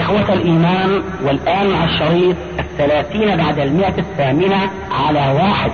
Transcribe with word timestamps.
إخوة 0.00 0.32
الإيمان 0.32 1.02
والآن 1.24 1.70
مع 1.70 1.84
الشريط 1.84 2.36
الثلاثين 2.58 3.36
بعد 3.36 3.58
المئة 3.58 3.98
الثامنة 3.98 4.70
على 4.90 5.32
واحد 5.32 5.72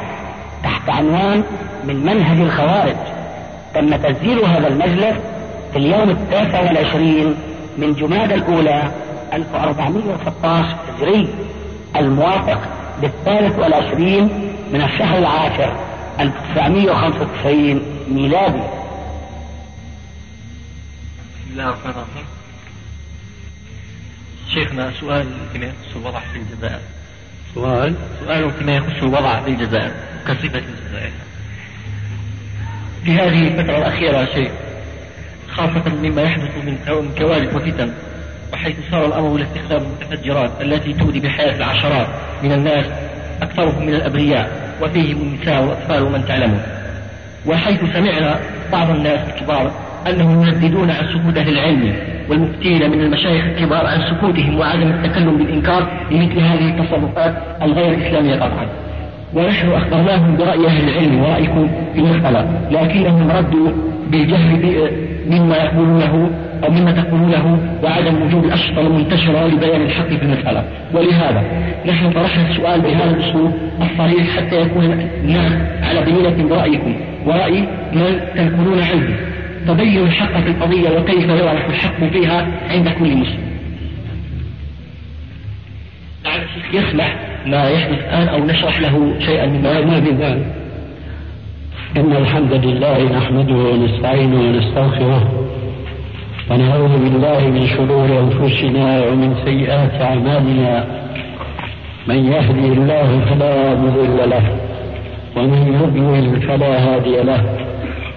تحت 0.62 0.88
عنوان 0.88 1.42
من 1.84 2.06
منهج 2.06 2.40
الخوارج. 2.40 2.96
تم 3.74 3.96
تسجيل 3.96 4.38
هذا 4.44 4.68
المجلس 4.68 5.16
في 5.72 5.78
اليوم 5.78 6.10
التاسع 6.10 6.60
والعشرين 6.60 7.34
من 7.78 7.94
جماد 7.94 8.32
الأولى 8.32 8.90
1416 9.32 10.76
هجري 10.88 11.28
الموافق 11.96 12.60
للثالث 13.02 13.58
والعشرين 13.58 14.28
من 14.72 14.82
الشهر 14.82 15.18
العاشر 15.18 15.76
1995 16.20 17.82
ميلادي. 18.08 18.62
بسم 21.42 21.52
الله 21.52 21.64
الرحمن 21.64 21.90
الرحيم. 21.90 22.35
شيخنا 24.54 24.92
سؤال 25.00 25.26
فيما 25.52 25.64
يخص 25.64 25.96
الوضع 25.96 26.20
في 26.20 26.38
الجزائر. 26.38 26.80
سؤال؟ 27.54 27.94
سؤال 28.24 28.50
فيما 28.50 28.76
يخص 28.76 29.02
الوضع 29.02 29.40
في 29.40 29.50
الجزائر 29.50 29.90
كصفة 30.26 30.58
الجزائر. 30.58 31.12
في 33.04 33.12
هذه 33.12 33.48
الفترة 33.48 33.78
الأخيرة 33.78 34.24
شيء 34.34 34.50
خاصة 35.48 35.94
مما 36.02 36.22
يحدث 36.22 36.50
من 36.64 37.08
كوارث 37.18 37.54
وفتن 37.54 37.92
وحيث 38.52 38.76
صار 38.90 39.06
الأمر 39.06 39.36
لاستخدام 39.36 39.82
المتفجرات 39.82 40.50
التي 40.60 40.92
تؤذي 40.92 41.20
بحياة 41.20 41.56
العشرات 41.56 42.06
من 42.42 42.52
الناس 42.52 42.86
أكثرهم 43.42 43.86
من 43.86 43.94
الأبرياء 43.94 44.76
وفيهم 44.82 45.16
النساء 45.16 45.62
والأطفال 45.62 46.02
ومن 46.02 46.26
تعلمون 46.26 46.62
وحيث 47.46 47.80
سمعنا 47.80 48.40
بعض 48.72 48.90
الناس 48.90 49.28
الكبار 49.28 49.72
أنهم 50.06 50.42
يرددون 50.46 50.90
عن 50.90 51.06
سكوت 51.08 51.36
أهل 51.36 51.48
العلم. 51.48 52.15
والمفتين 52.30 52.90
من 52.90 53.00
المشايخ 53.00 53.44
الكبار 53.44 53.86
عن 53.86 54.00
سكوتهم 54.10 54.58
وعدم 54.58 54.88
التكلم 54.88 55.36
بالإنكار 55.38 55.86
لمثل 56.10 56.38
هذه 56.40 56.68
التصرفات 56.68 57.34
الغير 57.62 58.08
إسلامية 58.08 58.36
طبعا. 58.36 58.66
ونحن 59.34 59.72
أخبرناهم 59.72 60.36
برأي 60.36 60.66
أهل 60.66 60.88
العلم 60.88 61.20
ورأيكم 61.22 61.68
في 61.94 62.00
المسألة 62.00 62.48
لكنهم 62.70 63.30
ردوا 63.30 63.70
بالجهل 64.10 64.90
مما 65.30 65.56
يقولونه 65.56 66.30
أو 66.64 66.70
مما 66.70 66.92
تقولونه 66.92 67.58
وعدم 67.82 68.22
وجود 68.22 68.44
الأشرطة 68.44 68.80
المنتشرة 68.80 69.46
لبيان 69.46 69.82
الحق 69.82 70.08
في 70.08 70.22
المسألة. 70.22 70.64
ولهذا 70.94 71.42
نحن 71.86 72.10
طرحنا 72.10 72.50
السؤال 72.50 72.80
بهذا 72.80 73.10
الأسلوب 73.10 73.52
الصريح 73.82 74.36
حتى 74.36 74.60
يكون 74.60 75.08
الناس 75.24 75.52
على 75.82 76.04
بينة 76.04 76.48
برأيكم 76.48 76.96
ورأي 77.26 77.64
من 77.92 78.20
تنقلون 78.36 78.80
عنه. 78.82 79.16
تبين 79.66 80.02
الحق 80.02 80.40
في 80.40 80.50
القضية 80.50 80.98
وكيف 80.98 81.28
يعرف 81.28 81.70
الحق 81.70 82.04
فيها 82.04 82.46
عند 82.70 82.88
كل 82.88 83.16
مسلم. 83.16 83.46
الشيخ 86.26 86.74
يسمح 86.74 87.16
ما 87.46 87.70
يحدث 87.70 87.98
الآن 87.98 88.28
أو 88.28 88.44
نشرح 88.44 88.80
له 88.80 89.20
شيئا 89.20 89.46
مما 89.46 89.80
ما 89.80 90.00
في 90.00 90.10
ذلك. 90.10 90.46
إن 91.96 92.12
الحمد 92.16 92.52
لله 92.52 93.18
نحمده 93.18 93.54
ونستعينه 93.54 94.40
ونستغفره 94.40 95.46
ونعوذ 96.50 96.98
بالله 96.98 97.48
من 97.48 97.66
شرور 97.66 98.08
أنفسنا 98.20 99.06
ومن 99.06 99.34
سيئات 99.44 100.02
أعمالنا. 100.02 100.86
من 102.08 102.32
يهدي 102.32 102.68
الله 102.72 103.20
فلا 103.30 103.74
مضل 103.74 104.30
له 104.30 104.58
ومن 105.36 105.60
يضلل 105.82 106.42
فلا 106.42 106.94
هادي 106.94 107.16
له. 107.22 107.65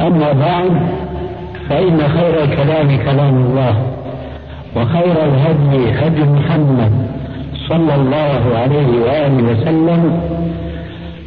أما 0.00 0.32
بعد 0.32 0.70
فإن 1.68 1.98
خير 2.08 2.44
الكلام 2.44 2.96
كلام 2.96 3.34
الله 3.34 3.82
وخير 4.76 5.24
الهدي 5.24 5.90
هدي 5.90 6.22
محمد 6.22 6.92
صلى 7.68 7.94
الله 7.94 8.42
عليه 8.58 8.86
وآله 8.86 9.42
وسلم 9.52 10.20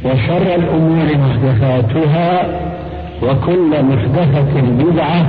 وشر 0.04 0.54
الأمور 0.54 1.06
محدثاتها 1.18 2.44
وكل 3.22 3.82
محدثة 3.82 4.60
بدعة 4.60 5.26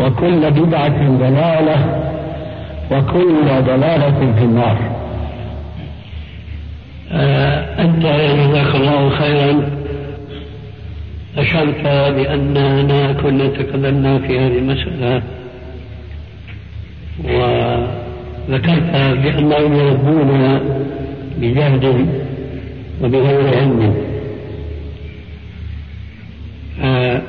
وكل 0.00 0.50
بدعة 0.50 1.08
ضلالة 1.18 2.02
وكل 2.92 3.44
ضلالة 3.66 4.32
في 4.38 4.44
النار. 4.44 4.76
أنت 7.78 8.02
جزاك 8.02 8.74
الله 8.74 9.08
خيرا. 9.10 9.79
أشرت 11.36 11.82
بأننا 12.16 13.12
كنا 13.12 13.46
تكلمنا 13.48 14.18
في 14.18 14.38
هذه 14.38 14.58
المسألة 14.58 15.22
وذكرت 17.24 18.90
بأنهم 19.22 19.72
يربون 19.74 20.60
بجهد 21.40 22.06
وبغير 23.02 23.58
علم. 23.58 23.94
آه 26.82 27.22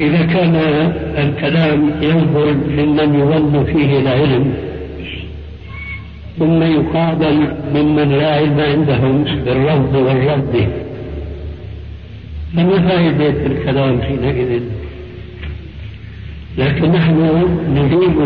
إذا 0.00 0.22
كان 0.26 0.56
الكلام 1.18 1.90
ينظر 2.02 2.54
ممن 2.54 3.20
يظن 3.20 3.64
فيه 3.64 3.98
العلم 3.98 4.54
ثم 6.38 6.62
يقابل 6.62 7.48
ممن 7.74 8.08
لا 8.08 8.34
علم 8.34 8.60
عندهم 8.60 9.24
بالرفض 9.44 9.94
والرد. 9.94 10.68
فما 12.56 12.88
فائدة 12.88 13.46
الكلام 13.46 14.02
حينئذ. 14.02 14.62
لكن 16.58 16.92
نحن 16.92 17.46
نريد 17.74 18.18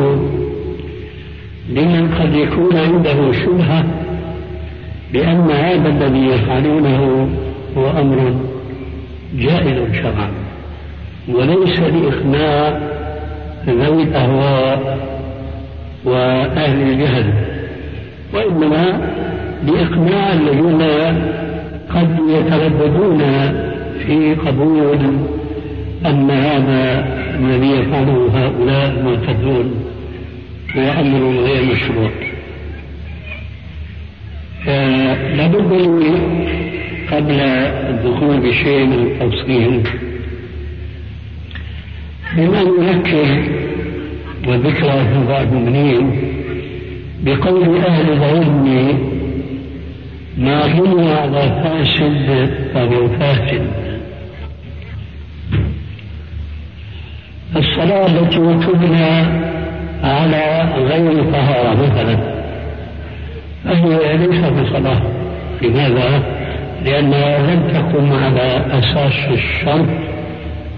لمن 1.70 2.14
قد 2.20 2.34
يكون 2.34 2.76
عنده 2.76 3.32
شبهة 3.32 3.84
بأن 5.12 5.50
هذا 5.50 5.88
الذي 5.88 6.26
يفعلونه 6.26 7.28
هو 7.76 7.90
أمر 7.90 8.34
جائز 9.34 9.94
شرعا 10.02 10.30
وليس 11.28 11.80
لإقناع 11.80 12.80
ذوي 13.68 14.02
الأهواء 14.02 14.98
وأهل 16.04 16.82
الجهل 16.82 17.32
وإنما 18.34 19.00
لإقناع 19.66 20.32
الذين 20.32 20.82
قد 21.94 22.18
يترددون 22.28 23.22
في 24.06 24.34
قبول 24.34 24.98
أن 26.06 26.30
هذا 26.30 27.08
الذي 27.38 27.70
يفعله 27.70 28.30
هؤلاء 28.34 28.90
المعتدون 28.98 29.74
هو 30.76 30.82
أمر 31.00 31.40
غير 31.40 31.62
مشروع 31.72 32.10
لابد 35.36 35.72
لي 35.72 36.18
قبل 37.12 37.40
الدخول 37.40 38.40
بشيء 38.40 38.86
من 38.86 39.06
التفصيل 39.06 39.82
بما 42.36 42.62
نذكر 42.62 43.42
وذكرى 44.48 44.90
أعضاء 44.90 45.42
المؤمنين 45.42 46.10
بقول 47.24 47.76
أهل 47.76 48.12
العلم 48.12 48.98
ما 50.38 50.66
بني 50.66 51.12
على 51.12 51.62
فاسد 51.64 52.50
فهو 52.74 53.08
فاسد. 53.08 53.66
التي 58.06 58.66
تبنى 58.66 59.42
على 60.04 60.68
غير 60.76 61.24
طهارة 61.32 61.74
مثلا. 61.82 62.16
وهي 63.66 64.16
ليست 64.16 64.44
بصلاة 64.44 65.02
لماذا؟ 65.62 66.22
لأنها 66.84 67.38
لم 67.38 67.62
تقم 67.68 68.12
على 68.12 68.64
أساس 68.70 69.12
الشرط 69.30 69.86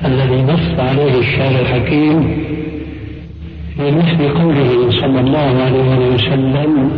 الذي 0.05 0.43
نص 0.43 0.79
عليه 0.79 1.19
الشارع 1.19 1.61
الحكيم 1.61 2.45
في 3.77 3.91
مثل 3.91 4.29
قوله 4.39 4.91
صلى 4.91 5.21
الله 5.21 5.63
عليه 5.65 6.15
وسلم 6.15 6.91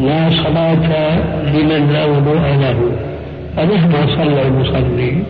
لا 0.00 0.30
صلاة 0.30 1.18
لمن 1.54 1.92
لا 1.92 2.04
وضوء 2.04 2.46
له. 2.60 2.78
فمهما 3.56 4.06
صلى 4.16 4.42
المصلي 4.42 5.22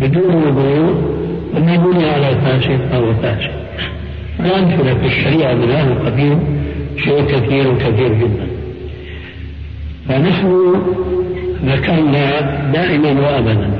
بدون 0.00 0.34
وضوء 0.34 1.15
فما 1.56 1.76
بني 1.76 2.10
على 2.10 2.36
فاسد 2.36 2.80
فهو 2.90 3.14
فاسد 3.14 3.50
الأمثلة 4.40 4.94
في 4.94 5.06
الشريعة 5.06 5.52
هذا 5.52 5.92
القبيل 5.92 6.38
شيء 7.04 7.24
كثير 7.24 7.78
كثير 7.78 8.12
جدا. 8.12 8.46
فنحن 10.08 10.74
ذكرنا 11.64 12.40
دائما 12.72 13.20
وابدا 13.20 13.70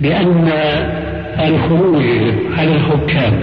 بأن 0.00 0.50
الخروج 1.38 2.04
على 2.58 2.74
الحكام 2.74 3.40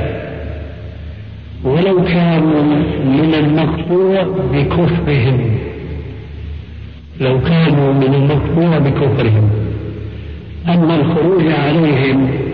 ولو 1.64 2.04
كانوا 2.04 2.64
من 3.06 3.34
المقطوع 3.34 4.24
بكفرهم 4.54 5.58
لو 7.22 7.42
كانوا 7.42 7.94
من 7.94 8.14
المقطوع 8.14 8.78
بكفرهم. 8.78 9.50
أما 10.68 10.96
الخروج 10.96 11.44
عليهم 11.52 12.47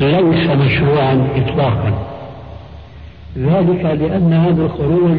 ليس 0.00 0.50
مشروعا 0.50 1.28
إطلاقا. 1.36 1.92
ذلك 3.38 3.84
لأن 3.84 4.32
هذا 4.32 4.62
الخروج 4.62 5.18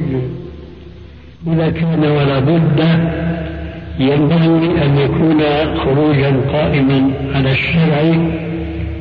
إذا 1.47 1.69
كان 1.69 1.99
ولا 1.99 2.39
بد 2.39 2.79
ينبغي 3.99 4.85
أن 4.85 4.97
يكون 4.97 5.41
خروجا 5.77 6.35
قائما 6.53 7.11
على 7.35 7.51
الشرع 7.51 8.15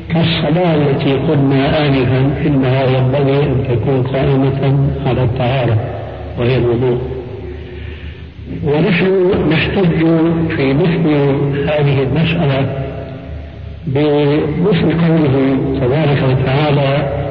كالصلاة 0.09 0.75
التي 0.75 1.13
قلنا 1.13 1.87
آنفا 1.87 2.47
إنها 2.47 2.83
ينبغي 2.97 3.43
أن 3.43 3.63
تكون 3.69 4.03
قائمة 4.03 4.89
على 5.05 5.23
الطهارة 5.23 5.77
وهي 6.39 6.57
الوضوء. 6.57 7.01
ونحن 8.63 9.31
نحتج 9.51 9.99
في 10.55 10.73
مثل 10.73 11.07
هذه 11.69 12.03
المسألة 12.03 12.90
بمثل 13.87 14.91
قوله 15.01 15.57
تبارك 15.81 16.23
وتعالى 16.29 17.21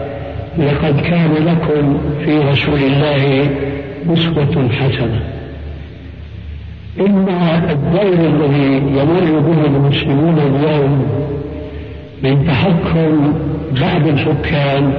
لقد 0.58 1.00
كان 1.00 1.30
لكم 1.34 1.98
في 2.24 2.38
رسول 2.38 2.78
الله 2.78 3.50
أسوة 4.12 4.68
حسنة. 4.68 5.20
إن 7.00 7.28
الدور 7.70 8.26
الذي 8.26 8.76
يمر 8.76 9.40
به 9.40 9.66
المسلمون 9.66 10.38
اليوم 10.38 11.06
من 12.22 12.46
تحكم 12.46 13.32
بعض 13.80 14.06
الحكام 14.06 14.92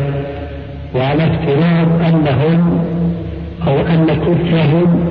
وعلى 0.95 1.23
افتراض 1.23 2.13
أنهم 2.13 2.83
أو 3.67 3.79
أن 3.79 4.05
كفرهم 4.07 5.09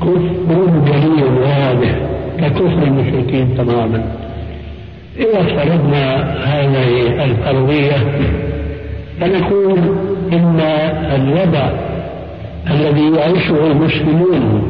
كفر 0.00 0.82
جليل 0.86 1.24
واضح 1.24 1.94
ككفر 2.40 2.82
المشركين 2.82 3.56
تماما. 3.56 4.19
إذا 5.18 5.40
افترضنا 5.40 6.34
هذه 6.44 7.24
الفرضية 7.24 7.96
فنقول 9.20 9.78
إن 10.32 10.60
الوضع 11.14 11.70
الذي 12.70 13.10
يعيشه 13.16 13.66
المسلمون 13.66 14.62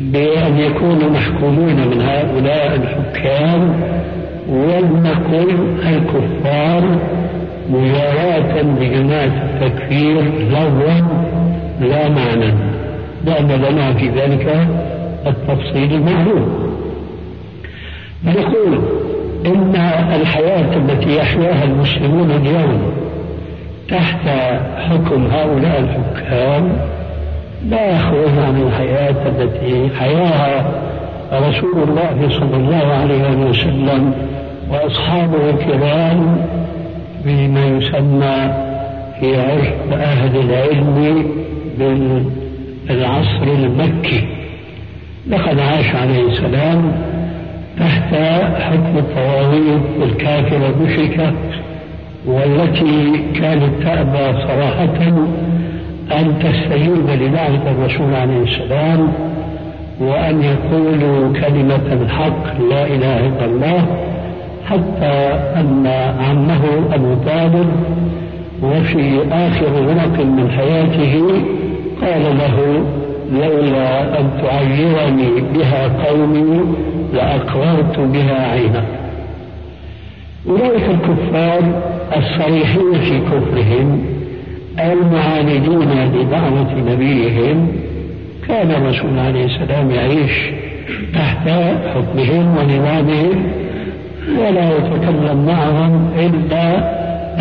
بأن 0.00 0.58
يكونوا 0.58 1.10
محكومون 1.10 1.74
من 1.74 2.00
هؤلاء 2.00 2.74
الحكام 2.76 3.80
ولنقل 4.48 5.56
الكفار 5.86 6.98
مجاراة 7.70 8.62
بجماعة 8.62 9.24
التكفير 9.24 10.22
لغوا 10.50 11.00
لا 11.80 12.08
معنى. 12.08 12.54
لأن 13.24 13.48
لنا 13.48 13.92
في 13.92 14.08
ذلك 14.08 14.68
التفصيل 15.26 15.94
المعلوم 15.94 16.74
نقول 18.24 18.78
إن 19.46 19.74
الحياة 20.20 20.76
التي 20.76 21.16
يحياها 21.16 21.64
المسلمون 21.64 22.30
اليوم 22.30 22.92
تحت 23.88 24.28
حكم 24.78 25.26
هؤلاء 25.26 25.80
الحكام 25.80 26.72
لا 27.68 27.96
يخرج 27.96 28.38
عن 28.46 28.62
الحياة 28.62 29.16
التي 29.26 29.90
حياها 29.98 30.72
رسول 31.32 31.82
الله 31.88 32.28
صلى 32.28 32.56
الله 32.56 32.84
عليه 32.86 33.36
وسلم 33.48 34.14
وأصحابه 34.70 35.50
الكرام 35.50 36.36
بما 37.24 37.64
يسمى 37.66 38.54
في 39.20 39.40
عرف 39.40 39.92
أهل 39.92 40.36
العلم 40.36 41.26
بالعصر 42.88 43.42
المكي. 43.42 44.24
لقد 45.30 45.58
عاش 45.58 45.94
عليه 45.94 46.28
السلام 46.28 46.92
تحت 47.78 48.14
حكم 48.60 48.98
الطواغيت 48.98 49.82
الكافرة 50.02 50.74
المشركة 50.76 51.32
والتي 52.26 53.22
كانت 53.40 53.82
تأبى 53.82 54.38
صراحة 54.48 55.12
أن 56.12 56.34
تستجيب 56.38 57.10
لدعوة 57.10 57.70
الرسول 57.70 58.14
عليه 58.14 58.42
السلام 58.42 59.08
وأن 60.00 60.42
يقولوا 60.42 61.32
كلمة 61.32 61.92
الحق 61.92 62.60
لا 62.70 62.86
إله 62.86 63.26
إلا 63.26 63.44
الله 63.44 63.86
حتى 64.66 65.38
أن 65.60 65.86
عمه 66.20 66.94
أبو 66.94 67.14
طالب 67.14 67.68
وفي 68.62 69.18
آخر 69.32 69.72
ورق 69.82 70.24
من 70.24 70.50
حياته 70.50 71.24
قال 72.02 72.38
له 72.38 72.84
لولا 73.32 74.20
أن 74.20 74.30
تعيرني 74.42 75.30
بها 75.54 75.88
قومي 76.06 76.60
لأقررت 77.14 77.98
بها 77.98 78.50
عينك 78.50 78.84
أولئك 80.48 80.82
الكفار 80.90 81.82
الصريحين 82.16 82.92
في 82.92 83.20
كفرهم 83.20 84.04
المعاندين 84.80 86.12
لدعوة 86.14 86.74
نبيهم. 86.88 87.68
كان 88.48 88.70
الرسول 88.70 89.18
عليه 89.18 89.44
السلام 89.44 89.90
يعيش 89.90 90.50
تحت 91.14 91.48
حكمهم 91.94 92.56
ونظامهم 92.56 93.46
ولا 94.38 94.76
يتكلم 94.76 95.46
معهم 95.46 96.10
إلا 96.18 96.76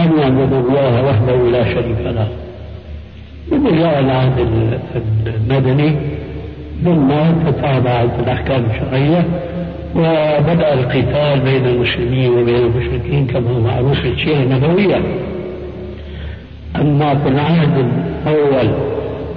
أن 0.03 0.11
يعبدوا 0.19 0.59
الله 0.59 1.05
وحده 1.05 1.49
لا 1.51 1.63
شريك 1.63 1.97
له. 2.05 2.27
ثم 3.49 3.69
جاء 3.69 3.99
العهد 3.99 4.47
المدني 5.27 5.95
ثم 6.83 7.09
تتابعت 7.47 8.09
الأحكام 8.19 8.63
الشرعية 8.73 9.25
وبدأ 9.95 10.73
القتال 10.73 11.39
بين 11.39 11.65
المسلمين 11.65 12.31
وبين 12.31 12.55
المشركين 12.55 13.27
كما 13.27 13.49
هو 13.51 13.59
معروف 13.59 13.99
في 13.99 14.07
السيرة 14.07 14.43
النبوية. 14.43 15.01
أما 16.75 17.15
في 17.15 17.29
العهد 17.29 17.77
الأول 17.77 18.73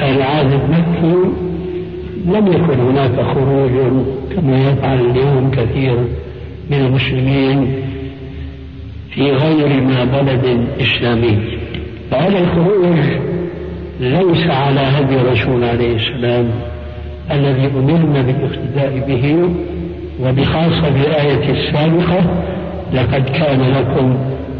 العهد 0.00 0.52
المكي 0.52 1.28
لم 2.26 2.46
يكن 2.46 2.80
هناك 2.80 3.20
خروج 3.20 3.70
كما 4.36 4.70
يفعل 4.70 5.00
اليوم 5.00 5.50
كثير 5.50 5.96
من 6.70 6.76
المسلمين 6.86 7.74
في 9.14 9.22
غير 9.22 9.82
ما 9.82 10.04
بلد 10.04 10.66
إسلامي. 10.80 11.38
فهذا 12.10 12.38
الخروج 12.38 12.98
ليس 14.00 14.50
على 14.50 14.80
هدي 14.80 15.14
الرسول 15.16 15.64
عليه 15.64 15.96
السلام 15.96 16.50
الذي 17.30 17.66
أمرنا 17.66 18.22
بالاقتداء 18.22 19.04
به 19.08 19.50
وبخاصة 20.22 20.88
بالآية 20.88 21.50
السابقة 21.50 22.24
لقد 22.92 23.28
كان 23.28 23.60
لكم 23.60 24.16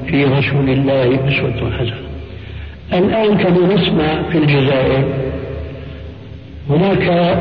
في 0.07 0.25
رسول 0.25 0.69
الله 0.71 1.05
أسوة 1.29 1.71
حسنة. 1.71 2.07
الآن 2.93 3.39
كما 3.39 3.75
نسمع 3.75 4.23
في 4.33 4.39
الجزائر 4.39 5.05
هناك 6.71 7.37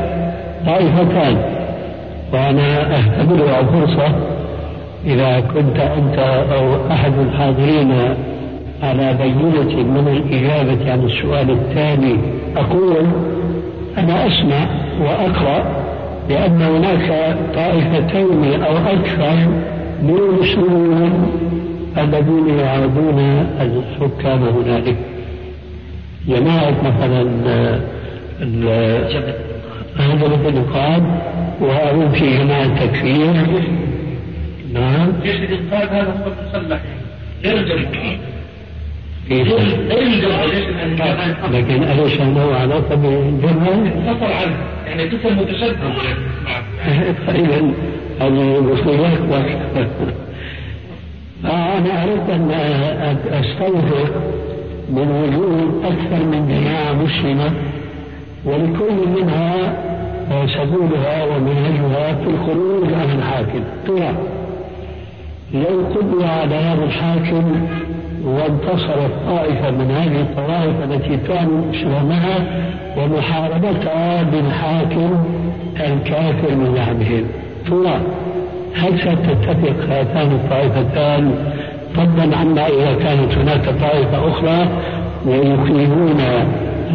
طائفتان 0.66 1.38
وأنا 2.34 2.96
أعتبرها 2.96 3.64
فرصة 3.64 4.16
إذا 5.06 5.40
كنت 5.40 5.78
أنت 5.80 6.20
أو 6.54 6.92
أحد 6.92 7.14
الحاضرين 7.20 7.94
على 8.84 9.14
بينة 9.14 9.84
من 9.84 10.08
الإجابة 10.08 10.92
عن 10.92 11.04
السؤال 11.04 11.52
الثاني 11.52 12.18
أقول 12.58 13.06
أنا 13.98 14.28
أسمع 14.28 14.68
وأقرأ 15.02 15.85
لأن 16.30 16.62
هناك 16.62 17.38
طائفتين 17.56 18.64
أو 18.64 18.78
أكثر 18.78 19.36
من 20.04 20.18
المسلمين 20.18 21.14
الذين 21.98 22.60
يعادون 22.60 23.20
الحكام 23.62 24.44
هنالك. 24.44 24.98
جماعة 26.28 26.76
مثلا 26.84 27.22
هذا 30.00 30.28
مثل 30.28 30.58
يقال 30.58 31.04
وهم 31.62 32.12
في 32.12 32.38
جماعة 32.38 32.86
تكفير. 32.86 33.34
نعم. 34.74 35.14
جيش 35.24 35.36
الإنقاذ 35.36 35.90
هذا 35.90 36.12
هو 36.12 36.58
المسلح 36.58 36.80
غير 37.44 37.58
لكن 41.52 41.84
أليس 41.84 42.22
له 42.22 42.56
علاقة؟ 42.56 42.96
انفصل 43.76 44.34
عنه 44.34 44.56
يعني 44.88 45.04
قسم 45.04 45.40
متشدد 45.40 45.78
تقريبا 47.28 47.74
هذه 48.22 48.58
أنا 51.46 52.04
أردت 52.04 52.30
أن 52.30 52.52
أستوثق 53.32 54.12
من 54.90 55.08
وجود 55.12 55.86
أكثر 55.86 56.26
من 56.26 56.48
جماعة 56.48 56.94
مسلمة 56.94 57.52
ولكل 58.46 59.08
منها 59.16 59.74
سبولها 60.48 61.24
ومنهجها 61.26 62.16
في 62.16 62.30
الخروج 62.30 62.94
عن 62.94 63.18
الحاكم 63.18 63.64
ترى 63.88 64.14
لو 65.54 65.86
قضي 65.96 66.26
على 66.26 66.56
هذا 66.56 66.84
الحاكم 66.84 67.68
وانتصرت 68.26 69.12
طائفة 69.28 69.72
من 69.72 69.92
هذه 69.92 70.22
الطوائف 70.22 70.84
التي 70.84 71.18
تعلن 71.28 71.72
إسلامها 71.74 72.46
ومحاربتها 72.98 74.24
بالحاكم 74.24 75.26
الكافر 75.76 76.56
من 76.56 76.76
زعمهم 76.76 77.26
ترى 77.68 78.00
هل 78.76 79.00
ستتفق 79.00 79.90
هاتان 79.90 80.32
الطائفتان 80.32 81.36
فضلا 81.96 82.38
عما 82.38 82.68
إذا 82.68 82.94
كانت 83.04 83.38
هناك 83.38 83.66
طائفة 83.66 84.28
أخرى 84.28 84.68
ويقيمون 85.26 86.22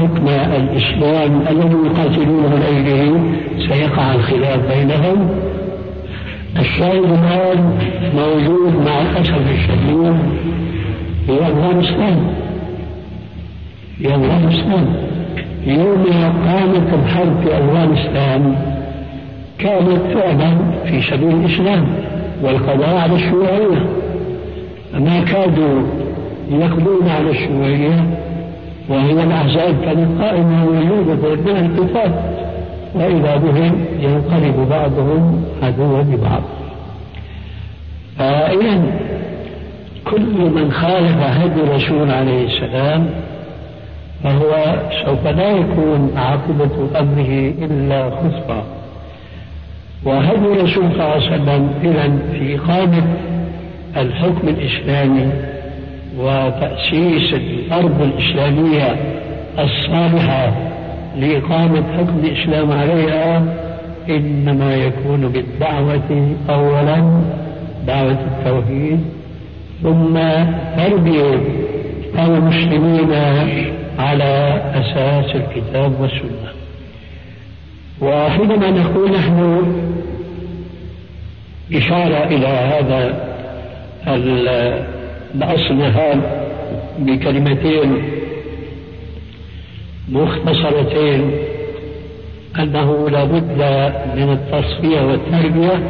حكم 0.01 0.29
الإسلام 0.29 1.43
الذي 1.51 1.77
يقاتلونه 1.87 2.49
من 2.49 2.63
أجله 2.69 3.21
سيقع 3.69 4.15
الخلاف 4.15 4.61
بينهم. 4.75 5.31
الشاهد 6.61 7.05
الآن 7.05 7.79
موجود 8.15 8.87
مع 8.87 9.03
الأسف 9.03 9.51
الشديد 9.51 10.17
في 11.27 11.33
أفغانستان 11.43 12.35
في 13.99 14.15
أفغانستان 14.15 14.87
يوم 15.67 16.05
قامت 16.47 16.95
الحرب 16.95 17.41
في 17.45 17.59
أفغانستان 17.59 18.57
كانت 19.59 20.01
فعلا 20.15 20.57
في 20.85 21.03
سبيل 21.03 21.35
الإسلام 21.35 21.87
والقضاء 22.43 22.97
على 22.97 23.15
الشيوعية. 23.15 23.87
ما 24.95 25.21
كادوا 25.21 25.83
يقضون 26.51 27.09
على 27.09 27.31
الشيوعية 27.31 28.05
وهي 28.89 29.13
الأحزاب 29.13 29.75
كانت 29.85 30.21
قائمة 30.23 30.67
وموجودة 30.67 31.15
بأبناء 31.15 31.65
الكتاب 31.65 32.35
وإذا 32.95 33.37
بهم 33.37 33.85
ينقلب 34.01 34.67
بعضهم 34.71 35.45
عدوا 35.63 36.03
لبعض 36.03 36.43
فإذا 38.19 38.83
كل 40.05 40.51
من 40.55 40.73
خالف 40.73 41.17
هدي 41.23 41.61
الرسول 41.61 42.11
عليه 42.11 42.47
السلام 42.47 43.11
فهو 44.25 44.75
سوف 45.07 45.27
لا 45.27 45.51
يكون 45.51 46.13
عاقبة 46.17 46.99
أمره 47.01 47.53
إلا 47.65 48.11
خسرا. 48.11 48.65
وهدي 50.05 50.47
الرسول 50.61 50.85
صلى 50.85 50.91
الله 50.93 51.05
عليه 51.05 51.27
وسلم 51.27 51.71
إذا 51.85 52.19
في 52.33 52.57
إقامة 52.57 53.03
الحكم 53.97 54.49
الإسلامي 54.49 55.29
وتأسيس 56.19 57.35
الأرض 57.35 58.03
الإسلامية 58.03 58.97
الصالحة 59.59 60.53
لإقامة 61.17 61.83
حكم 61.99 62.19
الإسلام 62.25 62.73
عليها 62.73 63.43
إنما 64.11 64.75
يكون 64.75 65.29
بالدعوة 65.29 66.29
أولا 66.51 67.21
دعوة 67.87 68.17
التوحيد 68.39 69.01
ثم 69.83 70.15
تربية 70.77 71.41
المسلمين 72.19 73.13
على 73.99 74.63
أساس 74.75 75.37
الكتاب 75.37 76.01
والسنة. 76.01 76.51
وحينما 78.01 78.71
نقول 78.71 79.11
نحن 79.11 79.63
إشارة 81.75 82.25
إلى 82.25 82.47
هذا 82.47 83.31
الأصل 85.35 85.83
هذا 85.83 86.47
بكلمتين 86.99 88.03
مختصرتين 90.09 91.31
أنه 92.59 93.11
لا 93.11 93.25
بد 93.25 93.63
من 94.17 94.33
التصفية 94.33 95.01
والتربية 95.01 95.83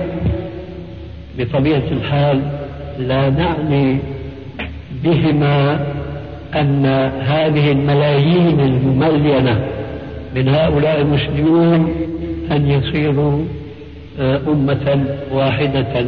بطبيعة 1.38 1.82
الحال 1.92 2.60
لا 3.09 3.30
نعني 3.30 3.99
بهما 5.04 5.87
أن 6.54 6.87
هذه 7.21 7.73
الملايين 7.73 8.61
المملينة 8.61 9.61
من 10.35 10.49
هؤلاء 10.49 11.00
المسلمين 11.00 11.88
أن 12.50 12.71
يصيروا 12.71 13.45
آه، 14.21 14.40
أمة 14.49 15.04
واحدة. 15.33 16.07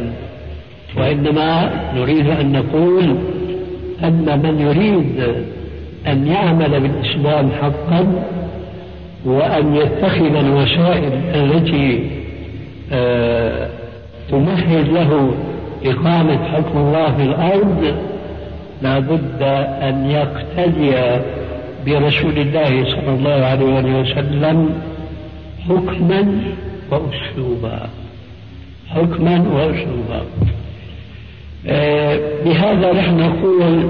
وإنما 0.97 1.69
نريد 1.95 2.27
أن 2.29 2.51
نقول 2.51 3.15
أن 4.03 4.39
من 4.43 4.59
يريد 4.59 5.23
أن 6.07 6.27
يعمل 6.27 6.79
بالإسلام 6.79 7.49
حقا 7.61 8.23
وأن 9.25 9.75
يتخذ 9.75 10.35
الوسائل 10.35 11.11
التي 11.35 12.09
آه، 12.91 13.69
تمهد 14.31 14.87
له 14.87 15.33
إقامة 15.85 16.43
حكم 16.43 16.77
الله 16.77 17.15
في 17.15 17.23
الأرض 17.23 17.95
لا 18.81 18.99
بد 18.99 19.41
أن 19.81 20.09
يقتدي 20.09 21.21
برسول 21.85 22.37
الله 22.37 22.85
صلى 22.85 23.09
الله 23.09 23.45
عليه 23.45 23.99
وسلم 24.01 24.69
حكما 25.69 26.41
وأسلوبا. 26.91 27.89
حكما 28.89 29.45
وأسلوبا. 29.53 30.21
آه، 31.67 32.19
بهذا 32.45 32.93
نحن 32.93 33.19
نقول 33.19 33.89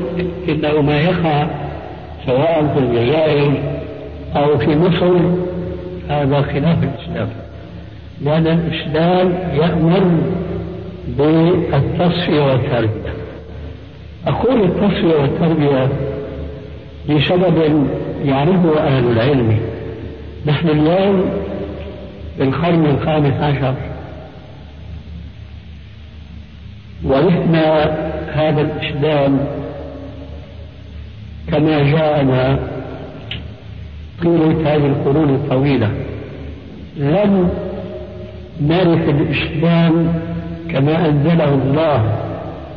إنه 0.50 0.82
ما 0.82 1.00
يقع 1.00 1.48
سواء 2.26 2.74
في 2.74 2.80
الجزائر 2.80 3.54
أو 4.36 4.58
في 4.58 4.76
مصر 4.76 5.18
هذا 6.10 6.42
خلاف 6.42 6.78
الإسلام. 6.84 7.30
لأن 8.22 8.48
الإسلام 8.48 9.34
يأمر 9.54 10.04
بالتصفية 11.08 12.42
والتربية. 12.42 13.14
أقول 14.28 14.64
التصفية 14.64 15.16
والتربية 15.22 15.90
لسبب 17.10 17.88
يعرفه 18.26 18.80
أهل 18.80 19.12
العلم. 19.12 19.60
نحن 20.46 20.70
اليوم 20.70 21.26
في 22.38 22.44
القرن 22.44 22.86
الخامس 22.86 23.34
عشر 23.34 23.76
ورثنا 27.04 27.84
هذا 28.34 28.62
الإسلام 28.62 29.48
كما 31.52 31.92
جاءنا 31.92 32.60
طيلة 34.24 34.76
هذه 34.76 34.86
القرون 34.86 35.30
الطويلة. 35.30 35.92
لم 36.98 37.50
نرث 38.62 39.10
الإسلام 39.10 40.14
كما 40.72 41.10
أنزله 41.10 41.54
الله 41.54 42.04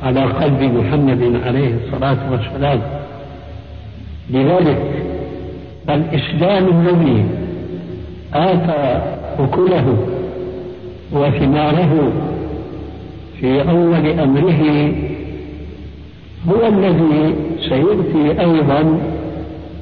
على 0.03 0.21
قلب 0.25 0.63
محمد 0.63 1.41
عليه 1.47 1.75
الصلاة 1.85 2.19
والسلام. 2.31 2.81
لذلك 4.31 4.79
الإسلام 5.89 6.65
الذي 6.69 7.25
آتى 8.35 9.03
أكله 9.39 9.97
وثماره 11.13 12.13
في 13.41 13.61
أول 13.71 14.21
أمره 14.21 14.93
هو 16.49 16.67
الذي 16.69 17.35
سيؤتي 17.69 18.41
أيضا 18.41 18.99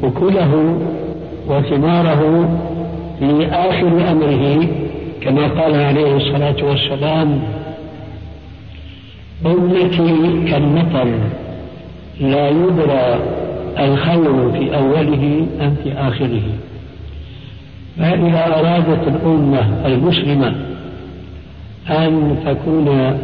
أكله 0.03 0.79
وثماره 1.49 2.49
في 3.19 3.47
آخر 3.47 4.11
أمره 4.11 4.67
كما 5.21 5.49
قال 5.49 5.75
عليه 5.75 6.17
الصلاة 6.17 6.57
والسلام 6.69 7.43
أمتي 9.47 10.51
كالمطر 10.51 11.09
لا 12.21 12.49
يدرى 12.49 13.19
الخير 13.79 14.51
في 14.53 14.77
أوله 14.77 15.47
أم 15.61 15.75
في 15.85 15.93
آخره. 15.93 16.43
فإذا 17.99 18.47
أرادت 18.47 19.09
الأمة 19.09 19.87
المسلمة 19.87 20.55
أن 21.91 22.37
تكون 22.47 23.19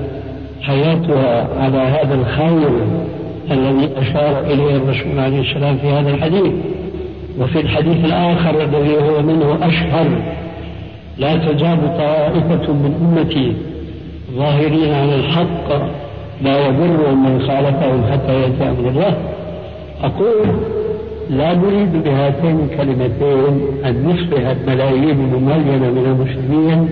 حياتها 0.63 1.49
على 1.59 1.79
هذا 1.79 2.15
الخير 2.15 2.71
الذي 3.51 3.89
أشار 3.97 4.41
إليه 4.41 4.77
الرسول 4.77 5.19
عليه 5.19 5.41
السلام 5.41 5.77
في 5.77 5.89
هذا 5.89 6.11
الحديث. 6.11 6.53
وفي 7.41 7.61
الحديث 7.61 8.05
الآخر 8.05 8.63
الذي 8.63 8.97
هو 8.97 9.23
منه 9.23 9.59
أشهر 9.63 10.07
لا 11.19 11.37
تزال 11.37 11.97
طائفة 11.99 12.73
من 12.73 13.17
أمتي 13.19 13.53
ظاهرين 14.37 14.95
على 14.95 15.15
الحق 15.15 15.83
لا 16.43 16.67
يضر 16.67 17.15
من 17.15 17.43
خالفهم 17.49 18.13
حتى 18.13 18.33
يأتي 18.41 18.71
أمر 18.71 18.89
الله. 18.89 19.17
أقول 20.03 20.47
لا 21.31 21.55
نريد 21.55 22.03
بهاتين 22.05 22.61
الكلمتين 22.61 23.61
أن 23.85 24.05
نصبح 24.07 24.49
الملايين 24.49 25.21
المميزة 25.21 25.91
من 25.91 26.05
المسلمين. 26.07 26.89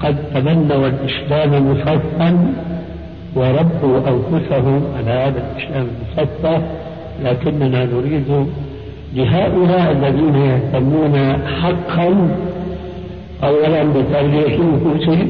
قد 0.00 0.16
تبنوا 0.34 0.88
الإسلام 0.88 1.70
مصفا 1.70 2.54
وربوا 3.36 3.98
أنفسهم 3.98 4.82
على 4.96 5.10
هذا 5.10 5.44
الإسلام 5.56 5.86
المصفى 5.86 6.58
لكننا 7.24 7.84
نريد 7.84 8.46
لهؤلاء 9.14 9.92
الذين 9.92 10.36
يهتمون 10.36 11.36
حقا 11.62 12.28
أولا 13.44 13.82
بتربية 13.82 14.58
نفوسهم 14.58 15.28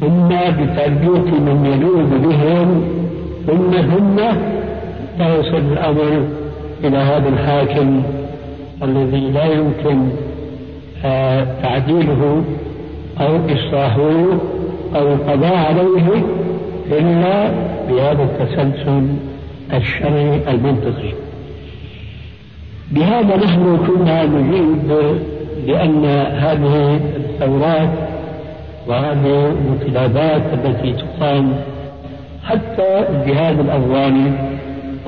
ثم 0.00 0.28
بتربية 0.28 1.30
من 1.30 1.66
يلوذ 1.66 2.28
بهم 2.28 2.84
ثم 3.46 3.70
ثم 3.70 4.18
يوصل 5.20 5.72
الأمر 5.72 6.26
إلى 6.84 6.96
هذا 6.96 7.28
الحاكم 7.28 8.02
الذي 8.82 9.30
لا 9.30 9.44
يمكن 9.44 10.08
آه، 11.04 11.46
تعديله 11.62 12.44
أو 13.20 13.36
إصلاحه 13.46 14.10
أو 14.96 15.12
القضاء 15.12 15.56
عليه 15.56 16.22
إلا 16.90 17.50
بهذا 17.88 18.22
التسلسل 18.22 19.06
الشرعي 19.74 20.50
المنطقي. 20.50 21.12
بهذا 22.90 23.36
نحن 23.36 23.78
كنا 23.86 24.24
نجيب 24.24 24.92
لأن 25.66 26.04
هذه 26.36 27.00
الثورات 27.16 28.07
وهذه 28.88 29.52
الانقلابات 29.52 30.42
التي 30.52 30.92
تقام 30.92 31.52
حتى 32.44 33.04
الجهاد 33.08 33.60
الأفغاني 33.60 34.32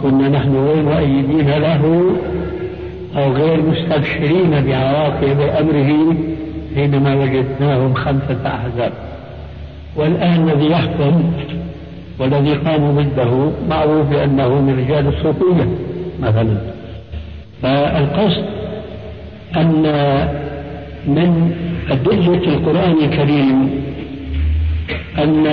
كنا 0.02 0.28
نحن 0.28 0.56
غير 0.56 0.82
مؤيدين 0.82 1.50
له 1.50 2.12
أو 3.16 3.32
غير 3.32 3.62
مستبشرين 3.62 4.50
بعواقب 4.50 5.40
أمره 5.40 6.14
حينما 6.74 7.14
وجدناهم 7.14 7.94
خمسة 7.94 8.46
أحزاب. 8.46 8.92
والآن 9.96 10.48
الذي 10.48 10.70
يحكم 10.70 11.32
والذي 12.18 12.54
قاموا 12.54 13.02
ضده 13.02 13.50
معروف 13.68 14.06
بأنه 14.06 14.48
من 14.48 14.78
رجال 14.78 15.08
الصوفية 15.08 15.68
مثلا. 16.22 16.56
فالقصد 17.62 18.44
أن 19.56 19.86
من 21.06 21.52
أدلة 21.90 22.54
القرآن 22.54 22.94
الكريم 23.04 23.70
أن 25.18 25.46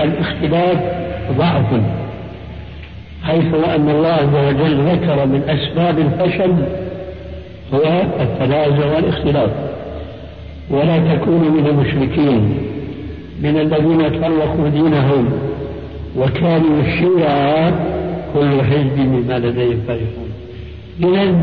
الاختلاف 0.00 0.78
ضعف 1.38 1.66
حيث 3.24 3.54
أن 3.74 3.88
الله 3.88 4.08
عز 4.08 4.34
وجل 4.48 4.76
ذكر 4.76 5.26
من 5.26 5.42
أسباب 5.48 5.98
الفشل 5.98 6.52
هو 7.74 8.02
التنازع 8.20 8.94
والاختلاف. 8.94 9.50
ولا 10.70 11.14
تكونوا 11.14 11.50
من 11.50 11.66
المشركين 11.66 12.54
من 13.42 13.60
الذين 13.60 14.20
فرقوا 14.20 14.68
دينهم 14.68 15.30
وكانوا 16.18 16.80
الشيعة 16.80 17.70
كل 18.34 18.62
حزب 18.62 18.96
بما 18.96 19.38
لديهم 19.38 19.80
فرحون. 19.86 20.30
إذا 21.02 21.34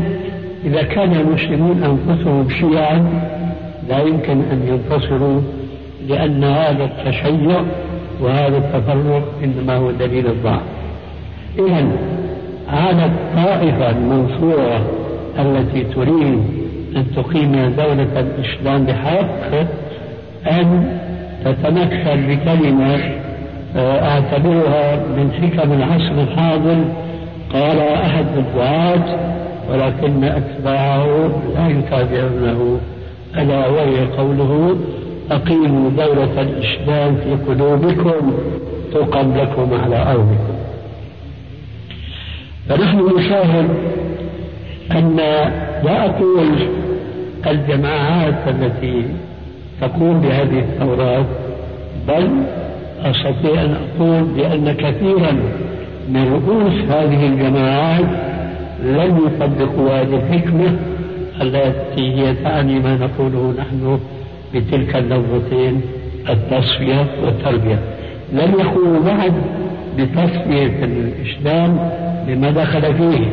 إذا 0.64 0.82
كان 0.82 1.12
المسلمون 1.12 1.82
أنفسهم 1.82 2.48
شيعا 2.60 3.06
لا 3.88 3.98
يمكن 3.98 4.42
أن 4.52 4.68
ينتصروا 4.68 5.40
لأن 6.08 6.44
هذا 6.44 6.84
التشيع 6.84 7.62
وهذا 8.20 8.56
التفرق 8.56 9.22
إنما 9.44 9.76
هو 9.76 9.90
دليل 9.90 10.26
الضعف 10.26 10.62
إذا 11.58 11.86
على 12.68 13.06
الطائفة 13.06 13.90
المنصورة 13.90 14.86
التي 15.38 15.84
تريد 15.84 16.42
أن 16.96 17.06
تقيم 17.16 17.52
دولة 17.52 18.20
الإسلام 18.20 18.84
بحق 18.84 19.66
أن 20.50 20.98
تتمثل 21.44 22.36
بكلمة 22.36 22.98
آه، 23.76 24.08
أعتبرها 24.08 24.96
من 24.96 25.32
حكم 25.32 25.72
العصر 25.72 26.22
الحاضر. 26.22 26.84
قال 27.52 27.78
أحد 27.78 28.26
الدعاة 28.36 29.18
ولكن 29.70 30.24
أتباعه 30.24 31.30
لا 31.54 31.68
يتابعونه. 31.68 32.80
ألا 33.38 33.68
وهي 33.68 34.06
قوله 34.18 34.76
أقيموا 35.30 35.90
دولة 35.90 36.40
الإسلام 36.42 37.16
في 37.16 37.34
قلوبكم 37.48 38.32
تقم 38.92 39.36
لكم 39.36 39.74
على 39.84 39.96
أرضكم. 39.96 40.54
فنحن 42.68 43.18
نشاهد 43.18 43.68
أن 44.90 45.16
لا 45.84 46.06
أقول 46.06 46.48
الجماعات 47.46 48.48
التي 48.48 49.04
تقوم 49.80 50.20
بهذه 50.20 50.58
الثورات 50.58 51.26
بل 52.08 52.28
أستطيع 53.04 53.62
أن 53.64 53.76
أقول 53.76 54.22
بأن 54.22 54.72
كثيرا 54.72 55.32
من 56.08 56.32
رؤوس 56.32 56.72
هذه 56.72 57.26
الجماعات 57.26 58.04
لم 58.84 59.20
يطبقوا 59.26 59.90
هذه 59.90 60.14
الحكمة 60.14 60.76
التي 61.42 62.14
هي 62.14 62.34
تعني 62.34 62.78
ما 62.78 62.96
نقوله 62.96 63.54
نحن 63.58 64.00
بتلك 64.54 64.96
اللفظتين 64.96 65.80
التصفية 66.28 67.06
والتربية. 67.24 67.78
لم 68.32 68.54
يقوموا 68.60 69.00
بعد 69.00 69.32
بتصفية 69.98 70.84
الإسلام 70.84 71.90
مما 72.28 72.50
دخل 72.50 72.94
فيه 72.94 73.26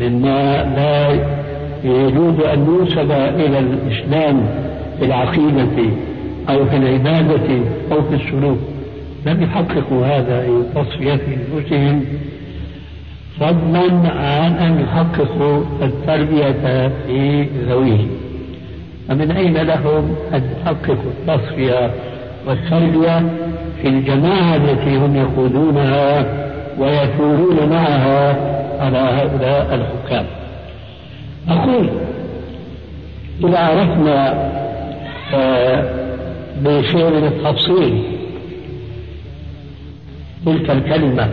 مما 0.00 0.64
لا 0.76 1.10
يجوز 1.84 2.40
أن 2.40 2.76
ينسب 2.80 3.10
إلى 3.12 3.58
الإسلام 3.58 4.46
في 4.98 5.04
العقيدة 5.04 5.90
أو 6.48 6.64
في 6.64 6.76
العبادة 6.76 7.58
أو 7.92 8.02
في 8.02 8.14
السلوك. 8.14 8.58
لم 9.26 9.42
يحققوا 9.42 10.06
هذا 10.06 10.40
أي 10.40 10.62
تصفية 10.74 11.14
في 11.14 11.36
أنفسهم 11.56 12.04
فضلا 13.40 14.10
عن 14.10 14.52
أن 14.56 14.80
يحققوا 14.80 15.62
التربية 15.82 16.88
في 17.06 17.42
ذويهم 17.68 18.10
فمن 19.08 19.30
أين 19.30 19.56
لهم 19.56 20.16
أن 20.34 20.42
يحققوا 20.52 21.10
التصفية 21.28 21.90
والتربية 22.46 23.22
في 23.82 23.88
الجماعة 23.88 24.56
التي 24.56 24.96
هم 24.96 25.16
يقودونها 25.16 26.24
ويثورون 26.78 27.68
معها 27.70 28.36
على 28.80 28.98
هؤلاء 28.98 29.74
الحكام؟ 29.74 30.26
أقول 31.48 31.90
إذا 33.44 33.58
عرفنا 33.58 34.50
آه، 35.34 35.84
بشيء 36.60 37.10
من 37.10 37.24
التفصيل 37.24 38.02
تلك 40.46 40.70
الكلمة 40.70 41.28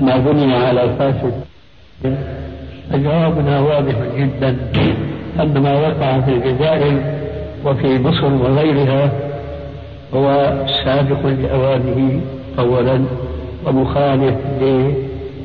ما 0.00 0.16
بني 0.16 0.54
على 0.54 0.94
فاسد. 0.98 1.51
فجوابنا 2.92 3.60
واضح 3.60 3.94
جدا 4.18 4.56
أن 5.40 5.58
ما 5.62 5.72
وقع 5.72 6.20
في 6.20 6.30
الجزائر 6.30 7.02
وفي 7.64 7.98
مصر 7.98 8.32
وغيرها 8.34 9.12
هو 10.14 10.52
سابق 10.84 11.26
لأوانه 11.26 12.20
أولا 12.58 13.04
ومخالف 13.66 14.34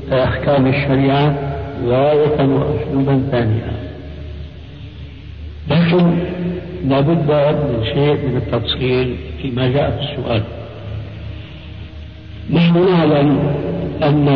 لأحكام 0.09 0.67
الشريعة 0.67 1.35
غاية 1.85 2.39
وأسلوبا 2.39 3.23
ثانيا. 3.31 3.71
لكن 5.69 6.17
لابد 6.87 7.31
من 7.31 7.83
شيء 7.83 8.13
من 8.13 8.37
التفصيل 8.37 9.15
فيما 9.41 9.67
جاء 9.67 9.91
في 9.91 10.11
السؤال. 10.11 10.41
نحن 12.53 12.85
نعلم 12.91 13.39
أن 14.03 14.27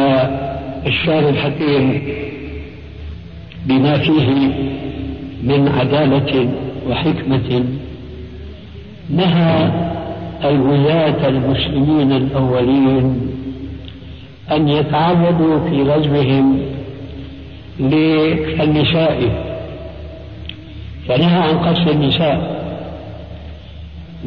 الشعر 0.85 1.29
الحكيم 1.29 2.01
بما 3.65 3.97
فيه 3.97 4.47
من 5.43 5.67
عدالة 5.67 6.49
وحكمة 6.89 7.63
نهى 9.09 9.71
الولاة 10.43 11.27
المسلمين 11.27 12.11
الأولين 12.11 13.31
أن 14.51 14.67
يتعرضوا 14.67 15.69
في 15.69 15.83
غزوهم 15.83 16.59
للنساء 17.79 19.19
فنهى 21.07 21.39
عن 21.49 21.57
قتل 21.57 21.89
النساء 21.89 22.61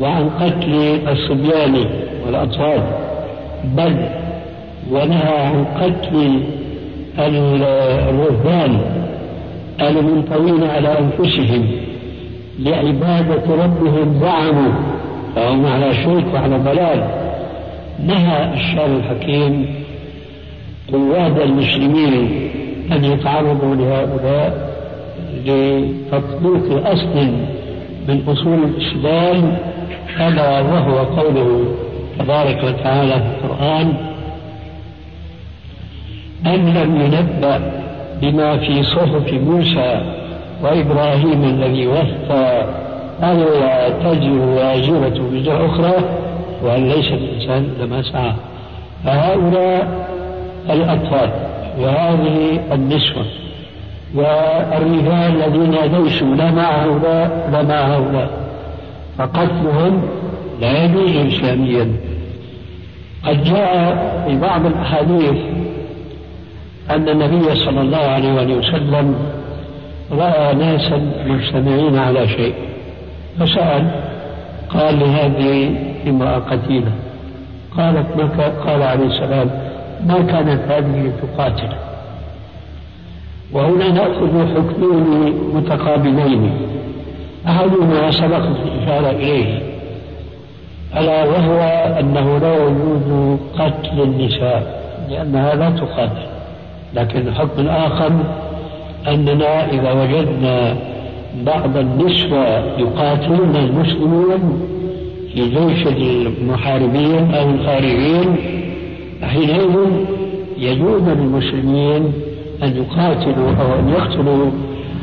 وعن 0.01 0.31
قتل 0.31 0.99
الصبيان 1.09 1.87
والأطفال 2.27 2.83
بل 3.65 4.09
ونهى 4.91 5.39
عن 5.39 5.65
قتل 5.65 6.43
الرهبان 8.09 8.81
المنطوين 9.81 10.65
على 10.65 10.99
أنفسهم 10.99 11.67
لعبادة 12.59 13.65
ربهم 13.65 14.21
زعموا 14.21 14.73
فهم 15.37 15.67
على 15.67 15.95
شرك 15.95 16.35
وعلى 16.35 16.57
ضلال. 16.59 17.25
نهى 18.07 18.55
الشرع 18.55 18.87
الحكيم 18.87 19.67
قواد 20.93 21.39
المسلمين 21.41 22.51
أن 22.93 23.05
يتعرضوا 23.05 23.75
لهؤلاء 23.75 24.75
لتطبيق 25.45 26.89
أصل 26.89 27.27
من 28.09 28.23
أصول 28.29 28.59
الإسلام 28.65 29.57
ألا 30.21 30.61
وهو 30.61 30.99
قوله 30.99 31.65
تبارك 32.19 32.65
وتعالى 32.65 33.13
في 33.13 33.45
القرآن 33.45 33.93
أن 36.47 36.75
لم 36.75 37.01
ينبأ 37.01 37.61
بما 38.23 38.57
في 38.57 38.83
صحف 38.83 39.33
موسى 39.33 40.03
وإبراهيم 40.63 41.45
الذي 41.45 41.87
وفى 41.87 42.65
ألا 43.23 43.89
تزر 43.89 44.39
وازرة 44.39 45.23
وزر 45.33 45.67
أخرى 45.67 45.95
وأن 46.63 46.89
ليس 46.89 47.09
الإنسان 47.13 47.69
لما 47.81 48.03
سعى. 48.03 48.33
فهؤلاء 49.05 50.09
الأطفال 50.71 51.31
وهذه 51.81 52.61
النسوة 52.73 53.25
والرجال 54.15 55.43
الذين 55.43 55.75
ليسوا 55.75 56.35
لا 56.35 56.51
مع 56.51 56.85
هؤلاء 56.85 57.49
لا 57.53 57.63
مع 57.63 57.75
هؤلاء. 57.75 58.31
فقتلهم 59.19 60.03
لا 60.61 60.85
يجوز 60.85 61.17
إسلاميا. 61.17 61.93
قد 63.27 63.45
جاء 63.45 64.25
في 64.27 64.39
بعض 64.39 64.67
الأحاديث 64.67 65.39
أن 66.91 67.09
النبي 67.09 67.55
صلى 67.55 67.81
الله 67.81 67.97
عليه 67.99 68.57
وسلم 68.57 69.15
رأى 70.13 70.55
ناسا 70.55 71.13
مجتمعين 71.27 71.99
على 71.99 72.29
شيء 72.29 72.55
فسأل 73.41 73.91
قال 74.69 74.99
لهذه 75.01 75.75
امرأة 76.07 76.39
قتيلة 76.39 76.93
قالت 77.77 78.07
ما 78.17 78.49
قال 78.67 78.83
عليه 78.83 79.07
السلام 79.07 79.51
ما 80.07 80.23
كانت 80.23 80.61
هذه 80.73 81.03
لتقاتل 81.09 81.69
وهنا 83.53 83.89
نأخذ 83.89 84.55
حكمين 84.55 85.35
متقابلين 85.55 86.51
أحدهما 87.47 88.11
سبقت 88.11 88.57
الإشارة 88.67 89.11
إليه 89.11 89.63
ألا 90.97 91.25
وهو 91.25 91.61
أنه 92.01 92.39
لا 92.39 92.55
يجوز 92.55 93.39
قتل 93.59 94.03
النساء 94.03 94.85
لأنها 95.11 95.55
لا 95.55 95.71
تقاتل. 95.71 96.34
لكن 96.95 97.29
الحكم 97.29 97.63
الآخر 97.63 98.13
أننا 99.09 99.71
إذا 99.71 99.93
وجدنا 99.93 100.77
بعض 101.47 101.77
النسوة 101.77 102.79
يقاتلون 102.79 103.57
المسلمين 103.57 104.61
في 105.35 105.51
جيش 105.51 105.87
المحاربين 105.87 107.35
أو 107.35 107.51
الخارجين 107.51 108.37
حينئذ 109.23 109.77
يجوز 110.59 111.03
للمسلمين 111.03 112.13
أن 112.63 112.77
يقاتلوا 112.77 113.51
أو 113.61 113.79
أن 113.79 113.89
يقتلوا 113.89 114.51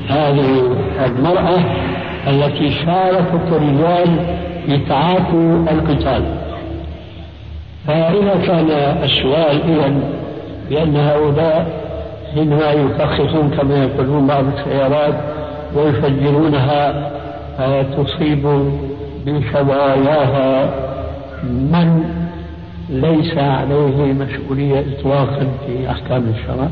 هذه 0.08 0.76
المرأة 1.06 1.60
التي 2.28 2.72
شاركت 2.72 3.48
الرجال 3.52 4.08
في 4.66 4.78
تعاطي 4.90 5.66
القتال. 5.72 6.24
فإذا 7.88 8.36
كان 8.48 8.70
السؤال 9.04 9.62
إذا 9.70 9.94
بأن 10.70 10.96
هؤلاء 10.96 11.81
حينما 12.34 12.72
يفخخون 12.72 13.50
كما 13.50 13.84
يقولون 13.84 14.28
بعض 14.28 14.44
السيارات 14.58 15.13
ويفجرونها 15.76 17.12
تصيب 17.98 18.72
بشظاياها 19.26 20.70
من 21.44 22.04
ليس 22.89 23.38
عليه 23.38 24.13
مسؤولية 24.13 24.86
إطلاقا 25.00 25.48
في 25.65 25.91
أحكام 25.91 26.24
الشرع؟ 26.36 26.67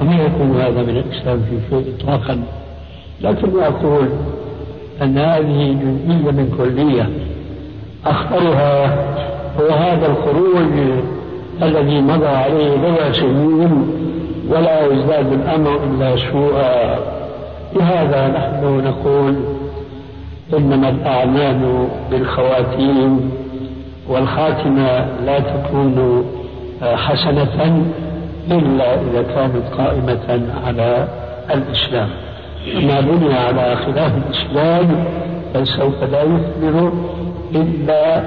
وما 0.00 0.14
يكون 0.14 0.60
هذا 0.60 0.82
من 0.82 0.96
الإسلام 0.96 1.40
في 1.50 1.58
شيء 1.70 1.94
إطلاقا. 1.98 2.42
لكن 3.20 3.60
أقول 3.60 4.08
أن 5.02 5.18
هذه 5.18 5.72
جزئية 5.72 6.30
من 6.30 6.54
كلية. 6.58 7.08
أخطرها 8.06 8.86
هو 9.60 9.68
هذا 9.68 10.06
الخروج 10.06 11.00
الذي 11.62 12.00
مضى 12.00 12.26
عليه 12.26 12.76
بضع 12.76 13.12
سنين 13.12 13.88
ولا 14.48 14.86
يزداد 14.86 15.32
الأمر 15.32 15.76
إلا 15.84 16.16
سوءا. 16.32 16.98
لهذا 17.76 18.28
نحن 18.28 18.84
نقول 18.84 19.34
إنما 20.58 20.88
الأعمال 20.88 21.88
بالخواتيم 22.10 23.30
والخاتمة 24.08 25.06
لا 25.26 25.38
تكون 25.38 26.24
حسنة 26.82 27.84
إلا 28.50 28.94
إذا 28.94 29.22
كانت 29.22 29.74
قائمة 29.78 30.40
على 30.66 31.08
الإسلام. 31.54 32.08
ما 32.66 33.00
بني 33.00 33.34
على 33.34 33.76
خلاف 33.76 34.12
الإسلام 34.16 35.04
فسوف 35.54 36.02
لا 36.02 36.22
يثمر 36.22 36.92
إلا 37.54 38.22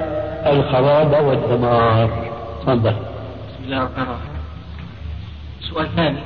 الخراب 0.52 1.24
والدمار. 1.26 2.08
تفضل. 2.62 2.90
بسم 2.90 3.64
الله 3.64 3.76
الرحمن 3.76 4.02
الرحيم. 4.02 4.31
سؤال 5.74 5.88
ثاني 5.96 6.18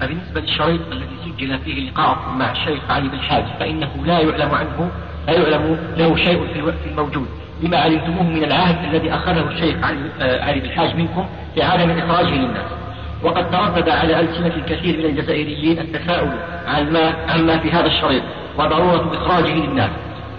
بالنسبة 0.00 0.40
للشريط 0.40 0.80
الذي 0.92 1.16
سجل 1.24 1.58
فيه 1.58 1.90
لقاءكم 1.90 2.38
مع 2.38 2.52
الشيخ 2.52 2.90
علي 2.90 3.08
بن 3.08 3.20
حاج 3.20 3.44
فإنه 3.60 3.90
لا 4.04 4.20
يعلم 4.20 4.54
عنه 4.54 4.90
لا 5.26 5.32
يعلم 5.32 5.78
له 5.96 6.16
شيء 6.16 6.46
في 6.82 6.90
الموجود. 6.90 7.26
لما 7.62 7.78
علمتموه 7.78 8.22
من 8.22 8.44
العهد 8.44 8.94
الذي 8.94 9.14
أخذه 9.14 9.48
الشيخ 9.48 9.76
علي, 9.84 9.98
آه، 10.20 10.58
بن 10.60 10.70
حاج 10.70 10.96
منكم 10.96 11.26
في 11.54 11.62
عدم 11.62 11.90
إخراجه 11.90 12.34
للناس. 12.34 12.66
وقد 13.22 13.50
تردد 13.50 13.88
على 13.88 14.20
ألسنة 14.20 14.52
الكثير 14.56 14.98
من 14.98 15.04
الجزائريين 15.04 15.78
التساؤل 15.78 16.32
عن 16.66 16.92
ما 16.92 17.14
عما 17.28 17.58
في 17.58 17.70
هذا 17.70 17.86
الشريط 17.86 18.22
وضرورة 18.58 19.12
إخراجه 19.14 19.54
للناس 19.54 19.90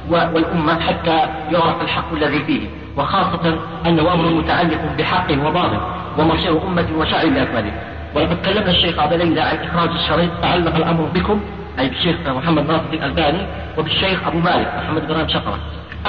والأمة 0.10 0.80
حتى 0.80 1.30
يعرف 1.52 1.82
الحق 1.82 2.14
الذي 2.14 2.44
فيه 2.44 2.68
وخاصة 2.98 3.60
أنه 3.86 4.14
أمر 4.14 4.30
متعلق 4.30 4.96
بحق 4.98 5.32
وباطل 5.32 5.80
ومصير 6.18 6.68
أمة 6.68 6.88
وشعب 6.98 7.28
بأكمله 7.28 7.72
ولقد 8.16 8.38
كلمنا 8.46 8.70
الشيخ 8.70 9.00
عبد 9.00 9.14
ليلى 9.14 9.42
عن 9.42 9.56
إخراج 9.56 9.90
الشريط 9.90 10.32
تعلق 10.42 10.76
الأمر 10.76 11.04
بكم 11.04 11.42
أي 11.80 11.90
بالشيخ 11.90 12.16
محمد 12.28 12.68
ناصر 12.68 12.84
الألباني 12.94 13.48
وبالشيخ 13.78 14.28
أبو 14.28 14.38
مالك 14.38 14.74
محمد 14.84 15.08
بن 15.08 15.28
شقرة. 15.28 15.60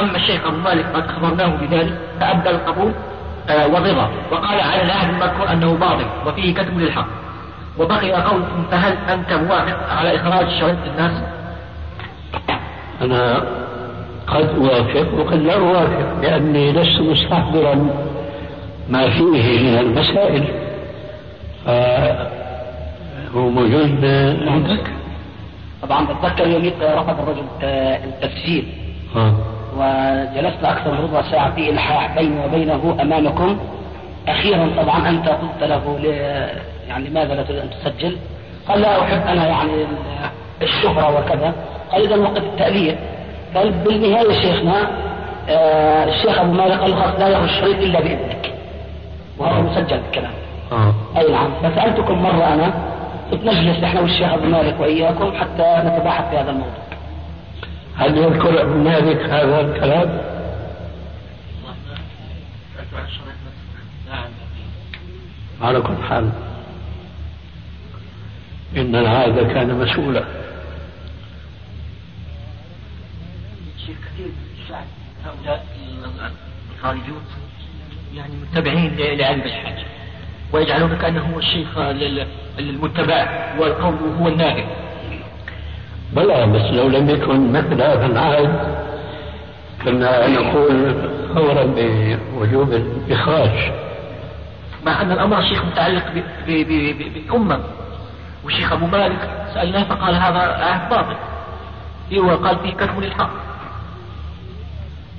أما 0.00 0.16
الشيخ 0.16 0.46
أبو 0.46 0.56
مالك 0.56 0.86
قد 0.94 1.04
أخبرناه 1.04 1.46
بذلك 1.56 1.98
فأبدى 2.20 2.50
القبول 2.50 2.92
آه، 3.48 3.66
والرضا 3.66 4.10
وقال 4.30 4.60
على 4.60 4.82
العهد 4.82 5.08
المذكور 5.10 5.52
أنه 5.52 5.74
باطل 5.74 6.06
وفيه 6.26 6.54
كتب 6.54 6.78
للحق. 6.78 7.06
وبقي 7.78 8.12
قولكم 8.12 8.64
فهل 8.70 8.96
أنت 9.08 9.32
موافق 9.32 9.78
على 9.90 10.16
إخراج 10.16 10.46
الشريط 10.46 10.76
للناس؟ 10.86 11.22
أنا 13.02 13.44
قد 14.26 14.48
أوافق 14.56 15.14
وقد 15.14 15.42
لا 15.42 15.54
أوافق 15.54 16.20
لأني 16.22 16.72
لست 16.72 17.00
مستحضرا 17.00 17.90
ما 18.88 19.10
فيه 19.10 19.70
من 19.70 19.78
المسائل. 19.78 20.44
هو 23.34 23.48
موجود 23.48 24.04
عندك؟ 24.48 24.80
طبعا 25.82 26.06
بتذكر 26.06 26.46
يوميت 26.46 26.74
رفض 26.82 27.20
الرجل 27.20 27.44
التفسير 28.04 28.64
وجلست 29.76 30.64
أكثر 30.64 30.92
من 30.92 30.98
ربع 30.98 31.22
ساعة 31.22 31.54
في 31.54 31.70
إلحاح 31.70 32.18
بيني 32.18 32.44
وبينه 32.44 32.96
أمامكم. 33.00 33.58
أخيرا 34.28 34.82
طبعا 34.82 35.08
أنت 35.08 35.28
قلت 35.28 35.62
له 35.62 35.98
يعني 36.88 37.08
لماذا 37.08 37.34
لا 37.34 37.42
تريد 37.42 37.58
أن 37.58 37.70
تسجل؟ 37.70 38.16
قال 38.68 38.80
لا 38.80 39.02
أحب 39.02 39.26
أنا 39.26 39.46
يعني 39.46 39.86
الشهرة 40.62 41.18
وكذا. 41.18 41.54
قال 41.92 42.02
إذا 42.02 42.16
وقت 42.16 42.36
التأليف. 42.36 42.94
قال 43.54 43.70
بالنهاية 43.70 44.32
شيخنا 44.40 44.88
آه 45.48 46.04
الشيخ 46.04 46.38
أبو 46.38 46.52
مالك 46.52 46.80
قال 46.80 46.90
لا 47.18 47.28
يخرج 47.28 47.48
الشريط 47.48 47.76
إلا 47.76 48.00
بإذنك. 48.00 48.52
وهذا 49.38 49.60
مسجل 49.60 50.00
الكلام 50.08 50.32
آه. 50.72 50.94
أي 51.16 51.32
نعم 51.32 51.50
فسألتكم 51.62 52.22
مرة 52.22 52.54
أنا 52.54 52.72
نجلس 53.32 53.84
نحن 53.84 53.98
والشيخ 53.98 54.32
أبو 54.32 54.46
مالك 54.46 54.80
وإياكم 54.80 55.32
حتى 55.32 55.82
نتباحث 55.84 56.30
في 56.30 56.36
هذا 56.36 56.50
الموضوع 56.50 56.88
هل 57.96 58.18
يذكر 58.18 58.62
ابن 58.62 58.84
مالك 58.84 59.20
هذا 59.20 59.60
الكلام؟ 59.60 60.20
على 65.62 65.80
كل 65.80 66.02
حال 66.08 66.30
إن 68.76 68.96
العادة 68.96 69.42
كان 69.42 69.78
مسؤولا 69.78 70.24
كثير 73.86 74.26
من 74.26 74.62
الشعب 74.62 74.86
هؤلاء 75.24 75.66
الخارجون 76.74 77.22
يعني 78.14 78.32
متبعين 78.36 78.96
لعلم 78.96 79.40
الحاج 79.40 79.86
ويجعلون 80.52 80.96
كأنه 80.96 81.30
هو 81.34 81.38
الشيخ 81.38 81.78
المتبع 82.58 83.54
والقول 83.58 83.94
هو 84.20 84.28
الناقل 84.28 84.64
بلى 86.12 86.46
بس 86.46 86.62
لو 86.62 86.88
لم 86.88 87.10
يكن 87.10 87.52
مثل 87.52 87.82
هذا 87.82 88.06
العهد 88.06 88.78
كنا 89.84 90.28
نقول 90.28 90.94
فورا 91.34 91.64
بوجوب 91.76 92.72
الإخراج. 92.72 93.72
مع 94.86 95.02
أن 95.02 95.12
الأمر 95.12 95.42
شيخ 95.42 95.64
متعلق 95.64 96.04
بالأمة 96.46 97.60
وشيخ 98.44 98.72
أبو 98.72 98.86
مالك 98.86 99.30
سألناه 99.54 99.82
فقال 99.82 100.14
هذا 100.14 100.38
عهد 100.38 100.90
باطل. 100.90 101.16
هو 102.14 102.30
قال 102.30 102.58
فيه 102.58 102.72
كتم 102.72 103.00
للحق. 103.00 103.30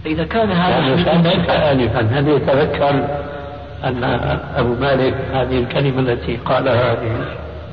فإذا 0.04 0.24
كان 0.24 0.52
هذا 0.52 0.78
آنفا 1.72 2.02
هل 2.02 2.28
يتذكر 2.28 3.08
أن 3.84 4.04
أبو 4.56 4.76
مالك 4.76 5.16
هذه 5.34 5.60
الكلمة 5.60 6.00
التي 6.00 6.38
قالها 6.38 6.92
هذه. 6.92 7.26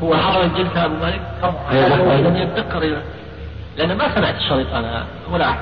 هو 0.02 0.16
حضر 0.16 0.42
الجلسة 0.42 0.84
أبو 0.84 0.94
مالك؟ 0.94 1.20
طبعا. 1.42 2.16
لم 2.16 2.36
يتذكر 2.36 2.96
لأن 3.76 3.96
ما 3.96 4.14
سمعت 4.14 4.34
الشريط 4.34 4.74
أنا 4.74 5.04
ولا 5.30 5.50
أحد. 5.50 5.58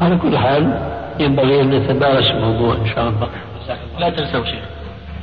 على 0.00 0.16
كل 0.16 0.38
حال 0.38 0.92
ينبغي 1.18 1.60
أن 1.60 1.70
نتدارس 1.70 2.30
الموضوع 2.30 2.74
إن 2.74 2.86
شاء 2.86 3.08
الله. 3.08 3.28
لا 3.98 4.10
تنسوا 4.10 4.44
شيخ. 4.44 4.64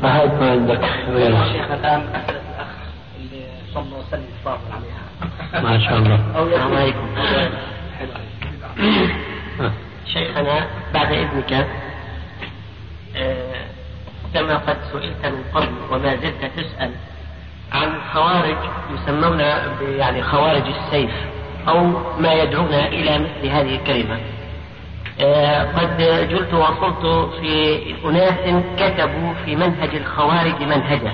ما 0.01 0.21
هاد 0.21 0.41
ما 0.41 0.51
عندك؟ 0.51 0.81
غيره 1.09 1.43
شيخ 1.53 1.71
الآن 1.71 2.01
أسأل 2.13 2.35
الأخ 2.35 2.67
اللي 3.19 3.45
صلى 3.73 3.83
وسلم 3.83 4.23
صافر 4.45 4.71
عليها. 4.71 5.63
ما 5.63 5.79
شاء 5.79 5.97
الله. 5.97 6.19
السلام 6.35 6.75
عليكم. 6.75 7.07
شيخنا 10.05 10.65
بعد 10.93 11.11
إذنك 11.11 11.67
آه، 13.17 13.65
كما 14.35 14.57
قد 14.57 14.77
سئلت 14.91 15.25
من 15.25 15.43
قبل 15.53 15.67
وما 15.91 16.15
زلت 16.15 16.51
تسأل 16.57 16.91
عن 17.73 17.89
خوارج 18.13 18.57
يسمون 18.93 19.39
يعني 19.97 20.23
خوارج 20.23 20.63
السيف 20.67 21.11
أو 21.67 21.91
ما 22.19 22.33
يدعون 22.33 22.73
إلى 22.73 23.19
مثل 23.19 23.47
هذه 23.47 23.75
الكلمة. 23.75 24.19
آه، 25.21 25.63
قد 25.63 25.97
جلت 26.29 26.53
وصلت 26.53 27.29
في 27.41 27.79
أناس 28.05 28.63
كتبوا 28.77 29.33
في 29.45 29.55
منهج 29.55 29.95
الخوارج 29.95 30.61
منهجا 30.61 31.11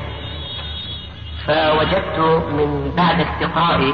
فوجدت 1.48 2.20
من 2.58 2.94
بعد 2.98 3.20
استقراء 3.20 3.94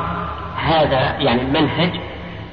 هذا 0.57 1.15
يعني 1.19 1.41
المنهج 1.41 1.91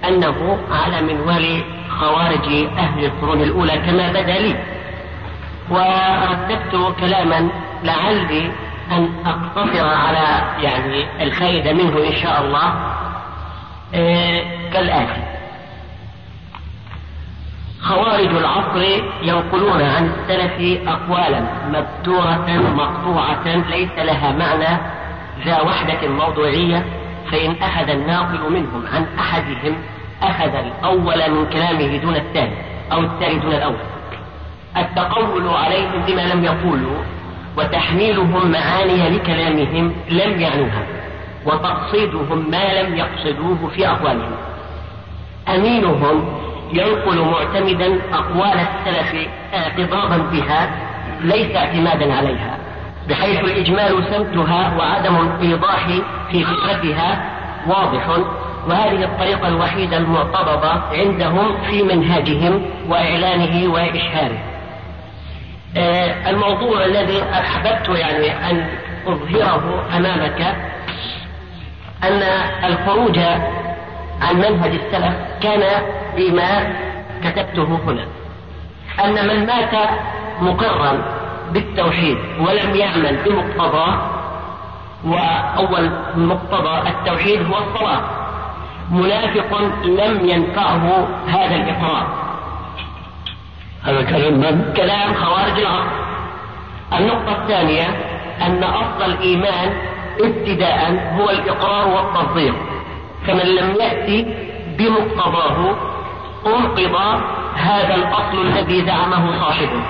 أنه 0.08 0.58
على 0.70 1.02
منوال 1.02 1.62
خوارج 1.88 2.66
أهل 2.78 3.04
القرون 3.04 3.42
الأولى 3.42 3.78
كما 3.78 4.08
بدا 4.08 4.38
لي. 4.38 4.56
ورتبت 5.70 6.94
كلاما 7.00 7.48
لعلي 7.82 8.50
أن 8.92 9.08
أقتصر 9.26 9.88
على 9.88 10.42
يعني 10.62 11.22
الفائدة 11.22 11.72
منه 11.72 12.08
إن 12.08 12.16
شاء 12.22 12.40
الله 12.40 12.74
آه، 13.94 14.44
كالآتي. 14.72 15.22
خوارج 17.82 18.28
العصر 18.36 18.82
ينقلون 19.22 19.82
عن 19.82 20.10
السلف 20.10 20.88
أقوالا 20.88 21.44
مبتورة 21.68 22.46
مقطوعة 22.76 23.56
ليس 23.70 23.90
لها 23.98 24.32
معنى 24.32 24.78
ذا 25.44 25.60
وحدة 25.60 26.08
موضوعية 26.08 26.84
فإن 27.32 27.56
أخذ 27.62 27.88
الناقل 27.88 28.52
منهم 28.52 28.84
عن 28.94 29.06
أحدهم 29.18 29.76
أخذ 30.22 30.54
الأول 30.54 31.30
من 31.30 31.46
كلامه 31.46 31.96
دون 31.96 32.16
الثاني 32.16 32.54
أو 32.92 33.00
الثاني 33.00 33.38
دون 33.38 33.52
الأول. 33.52 33.93
التقول 34.76 35.48
عليهم 35.48 36.02
بما 36.06 36.20
لم 36.34 36.44
يقولوا 36.44 36.96
وتحميلهم 37.56 38.50
معاني 38.50 39.08
لكلامهم 39.10 39.92
لم 40.10 40.40
يعنوها 40.40 40.82
وتقصيدهم 41.46 42.50
ما 42.50 42.82
لم 42.82 42.96
يقصدوه 42.96 43.70
في 43.74 43.88
أقوالهم. 43.88 44.36
أمينهم 45.48 46.24
ينقل 46.72 47.18
معتمدا 47.18 48.00
أقوال 48.12 48.58
السلف 48.58 49.28
اعتضادا 49.54 50.16
بها 50.16 50.70
ليس 51.20 51.56
اعتمادا 51.56 52.14
عليها 52.14 52.58
بحيث 53.08 53.40
الإجمال 53.40 54.04
سمتها 54.10 54.76
وعدم 54.78 55.16
الإيضاح 55.16 55.86
في 56.30 56.44
فكرتها 56.44 57.30
واضح 57.66 58.08
وهذه 58.68 59.04
الطريقة 59.04 59.48
الوحيدة 59.48 59.96
المعترضة 59.96 60.82
عندهم 60.92 61.56
في 61.70 61.82
منهاجهم 61.82 62.62
وإعلانه 62.88 63.72
وإشهاره. 63.72 64.53
الموضوع 66.28 66.84
الذي 66.84 67.22
أحببت 67.22 67.88
يعني 67.88 68.50
أن 68.50 68.66
أظهره 69.06 69.84
أمامك 69.96 70.40
أن 72.04 72.22
الخروج 72.64 73.18
عن 74.22 74.36
منهج 74.36 74.70
السلف 74.74 75.14
كان 75.42 75.82
بما 76.16 76.74
كتبته 77.24 77.78
هنا. 77.86 78.06
أن 79.04 79.28
من 79.28 79.46
مات 79.46 79.88
مقرا 80.40 81.04
بالتوحيد 81.52 82.18
ولم 82.40 82.74
يعمل 82.74 83.16
بمقتضاه 83.24 84.10
وأول 85.04 85.90
مقتضى 86.16 86.88
التوحيد 86.88 87.46
هو 87.46 87.58
الصلاة. 87.58 88.02
منافق 88.90 89.58
لم 89.84 90.28
ينفعه 90.28 91.08
هذا 91.28 91.54
الإقرار. 91.54 92.23
هذا 93.84 94.02
كلام 94.02 94.34
من؟ 94.34 94.72
كلام 94.76 95.14
خوارج 95.14 95.58
العصر 95.58 96.04
النقطة 96.92 97.42
الثانية 97.42 97.86
أن 98.46 98.64
أصل 98.64 99.12
الإيمان 99.12 99.72
ابتداء 100.20 101.12
هو 101.18 101.30
الإقرار 101.30 101.88
والتصديق. 101.88 102.54
فمن 103.26 103.46
لم 103.46 103.74
يأتي 103.80 104.26
بمقتضاه 104.78 105.76
أنقض 106.46 107.20
هذا 107.54 107.94
الأصل 107.94 108.46
الذي 108.46 108.86
زعمه 108.86 109.40
صاحبه. 109.40 109.82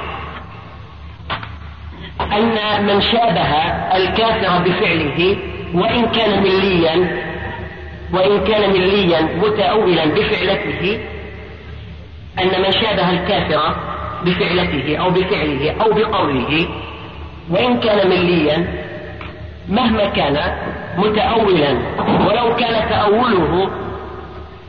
أن 2.21 2.87
من 2.87 3.01
شابه 3.01 3.53
الكافر 3.97 4.63
بفعله 4.65 5.37
وإن 5.75 6.07
كان 6.07 6.43
مليا 6.43 7.25
وإن 8.13 8.45
كان 8.45 8.71
مليا 8.71 9.21
متأولا 9.21 10.05
بفعلته 10.05 11.01
أن 12.42 12.62
من 12.62 12.73
شابه 12.73 13.11
الكافر 13.11 13.75
بفعلته 14.25 14.97
أو 14.97 15.11
بفعله 15.11 15.75
أو 15.83 15.92
بقوله 15.92 16.68
وإن 17.51 17.81
كان 17.81 18.09
مليا 18.09 18.66
مهما 19.68 20.05
كان 20.05 20.40
متأولا 20.97 21.79
ولو 22.27 22.57
كان 22.57 22.88
تأوله 22.90 23.70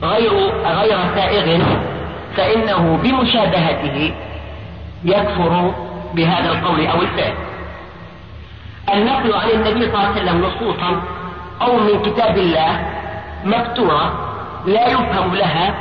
غير 0.03 0.31
غير 0.65 0.97
سائغ 1.15 1.61
فإنه 2.37 2.99
بمشابهته 3.03 4.13
يكفر 5.05 5.73
بهذا 6.13 6.51
القول 6.51 6.87
أو 6.87 7.01
الفعل. 7.01 7.33
النقل 8.93 9.33
عن 9.33 9.49
النبي 9.49 9.81
صلى 9.81 9.93
الله 9.93 9.99
عليه 9.99 10.21
وسلم 10.21 10.45
نصوصا 10.45 11.01
أو 11.61 11.77
من 11.77 12.01
كتاب 12.01 12.37
الله 12.37 12.85
مكتورة 13.45 14.13
لا 14.65 14.87
يفهم 14.87 15.35
لها 15.35 15.75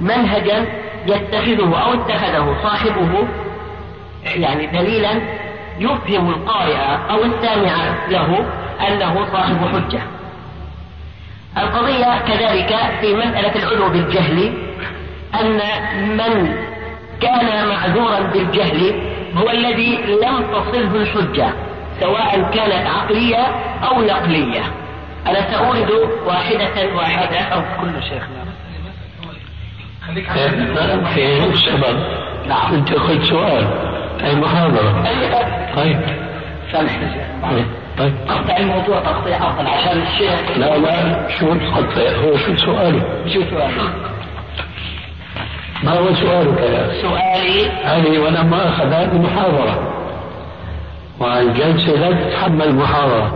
منهجا 0.00 0.66
يتخذه 1.06 1.78
أو 1.78 1.94
اتخذه 1.94 2.56
صاحبه 2.62 3.28
يعني 4.24 4.66
دليلا 4.66 5.20
يفهم 5.78 6.28
القارئ 6.28 6.76
أو 7.10 7.24
السامع 7.24 7.74
له 8.08 8.46
أنه 8.88 9.26
صاحب 9.32 9.56
حجة. 9.72 10.00
القضية 11.58 12.18
كذلك 12.18 12.76
في 13.00 13.14
مسألة 13.14 13.56
العلو 13.56 13.88
بالجهل 13.88 14.52
أن 15.40 15.60
من 16.16 16.56
كان 17.20 17.68
معذورا 17.68 18.20
بالجهل 18.20 19.02
هو 19.36 19.50
الذي 19.50 19.96
لم 19.96 20.42
تصله 20.52 20.96
الحجة 20.96 21.52
سواء 22.00 22.50
كانت 22.54 22.86
عقلية 22.86 23.46
أو 23.88 24.02
نقلية. 24.02 24.62
أنا 25.26 25.50
سأورد 25.50 25.90
واحدة 26.26 26.94
واحدة؟ 26.94 27.38
أو 27.38 27.62
كل 27.80 28.02
شيخ 28.02 28.22
في 31.14 31.50
السبب 31.52 31.98
نعم. 32.48 32.74
أنت 32.74 32.92
قلت 32.92 33.22
سؤال. 33.22 33.66
أي 34.24 34.34
محاضرة؟ 34.34 35.04
طيب. 35.76 36.00
سامح 36.72 36.98
طيب 37.98 38.14
أقطع 38.28 38.56
الموضوع 38.56 39.00
تقطيع 39.00 39.36
افضل 39.36 39.66
عشان 39.66 40.02
الشيخ 40.02 40.56
لا 40.56 40.78
لا 40.78 41.28
شو 41.38 41.54
تقطع 41.54 42.10
هو 42.24 42.36
شو 42.36 42.56
سؤاله؟ 42.56 43.02
شو 43.26 43.40
سؤاله؟ 43.50 43.92
ما 45.82 45.98
هو 45.98 46.14
سؤالك 46.14 46.60
يا 46.60 47.02
سؤالي؟ 47.02 47.70
هذه 47.84 48.18
وأنا 48.18 48.42
ما 48.42 48.68
اخذ 48.68 48.92
هذه 48.92 49.18
محاضرة. 49.18 49.92
والجلسه 51.20 51.92
لا 51.92 52.12
تتحمل 52.12 52.74
محاضرة. 52.74 53.32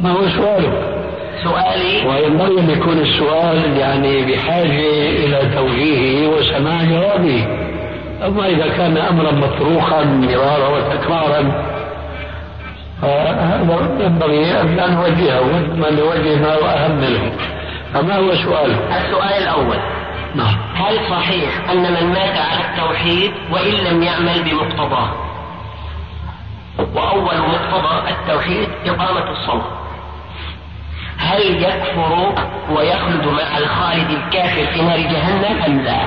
ما 0.00 0.10
هو 0.10 0.28
سؤالك؟ 0.28 0.91
سؤالي. 1.44 2.06
وينبغي 2.08 2.60
ان 2.60 2.70
يكون 2.70 2.98
السؤال 2.98 3.76
يعني 3.76 4.22
بحاجة 4.22 4.90
إلى 5.24 5.50
توجيهه 5.56 6.28
وسماع 6.28 6.84
جوابه. 6.84 7.46
أما 8.26 8.46
إذا 8.46 8.68
كان 8.68 8.96
أمرا 8.96 9.32
مطروحا 9.32 10.04
مرارا 10.04 10.68
وتكرارا 10.68 11.72
فهذا 13.02 13.60
ينبغي 14.00 14.60
أن 14.60 14.94
نوجهه 14.94 15.40
وإنما 15.40 15.90
نوجه 15.90 16.36
ما 16.36 16.54
هو 16.54 16.66
أهم 16.66 16.96
منه. 16.96 17.32
فما 17.94 18.16
هو 18.16 18.30
السؤال؟ 18.30 18.70
السؤال 18.70 19.42
الأول. 19.42 19.78
نعم. 20.34 20.56
هل 20.74 20.98
صحيح 21.10 21.70
أن 21.70 21.82
من 21.82 22.12
مات 22.12 22.36
على 22.36 22.60
التوحيد 22.70 23.32
وإن 23.52 23.72
لم 23.72 24.02
يعمل 24.02 24.42
بمقتضاه؟ 24.42 25.08
وأول 26.94 27.38
مقتضى 27.38 28.10
التوحيد 28.10 28.68
إقامة 28.86 29.30
الصلاة. 29.30 29.81
هل 31.22 31.62
يكفر 31.62 32.34
ويخلد 32.70 33.26
مع 33.26 33.58
الخالد 33.58 34.10
الكافر 34.10 34.66
في 34.72 34.82
نار 34.82 34.98
جهنم 34.98 35.62
أم 35.66 35.80
لا؟ 35.80 36.00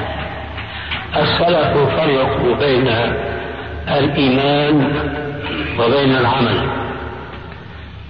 السلف 1.21 1.77
فرقوا 1.77 2.55
بين 2.55 2.87
الإيمان 3.87 4.91
وبين 5.79 6.15
العمل. 6.15 6.69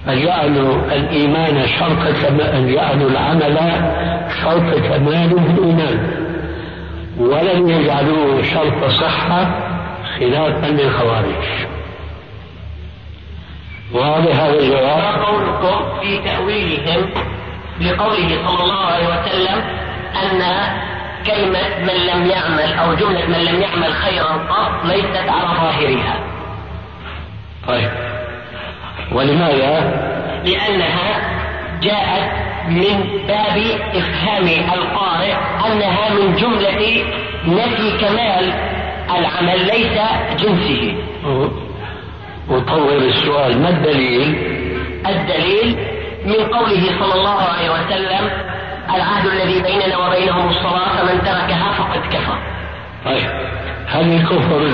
فجعلوا 0.06 0.76
الإيمان 0.92 1.68
شرط 1.68 2.16
جعلوا 2.54 3.10
العمل 3.10 3.60
شرط 4.44 4.80
كمال 4.80 5.38
الإيمان. 5.38 6.12
ولم 7.20 7.70
يجعلوه 7.70 8.42
شرط 8.42 8.86
صحة 8.86 9.46
خلافا 10.20 10.68
للخوارج. 10.68 11.75
واضح 13.94 14.36
هذا 14.36 14.60
الجواب؟ 14.60 15.24
قولكم 15.24 16.00
في 16.02 16.18
تأويلهم 16.18 17.10
لقوله 17.82 18.48
صلى 18.48 18.64
الله 18.64 18.86
عليه 18.86 19.08
وسلم 19.08 19.62
أن 20.24 20.42
كلمة 21.26 21.80
من 21.80 21.94
لم 21.94 22.26
يعمل 22.26 22.74
أو 22.74 22.94
جملة 22.94 23.26
من 23.26 23.44
لم 23.46 23.62
يعمل 23.62 23.94
خيرا 23.94 24.34
قط 24.50 24.86
ليست 24.86 25.30
على 25.30 25.48
ظاهرها. 25.48 26.20
طيب 27.68 27.90
ولماذا؟ 29.12 30.06
لأنها 30.46 31.22
جاءت 31.82 32.32
من 32.68 33.08
باب 33.28 33.64
إفهام 33.96 34.48
القارئ 34.74 35.34
أنها 35.68 36.10
من 36.10 36.36
جملة 36.36 37.04
نفي 37.46 37.98
كمال 37.98 38.54
العمل 39.18 39.66
ليس 39.66 40.00
جنسه. 40.40 40.96
وطور 42.50 42.98
السؤال 42.98 43.62
ما 43.62 43.70
الدليل؟ 43.70 44.36
الدليل 45.08 45.78
من 46.26 46.46
قوله 46.46 47.00
صلى 47.00 47.14
الله 47.14 47.42
عليه 47.42 47.70
وسلم 47.70 48.30
العهد 48.96 49.26
الذي 49.26 49.62
بيننا 49.62 49.98
وبينهم 49.98 50.50
الصلاة 50.50 50.90
فمن 50.90 51.22
تركها 51.22 51.72
فقد 51.78 52.02
كفر. 52.12 52.38
طيب 53.06 53.30
هل 53.88 54.16
الكفر 54.16 54.70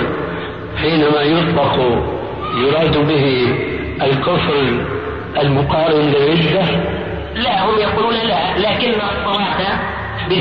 حينما 0.82 1.22
يطلق 1.22 1.76
يراد 2.58 2.98
به 3.08 3.48
الكفر 4.02 4.86
المقارن 5.42 6.02
للردة؟ 6.02 6.66
لا 7.36 7.66
هم 7.66 7.80
يقولون 7.80 8.14
لا 8.14 8.58
لكن 8.58 8.92
الصلاة 8.98 9.42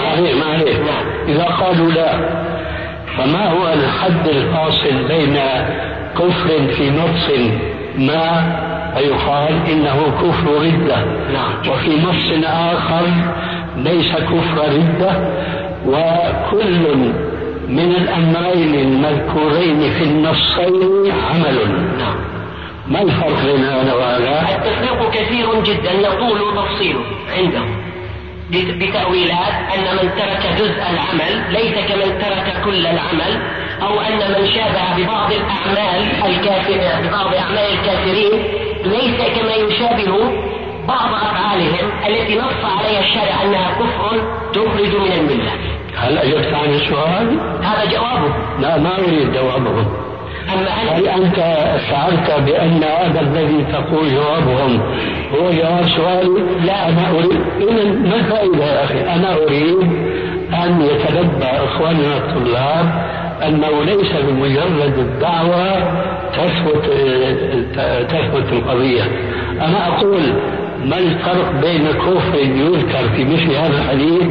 ما 0.01 0.07
عليه 0.07 0.35
ما 0.35 0.47
عليه 0.47 0.79
نعم. 0.79 1.05
إذا 1.29 1.45
قالوا 1.45 1.91
لا 1.93 2.13
فما 3.19 3.51
هو 3.51 3.73
الحد 3.73 4.29
الفاصل 4.29 5.09
بين 5.09 5.39
كفر 6.19 6.75
في 6.77 6.91
نص 6.91 7.31
ما 7.99 8.57
فيقال 8.97 9.53
إنه 9.73 10.13
كفر 10.23 10.53
ردة. 10.63 11.05
نعم. 11.33 11.73
وفي 11.73 11.91
نص 11.91 12.47
آخر 12.47 13.07
ليس 13.77 14.13
كفر 14.13 14.73
ردة. 14.73 15.13
وكل 15.87 16.97
من 17.69 17.95
الأمرين 17.95 18.75
المذكورين 18.75 19.81
في 19.91 20.05
النصين 20.05 21.13
عمل. 21.31 21.59
نعم. 21.99 22.17
ما 22.89 23.03
الفرق 23.03 23.45
بين 23.47 23.65
هذا 23.65 23.95
وهذا؟ 23.95 24.41
التفريق 24.41 25.11
كثير 25.11 25.63
جدا 25.63 25.93
يطول 25.93 26.41
تفصيله 26.57 27.01
عندهم. 27.39 27.90
بتأويلات 28.51 29.55
أن 29.75 29.97
من 29.97 30.11
ترك 30.19 30.53
جزء 30.59 30.83
العمل 30.91 31.53
ليس 31.53 31.75
كمن 31.89 32.19
ترك 32.19 32.63
كل 32.65 32.87
العمل 32.87 33.43
أو 33.83 34.01
أن 34.01 34.19
من 34.19 34.47
شابه 34.47 34.97
ببعض 34.97 35.33
الأعمال 35.33 36.25
الكافر 36.27 37.09
ببعض 37.09 37.35
أعمال 37.35 37.73
الكافرين 37.73 38.31
ليس 38.85 39.39
كما 39.39 39.55
يشابه 39.55 40.51
بعض 40.89 41.15
أفعالهم 41.15 41.91
التي 42.09 42.39
نص 42.39 42.65
عليها 42.65 43.01
الشارع 43.01 43.43
أنها 43.43 43.71
كفر 43.71 44.23
تخرج 44.53 44.97
من 44.97 45.13
الملة. 45.13 45.53
هل 45.97 46.19
أجبت 46.19 46.55
عن 46.55 46.75
السؤال؟ 46.75 47.41
هذا 47.63 47.85
جوابه. 47.85 48.35
لا 48.61 48.79
ما 48.79 48.99
أريد 48.99 49.33
جوابه. 49.33 50.10
هل 50.47 51.09
أنت 51.09 51.37
شعرت 51.91 52.41
بأن 52.47 52.85
هذا 52.85 53.21
الذي 53.21 53.65
تقول 53.73 54.09
جوابهم 54.15 54.81
هو 55.35 55.51
جواب 55.51 55.89
سؤالي؟ 55.97 56.43
لا 56.65 56.89
أنا 56.89 57.11
أريد 57.11 57.41
إذا 57.61 57.85
ما 57.85 58.17
الفائدة 58.17 58.65
يا 58.65 58.85
أخي؟ 58.85 59.01
أنا 59.01 59.35
أريد 59.35 59.79
أن 60.65 60.83
يتنبأ 60.83 61.65
إخواننا 61.65 62.17
الطلاب 62.17 62.87
أنه 63.47 63.85
ليس 63.85 64.13
بمجرد 64.29 64.99
الدعوة 64.99 65.79
تثبت 66.33 66.85
تثبت 68.09 68.53
القضية 68.53 69.03
أنا 69.61 69.89
أقول 69.89 70.23
ما 70.85 70.99
الفرق 70.99 71.53
بين 71.61 71.89
كفر 71.89 72.39
يذكر 72.39 73.09
في 73.17 73.25
مثل 73.25 73.55
هذا 73.55 73.83
الحديث 73.83 74.23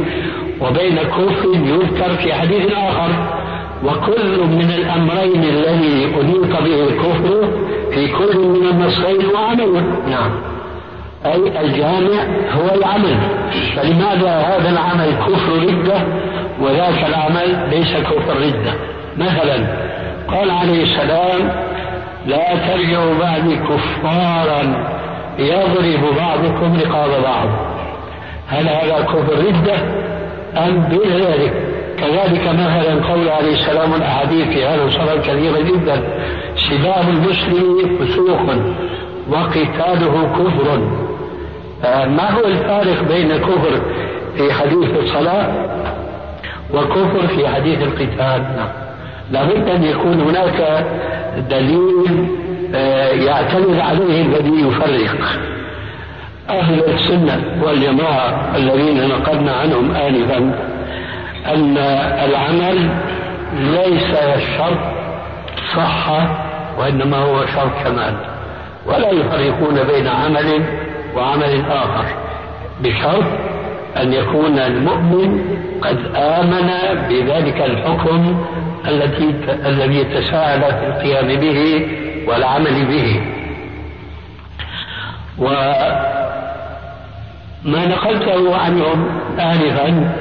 وبين 0.60 0.96
كفر 0.96 1.48
يذكر 1.54 2.16
في 2.16 2.34
حديث 2.34 2.72
آخر 2.72 3.39
وكل 3.84 4.40
من 4.40 4.70
الأمرين 4.70 5.44
الذي 5.44 6.14
أنيط 6.20 6.62
به 6.62 6.84
الكفر 6.88 7.48
في 7.94 8.08
كل 8.08 8.38
من 8.38 8.66
النصين 8.68 9.26
وعمل 9.34 9.84
نعم. 10.10 10.30
أي 11.26 11.60
الجامع 11.60 12.22
هو 12.52 12.74
العمل. 12.74 13.16
فلماذا 13.76 14.30
هذا 14.30 14.70
العمل 14.70 15.12
كفر 15.12 15.52
ردة 15.52 16.02
وذاك 16.60 17.04
العمل 17.08 17.68
ليس 17.70 17.96
كفر 17.96 18.36
ردة؟ 18.36 18.72
مثلا 19.16 19.66
قال 20.28 20.50
عليه 20.50 20.82
السلام 20.82 21.52
لا 22.26 22.54
ترجعوا 22.68 23.14
بعدي 23.20 23.56
كفارا 23.56 24.90
يضرب 25.38 26.16
بعضكم 26.16 26.76
رقاب 26.80 27.22
بعض. 27.22 27.48
هل 28.48 28.68
هذا 28.68 29.00
كفر 29.04 29.38
ردة 29.38 29.76
أم 30.56 30.88
دون 30.90 31.08
ذلك؟ 31.08 31.69
كذلك 32.00 32.48
مثلا 32.48 33.12
قول 33.12 33.28
عليه 33.28 33.52
السلام 33.52 33.94
الأحاديث 33.94 34.48
في 34.48 34.64
هذا 34.64 34.84
الصلاة 34.84 35.16
كثيرة 35.16 35.60
جدا. 35.60 36.02
سباب 36.56 37.08
المسلم 37.08 37.98
فسوق 37.98 38.40
وقتاله 39.30 40.32
كفر. 40.38 40.80
آه، 41.84 42.06
ما 42.06 42.30
هو 42.30 42.44
الفارق 42.44 43.02
بين 43.08 43.36
كفر 43.36 43.80
في 44.36 44.52
حديث 44.52 44.90
الصلاة 45.02 45.46
وكفر 46.74 47.26
في 47.26 47.48
حديث 47.48 47.82
القتال؟ 47.82 48.44
لابد 49.32 49.68
أن 49.68 49.84
يكون 49.84 50.20
هناك 50.20 50.86
دليل 51.50 52.26
آه، 52.74 53.08
يعتمد 53.08 53.78
عليه 53.78 54.22
الذي 54.22 54.66
يفرق. 54.68 55.40
أهل 56.50 56.84
السنة 56.84 57.62
والجماعة 57.62 58.56
الذين 58.56 59.08
نقلنا 59.08 59.52
عنهم 59.52 59.90
آنفا 59.90 60.69
أن 61.46 61.76
العمل 62.24 62.90
ليس 63.54 64.16
شرط 64.58 64.78
صحة 65.76 66.46
وإنما 66.78 67.16
هو 67.16 67.46
شرط 67.46 67.70
كمال. 67.84 68.14
ولا 68.86 69.10
يفرقون 69.10 69.82
بين 69.82 70.08
عمل 70.08 70.62
وعمل 71.16 71.64
آخر. 71.70 72.04
بشرط 72.80 73.24
أن 73.96 74.12
يكون 74.12 74.58
المؤمن 74.58 75.40
قد 75.82 75.98
آمن 76.16 76.70
بذلك 77.08 77.60
الحكم 77.60 78.44
التي 78.88 79.34
الذي 79.66 80.04
تساءل 80.04 80.60
في 80.60 80.86
القيام 80.86 81.40
به 81.40 81.86
والعمل 82.28 82.84
به. 82.84 83.20
وما 85.38 86.06
نقلته 87.64 88.56
عنهم 88.56 89.08
آنفا 89.38 90.12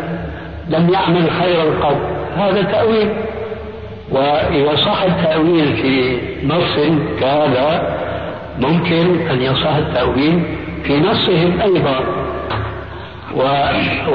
لم 0.69 0.89
يعمل 0.93 1.31
خيرا 1.31 1.87
قط 1.87 1.97
هذا 2.37 2.61
تأويل. 2.61 3.09
وإذا 4.11 4.75
صح 4.75 5.01
التأويل 5.01 5.77
في 5.77 6.17
نص 6.47 6.75
كهذا 7.19 7.97
ممكن 8.59 9.27
أن 9.29 9.41
يصح 9.41 9.75
التأويل 9.75 10.43
في 10.83 10.99
نصهم 10.99 11.61
أيضا. 11.61 11.99
و... 13.35 13.41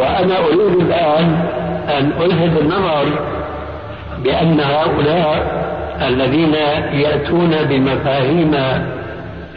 وأنا 0.00 0.38
أريد 0.38 0.80
الآن 0.80 1.44
أن 1.88 2.12
ألفت 2.20 2.60
النظر 2.62 3.06
بأن 4.24 4.60
هؤلاء 4.60 5.64
الذين 6.02 6.54
يأتون 6.92 7.50
بمفاهيم 7.62 8.56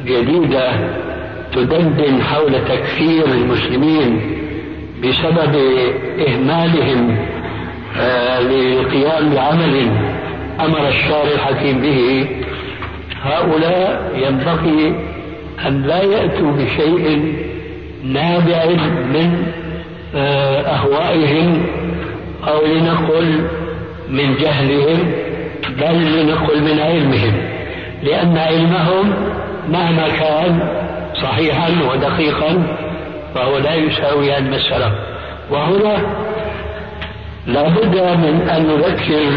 جديدة 0.05 0.71
تدندن 1.53 2.21
حول 2.23 2.53
تكفير 2.65 3.25
المسلمين 3.25 4.37
بسبب 5.03 5.55
إهمالهم 6.27 7.17
آه، 7.99 8.41
للقيام 8.41 9.29
بعمل 9.29 9.91
أمر 10.59 10.87
الشارع 10.87 11.31
الحكيم 11.33 11.81
به. 11.81 12.27
هؤلاء 13.21 14.11
ينبغي 14.15 14.95
أن 15.67 15.81
لا 15.81 16.03
يأتوا 16.03 16.51
بشيء 16.51 17.35
نابع 18.03 18.65
من 19.13 19.47
آه، 20.15 20.61
أهوائهم 20.61 21.65
أو 22.47 22.65
لنقل 22.65 23.47
من 24.09 24.35
جهلهم 24.35 25.11
بل 25.79 26.21
لنقل 26.21 26.61
من 26.61 26.79
علمهم. 26.79 27.33
لأن 28.03 28.37
علمهم 28.37 29.13
مهما 29.69 30.07
كان 30.07 30.59
صحيحا 31.13 31.69
ودقيقا 31.91 32.77
فهو 33.35 33.57
لا 33.57 33.75
يساوي 33.75 34.37
السلف 34.37 34.93
وهنا 35.51 35.97
لا 37.47 37.69
بد 37.69 37.95
من 37.95 38.49
أن 38.49 38.67
نذكر 38.67 39.29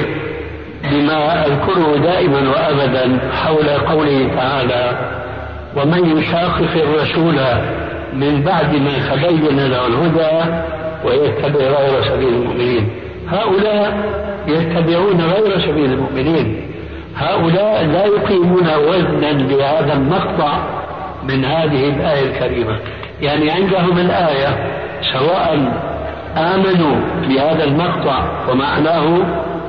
بما 0.91 1.47
أذكره 1.47 1.97
دائما 1.97 2.51
وأبدا 2.51 3.19
حول 3.33 3.69
قوله 3.69 4.31
تعالى 4.37 4.99
ومن 5.77 6.19
يشاقق 6.19 6.71
الرسول 6.77 7.41
من 8.15 8.43
بعد 8.43 8.75
ما 8.75 9.15
تبين 9.15 9.71
له 9.71 9.87
الهدى 9.87 10.51
ويتبع 11.05 11.65
غير 11.65 12.03
سبيل 12.03 12.29
المؤمنين. 12.29 12.89
هؤلاء 13.29 14.11
يتبعون 14.49 15.21
غير 15.21 15.61
سبيل 15.61 15.93
المؤمنين. 15.93 16.71
هؤلاء 17.17 17.85
لا 17.85 18.05
يقيمون 18.05 18.69
وزنا 18.89 19.33
لهذا 19.33 19.93
المقطع 19.93 20.59
من 21.23 21.45
هذه 21.45 21.89
الآية 21.89 22.31
الكريمة. 22.31 22.79
يعني 23.23 23.51
عندهم 23.51 23.99
الآية 23.99 24.49
سواء 25.13 25.73
آمنوا 26.37 26.97
بهذا 27.29 27.65
المقطع 27.65 28.49
ومعناه 28.51 29.19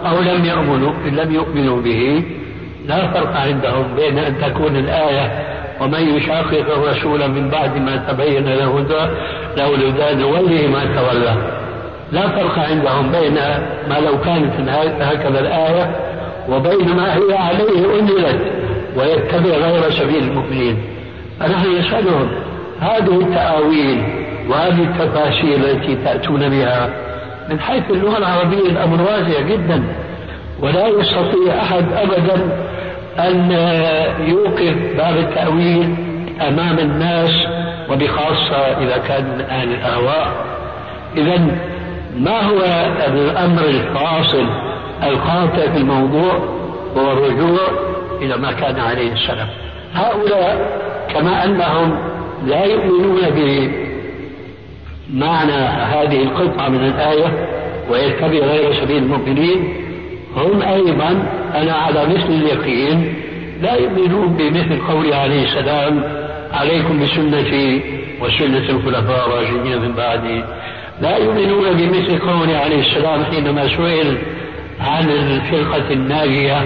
أو 0.05 0.21
لم 0.21 0.45
يؤمنوا 0.45 0.91
إن 1.07 1.15
لم 1.15 1.31
يؤمنوا 1.31 1.81
به 1.81 2.23
لا 2.87 3.07
فرق 3.07 3.35
عندهم 3.35 3.95
بين 3.95 4.19
أن 4.19 4.37
تكون 4.41 4.75
الآية 4.75 5.31
ومن 5.81 6.17
يشاقق 6.17 6.73
الرسول 6.77 7.27
من 7.31 7.49
بعد 7.49 7.77
ما 7.77 7.95
تبين 7.95 8.45
له 8.45 8.79
له 9.57 9.75
الهدى 9.75 10.21
نوله 10.21 10.67
ما 10.67 10.85
تولى. 10.85 11.35
لا 12.11 12.27
فرق 12.27 12.59
عندهم 12.59 13.11
بين 13.11 13.33
ما 13.89 13.99
لو 13.99 14.21
كانت 14.21 14.69
هكذا 15.01 15.39
الآية 15.39 15.95
وبين 16.49 16.95
ما 16.95 17.15
هي 17.15 17.37
عليه 17.37 17.99
أنزلت 17.99 18.41
ويتبع 18.97 19.49
غير 19.49 19.91
سبيل 19.91 20.23
المؤمنين. 20.23 20.77
فنحن 21.39 21.77
نسألهم 21.79 22.29
هذه 22.81 23.21
التأويل 23.21 24.03
وهذه 24.49 24.83
التفاسير 24.83 25.55
التي 25.55 25.95
تأتون 25.95 26.49
بها 26.49 26.89
من 27.49 27.59
حيث 27.59 27.83
اللغة 27.89 28.17
العربية 28.17 28.69
الأمر 28.69 29.01
واسع 29.01 29.41
جدا 29.41 29.83
ولا 30.59 30.87
يستطيع 30.87 31.61
أحد 31.61 31.85
أبدا 31.93 32.49
أن 33.19 33.51
يوقف 34.27 34.75
باب 34.97 35.17
التأويل 35.17 35.95
أمام 36.47 36.79
الناس 36.79 37.31
وبخاصة 37.89 38.57
إذا 38.57 38.97
كان 38.97 39.23
من 39.23 39.41
أهل 39.41 39.73
الأهواء. 39.73 40.31
إذا 41.17 41.47
ما 42.17 42.41
هو 42.41 42.59
الأمر 43.07 43.63
الفاصل 43.63 44.45
القاطع 45.03 45.71
في 45.71 45.77
الموضوع؟ 45.77 46.33
هو 46.97 47.11
الرجوع 47.11 47.59
إلى 48.21 48.37
ما 48.37 48.51
كان 48.51 48.79
عليه 48.79 49.13
السلف. 49.13 49.49
هؤلاء 49.93 50.81
كما 51.13 51.45
أنهم 51.45 52.10
لا 52.45 52.65
يؤمنون 52.65 53.19
بمعنى 55.09 55.61
هذه 55.93 56.23
القطعة 56.23 56.69
من 56.69 56.85
الآية 56.85 57.47
ويتبع 57.89 58.27
غير 58.27 58.73
سبيل 58.73 58.97
المؤمنين 58.97 59.73
هم 60.35 60.61
أيضا 60.61 61.25
أنا 61.55 61.73
على 61.73 62.05
مثل 62.05 62.29
اليقين 62.29 63.13
لا 63.61 63.75
يؤمنون 63.75 64.27
بمثل 64.27 64.81
قوله 64.87 65.15
عليه 65.15 65.43
السلام 65.43 66.03
عليكم 66.53 67.03
بسنتي 67.03 67.81
وسنة 68.21 68.69
الخلفاء 68.69 69.27
الراشدين 69.27 69.81
من 69.81 69.93
بعدي. 69.93 70.43
لا 71.01 71.17
يؤمنون 71.17 71.73
بمثل 71.73 72.19
قوله 72.19 72.57
عليه 72.57 72.79
السلام 72.79 73.23
حينما 73.23 73.67
سئل 73.67 74.17
عن 74.81 75.09
الفرقة 75.09 75.93
الناجية 75.93 76.59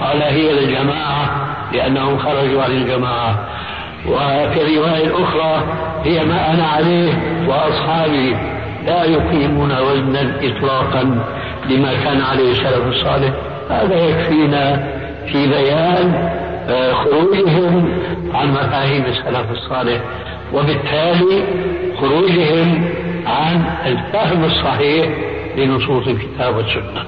قال 0.00 0.22
هي 0.22 0.50
الجماعة 0.50 1.46
لأنهم 1.72 2.18
خرجوا 2.18 2.62
عن 2.62 2.70
الجماعة. 2.70 3.48
وفي 4.06 4.62
الرواية 4.62 5.04
الأخرى 5.06 5.62
هي 6.04 6.24
ما 6.24 6.54
أنا 6.54 6.66
عليه 6.66 7.12
وأصحابي 7.48 8.36
لا 8.86 9.04
يقيمون 9.04 9.72
وزنا 9.78 10.36
إطلاقا 10.42 11.02
لما 11.70 11.94
كان 12.04 12.22
عليه 12.22 12.52
السلف 12.52 12.86
الصالح 12.86 13.30
هذا 13.70 13.94
يكفينا 13.94 14.88
في 15.26 15.46
بيان 15.46 16.30
آه، 16.68 16.92
خروجهم 16.92 18.02
عن 18.34 18.50
مفاهيم 18.52 19.04
السلف 19.04 19.50
الصالح 19.50 20.00
وبالتالي 20.52 21.44
خروجهم 22.00 22.88
عن 23.26 23.64
الفهم 23.86 24.44
الصحيح 24.44 25.08
لنصوص 25.56 26.06
الكتاب 26.06 26.56
والسنة. 26.56 27.04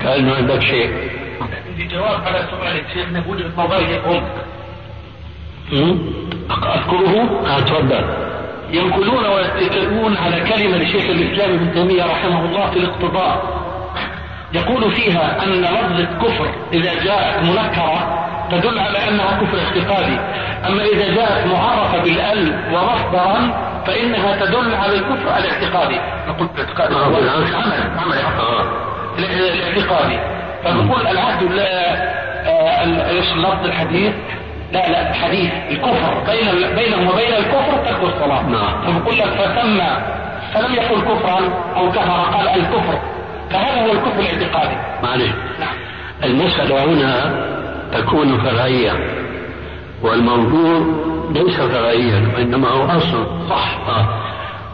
كأنه 0.00 0.34
عندك 0.34 0.62
شيء. 0.62 0.90
الجواب 1.78 2.20
على 2.26 2.46
سؤالك 2.50 2.84
شيخنا 2.94 3.22
وجهة 3.28 3.50
نظرهم 3.58 4.22
أذكره؟ 5.72 7.40
آه 7.46 7.60
تفضل. 7.60 8.04
ينقلون 8.70 9.26
ويتكلمون 9.26 10.16
على 10.16 10.40
كلمة 10.40 10.76
لشيخ 10.76 11.04
الإسلام 11.10 11.50
ابن 11.54 11.72
تيمية 11.74 12.04
رحمه 12.04 12.44
الله 12.44 12.70
في 12.70 12.76
الاقتضاء. 12.76 13.62
يقول 14.52 14.92
فيها 14.92 15.44
أن 15.44 15.48
لفظة 15.48 16.04
كفر 16.04 16.48
إذا 16.72 17.04
جاءت 17.04 17.42
منكرة 17.42 18.18
تدل 18.50 18.78
على 18.78 19.08
أنها 19.08 19.40
كفر 19.40 19.58
اعتقادي 19.58 20.18
أما 20.66 20.82
إذا 20.84 21.14
جاءت 21.14 21.46
معرفة 21.46 22.02
بالأل 22.02 22.54
ومصدرا 22.72 23.54
فإنها 23.86 24.46
تدل 24.46 24.74
على 24.74 24.94
الكفر 24.94 25.38
الاعتقادي. 25.38 26.00
نقول 26.28 26.48
الاعتقادي 26.54 26.94
هو 26.94 27.18
العمل 27.18 27.54
عمل 27.98 28.18
الاعتقادي. 29.18 30.18
فنقول 30.64 31.06
العهد 31.06 31.42
إيش 33.10 33.32
لفظ 33.32 33.64
الحديث؟ 33.64 34.12
لا 34.72 34.88
لا 34.90 35.10
الحديث 35.10 35.52
الكفر 35.70 36.14
بين 36.26 36.74
بينهم 36.76 37.08
وبين 37.08 37.34
الكفر 37.34 37.84
ترك 37.84 38.02
الصلاة. 38.02 38.42
نعم. 38.42 38.82
فبقول 38.82 39.18
لك 39.18 39.28
فتم 39.28 39.80
فلم 40.54 40.74
يقل 40.74 41.00
كفرا 41.00 41.40
أو 41.76 41.90
كفر 41.90 42.36
قال 42.36 42.48
الكفر. 42.48 42.98
فهذا 43.50 43.86
هو 43.86 43.92
الكفر 43.92 44.20
الاعتقادي. 44.20 44.76
معلش. 45.02 45.32
نعم. 45.60 45.74
المسألة 46.24 46.84
هنا 46.84 47.34
تكون 47.92 48.38
فرعية 48.38 48.92
والموضوع 50.02 50.86
ليس 51.30 51.60
فرعيا 51.60 52.32
وإنما 52.36 52.68
هو 52.68 52.84
أصل. 52.84 53.26
صح. 53.50 53.78
آه. 53.88 54.22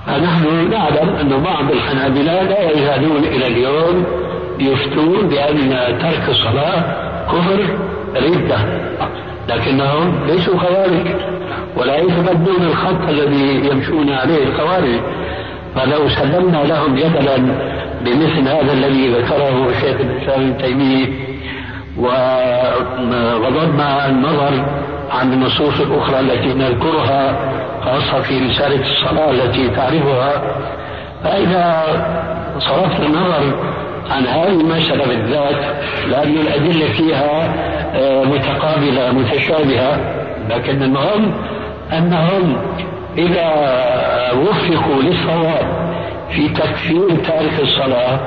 فنحن 0.07 0.71
نعلم 0.71 1.09
أن 1.09 1.43
بعض 1.43 1.71
الحنابلة 1.71 2.43
لا 2.43 2.71
يزالون 2.71 3.25
إلى 3.25 3.47
اليوم 3.47 4.07
يفتون 4.59 5.29
بأن 5.29 5.71
ترك 5.99 6.29
الصلاة 6.29 6.83
كفر 7.27 7.79
ردة 8.17 8.59
لكنهم 9.49 10.27
ليسوا 10.27 10.59
خوارج 10.59 11.07
ولا 11.77 11.97
يتبدون 11.97 12.63
الخط 12.63 13.09
الذي 13.09 13.69
يمشون 13.71 14.11
عليه 14.11 14.47
الخوارج. 14.47 15.01
فلو 15.75 16.09
سلمنا 16.09 16.65
لهم 16.65 16.95
جدلا 16.95 17.37
بمثل 18.05 18.49
هذا 18.49 18.73
الذي 18.73 19.09
ذكره 19.09 19.69
الشيخ 19.69 20.01
الإسلام 20.01 20.41
ابن 20.41 20.59
تيمية 20.59 21.07
وغضبنا 21.99 24.09
النظر 24.09 24.65
عن 25.11 25.33
النصوص 25.33 25.81
الاخرى 25.81 26.21
التي 26.21 26.55
نذكرها 26.55 27.37
خاصة 27.85 28.21
في 28.21 28.39
رسالة 28.39 28.81
الصلاة 28.81 29.31
التي 29.31 29.69
تعرفها. 29.69 30.43
فإذا 31.25 31.85
صرفنا 32.59 33.07
النظر 33.07 33.55
عن 34.11 34.27
هذه 34.27 34.61
المسألة 34.61 35.07
بالذات 35.07 35.57
لأن 36.11 36.35
الأدلة 36.37 36.93
فيها 36.93 37.55
آه، 37.95 38.25
متقابلة 38.25 39.13
متشابهة 39.13 40.01
لكن 40.51 40.83
المهم 40.83 41.33
أنهم 41.93 42.57
إذا 43.19 43.49
وفقوا 44.33 45.03
للصواب 45.03 45.67
في 46.31 46.49
تكفير 46.49 47.09
تارك 47.27 47.61
الصلاة 47.61 48.19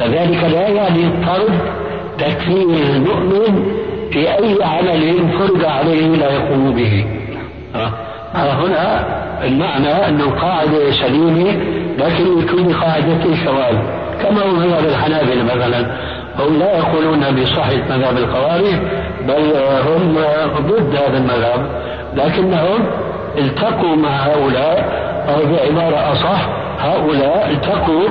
فذلك 0.00 0.44
لا 0.44 0.68
يعني 0.68 1.04
الطرد 1.04 1.58
تكفير 2.18 2.66
المؤمن 2.94 3.72
في 4.12 4.18
أي 4.18 4.56
عمل 4.62 5.28
فرض 5.38 5.64
عليه 5.64 6.06
لا 6.06 6.30
يقوم 6.32 6.74
به. 6.74 7.04
هنا 8.34 9.04
المعنى 9.44 10.08
أنه 10.08 10.30
قاعدة 10.30 10.90
سليمة 10.90 11.56
لكن 11.98 12.38
يكون 12.38 12.74
قاعدة 12.74 13.34
شواذ 13.44 13.76
كما 14.22 14.42
هو 14.42 14.50
مذهب 14.50 14.84
الحنابلة 14.84 15.42
مثلا 15.44 15.86
هم 16.38 16.58
لا 16.58 16.78
يقولون 16.78 17.20
بصحة 17.20 17.76
مذهب 17.90 18.16
الخوارج 18.16 18.74
بل 19.28 19.52
هم 19.88 20.14
ضد 20.68 20.94
هذا 20.96 21.18
المذهب. 21.18 21.66
لكنهم 22.16 22.86
التقوا 23.38 23.96
مع 23.96 24.08
هؤلاء 24.10 25.00
أو 25.28 25.52
بعبارة 25.52 26.12
أصح 26.12 26.48
هؤلاء 26.80 27.50
التقوا 27.50 28.08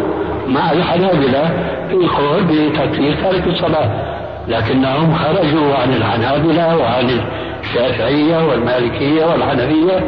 مع 0.47 0.72
الحنابلة 0.72 1.49
في 1.89 1.95
القول 1.95 2.43
بتكفير 2.43 3.16
تارك 3.24 3.47
الصلاة. 3.47 3.89
لكنهم 4.47 5.14
خرجوا 5.16 5.76
عن 5.76 5.93
الحنابلة 5.93 6.78
وعن 6.78 7.20
الشافعية 7.64 8.47
والمالكية 8.47 9.26
والحنفية 9.26 10.03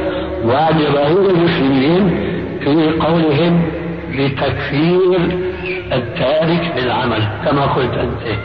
وعن 0.46 0.74
جماهير 0.78 1.30
المسلمين 1.30 2.10
في 2.60 2.92
قولهم 3.06 3.62
لتكفير 4.12 5.20
التارك 5.94 6.72
بالعمل 6.76 7.24
كما 7.46 7.62
قلت 7.66 7.94
أنت 7.94 8.38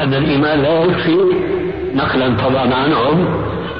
أن 0.00 0.14
الإيمان 0.14 0.62
لا 0.62 0.82
يكفي 0.84 1.16
نقلا 1.94 2.36
طبعا 2.36 2.74
عنهم 2.74 3.28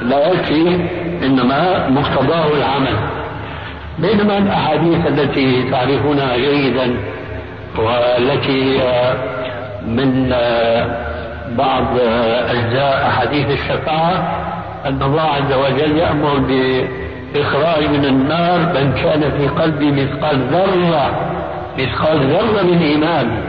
لا 0.01 0.31
يكفي 0.31 0.79
إنما 1.23 1.89
مقتضاه 1.89 2.47
العمل. 2.57 2.95
بينما 3.99 4.37
الأحاديث 4.37 5.07
التي 5.07 5.69
تعرفونها 5.71 6.37
جيدا 6.37 6.95
والتي 7.77 8.79
من 9.87 10.29
بعض 11.57 11.85
أجزاء 12.49 13.07
أحاديث 13.07 13.49
الشفاعة 13.49 14.41
أن 14.85 15.01
الله 15.01 15.21
عز 15.21 15.53
وجل 15.53 15.97
يأمر 15.97 16.37
بإخراج 16.37 17.89
من 17.89 18.05
النار 18.05 18.59
من 18.59 18.93
كان 18.93 19.31
في 19.37 19.47
قلبه 19.47 19.91
مثقال 19.91 20.39
ذرة 20.51 21.24
مثقال 21.77 22.33
ذرة 22.33 22.61
من 22.61 22.81
إيمان. 22.81 23.43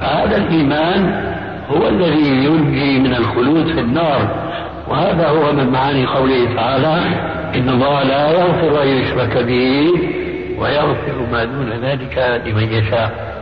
هذا 0.00 0.36
الإيمان 0.36 1.24
هو 1.70 1.88
الذي 1.88 2.28
ينجي 2.28 2.98
من 2.98 3.14
الخلود 3.14 3.72
في 3.72 3.80
النار. 3.80 4.28
وهذا 4.88 5.28
هو 5.28 5.52
من 5.52 5.70
معاني 5.70 6.06
قوله 6.06 6.54
تعالى 6.54 6.96
إن 7.54 7.68
الله 7.68 8.02
لا 8.02 8.30
يغفر 8.30 8.82
أن 8.82 8.88
يشرك 8.88 9.36
به 9.36 9.92
ويغفر 10.58 11.26
ما 11.32 11.44
دون 11.44 11.70
ذلك 11.70 12.42
لمن 12.46 12.72
يشاء. 12.72 13.34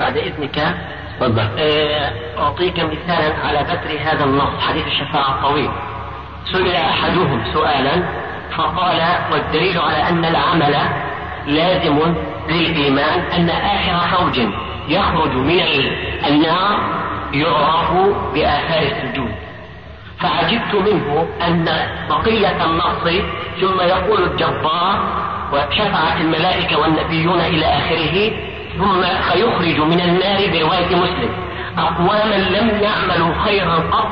بعد 0.00 0.16
إذنك 0.16 0.74
تفضل. 1.20 1.48
آه، 1.58 2.10
أعطيك 2.38 2.80
مثالا 2.80 3.34
على 3.44 3.62
بتر 3.62 3.98
هذا 4.04 4.24
النص 4.24 4.60
حديث 4.60 4.86
الشفاعة 4.86 5.34
الطويل. 5.34 5.70
سئل 6.52 6.74
أحدهم 6.74 7.42
سؤالا 7.52 8.02
فقال 8.56 9.00
والدليل 9.32 9.78
على 9.78 10.08
أن 10.08 10.24
العمل 10.24 10.76
لازم 11.46 12.14
للإيمان 12.48 13.20
أن 13.20 13.48
آخر 13.50 14.16
فوج 14.16 14.40
يخرج 14.88 15.32
من 15.32 15.60
النار 16.28 16.78
يعرف 17.32 17.92
بآثار 18.34 18.82
السجود. 18.82 19.34
فعجبت 20.20 20.74
منه 20.74 21.26
أن 21.46 21.68
بقية 22.08 22.64
النص 22.64 23.22
ثم 23.60 23.80
يقول 23.80 24.22
الجبار 24.22 25.22
وشفعت 25.52 26.20
الملائكة 26.20 26.78
والنبيون 26.78 27.40
إلى 27.40 27.66
آخره 27.66 28.32
ثم 28.78 29.02
فيخرج 29.02 29.80
من 29.80 30.00
النار 30.00 30.50
برواية 30.52 30.96
مسلم. 30.96 31.30
أقواما 31.78 32.34
لم 32.34 32.80
يعملوا 32.82 33.34
خيرا 33.44 33.74
قط 33.74 34.08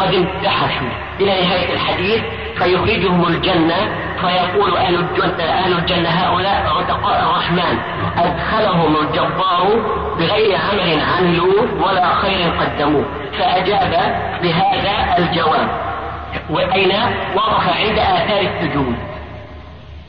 قد 0.00 0.14
امتحشوا 0.14 0.88
إلى 1.20 1.30
نهاية 1.30 1.72
الحديث 1.74 2.22
فيخرجهم 2.58 3.26
الجنة 3.26 4.04
فيقول 4.20 4.76
أهل 4.76 4.94
الجنة, 4.94 5.44
أهل 5.44 5.72
الجنة 5.72 6.08
هؤلاء 6.08 6.66
رتقاء 6.80 7.22
الرحمن 7.22 7.78
أدخلهم 8.18 8.96
الجبار 8.96 9.66
بغير 10.18 10.56
عمل 10.56 11.00
عملوه 11.00 11.86
ولا 11.86 12.14
خير 12.14 12.50
قدموه 12.60 13.04
فأجاب 13.38 13.90
بهذا 14.42 15.18
الجواب. 15.18 15.68
وأين؟ 16.50 16.92
وقف 17.36 17.68
عند 17.68 17.98
آثار 17.98 18.40
السجود. 18.40 18.94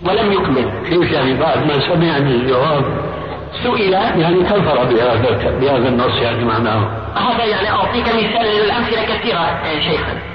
ولم 0.06 0.34
يكمل. 0.34 0.72
كيف 0.90 1.12
يعني 1.12 1.34
بعد 1.34 1.68
ما 1.68 1.80
سمع 1.80 2.18
الجواب؟ 2.18 2.86
سئل. 3.64 3.94
يعني 3.94 4.44
كفر 4.44 4.84
بهذا 4.84 5.58
بهذا 5.60 5.88
النص 5.88 6.22
يعني 6.22 6.46
معناه 6.46 6.88
هذا 7.16 7.46
يعني 7.46 7.70
أعطيك 7.70 8.08
مثال 8.08 8.46
الأمثلة 8.64 9.04
كثيرة 9.04 9.60
شيخنا 9.80 10.35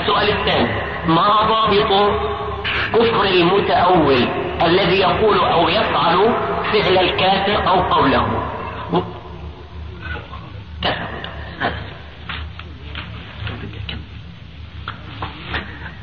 السؤال 0.00 0.28
الثاني 0.28 0.68
ما 1.06 1.28
ضابط 1.48 2.12
كفر 2.94 3.24
المتأول 3.24 4.28
الذي 4.62 5.00
يقول 5.00 5.38
أو 5.38 5.68
يفعل 5.68 6.34
فعل 6.72 6.98
الكافر 6.98 7.68
أو 7.68 7.82
قوله؟ 7.82 8.26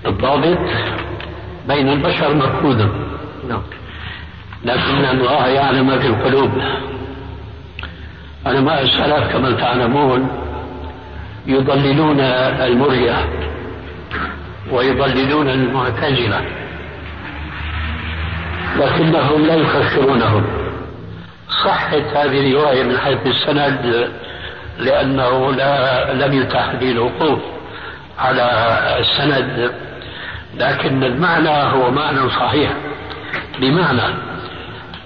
الضابط 0.06 0.58
بين 1.68 1.90
البشر 1.90 2.36
مفقود. 2.36 2.92
نعم. 3.50 3.62
لكن 4.64 5.06
الله 5.06 5.48
يعلم 5.48 5.88
ما 5.88 6.00
في 6.00 6.08
القلوب. 6.08 6.52
علماء 8.46 8.82
السلف 8.82 9.32
كما 9.32 9.52
تعلمون 9.52 10.30
يضللون 11.48 12.20
المرية 12.20 13.30
ويضللون 14.72 15.50
المعتزلة 15.50 16.42
لكنهم 18.78 19.46
لا 19.46 19.56
يفسرونهم. 19.56 20.44
صحت 21.66 22.04
هذه 22.16 22.52
الرواية 22.52 22.84
من 22.84 22.98
حيث 22.98 23.18
السند 23.26 24.10
لأنه 24.80 25.52
لا 25.52 26.14
لم 26.14 26.34
يتاح 26.42 26.74
لي 26.82 26.92
الوقوف 26.92 27.40
على 28.20 28.44
السند 29.00 29.72
لكن 30.58 31.04
المعنى 31.04 31.50
هو 31.50 31.92
معنى 31.92 32.30
صحيح 32.30 32.72
بمعنى 33.60 34.16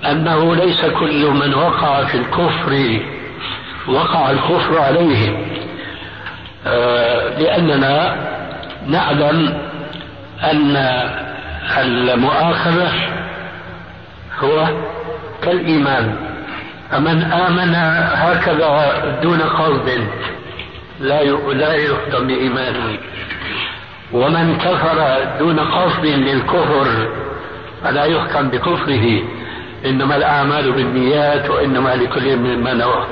أنه 0.05 0.55
ليس 0.55 0.86
كل 0.86 1.26
من 1.26 1.53
وقع 1.53 2.03
في 2.03 2.18
الكفر 2.18 2.99
وقع 3.88 4.32
الكفر 4.32 4.80
عليه. 4.80 5.38
آه، 6.68 7.39
لأننا 7.39 8.18
نعلم 8.88 9.58
أن 10.44 10.76
المؤاخذة 11.78 12.92
هو 14.40 14.68
كالإيمان. 15.44 16.16
فمن 16.92 17.24
آمن 17.24 17.76
هكذا 18.14 19.20
دون 19.24 19.42
قصد 19.42 20.08
لا 21.00 21.24
لا 21.54 21.74
يحكم 21.74 22.28
بإيمانه 22.28 22.98
ومن 24.14 24.58
كفر 24.58 25.18
دون 25.40 25.60
قصد 25.60 26.06
للكفر 26.06 27.08
فلا 27.84 28.04
يحكم 28.04 28.50
بكفره. 28.50 29.22
إنما 29.86 30.16
الأعمال 30.16 30.72
بالنيات 30.72 31.50
وإنما 31.50 31.96
لكل 31.96 32.36
مما 32.38 32.74
نوى. 32.74 33.06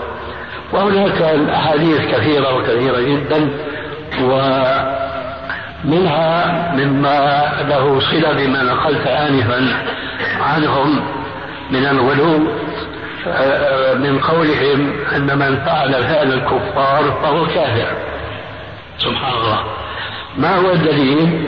وهناك 0.72 1.22
الأحاديث 1.22 2.16
كثيرة 2.16 2.56
وكثيرة 2.56 3.00
جدا. 3.00 3.50
ومنها 5.86 6.72
مما 6.76 7.52
له 7.70 8.00
صلة 8.00 8.34
بما 8.34 8.64
نقلت 8.64 9.08
آنفا 9.08 9.68
عنهم 10.42 11.02
من 11.72 11.86
الغلو 11.86 12.38
من 13.96 14.20
قولهم 14.20 14.94
أن 15.16 15.38
من 15.38 15.60
فعل 15.66 15.94
فعل 16.04 16.34
الكفار 16.34 17.20
فهو 17.24 17.46
كافر. 17.46 17.88
سبحان 18.98 19.34
الله. 19.34 19.64
ما 20.38 20.56
هو 20.56 20.72
الدليل؟ 20.72 21.48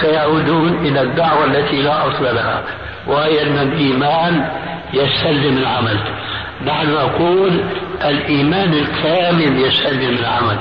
سيعودون 0.00 0.86
إلى 0.86 1.02
الدعوة 1.02 1.44
التي 1.44 1.82
لا 1.82 2.08
أصل 2.08 2.24
لها 2.24 2.62
وهي 3.06 3.42
أن 3.42 3.58
الإيمان 3.58 4.48
يستلزم 4.92 5.56
العمل. 5.56 5.98
نحن 6.66 6.92
نقول 6.92 7.60
الإيمان 8.04 8.72
الكامل 8.72 9.60
يستلزم 9.60 10.14
العمل. 10.20 10.58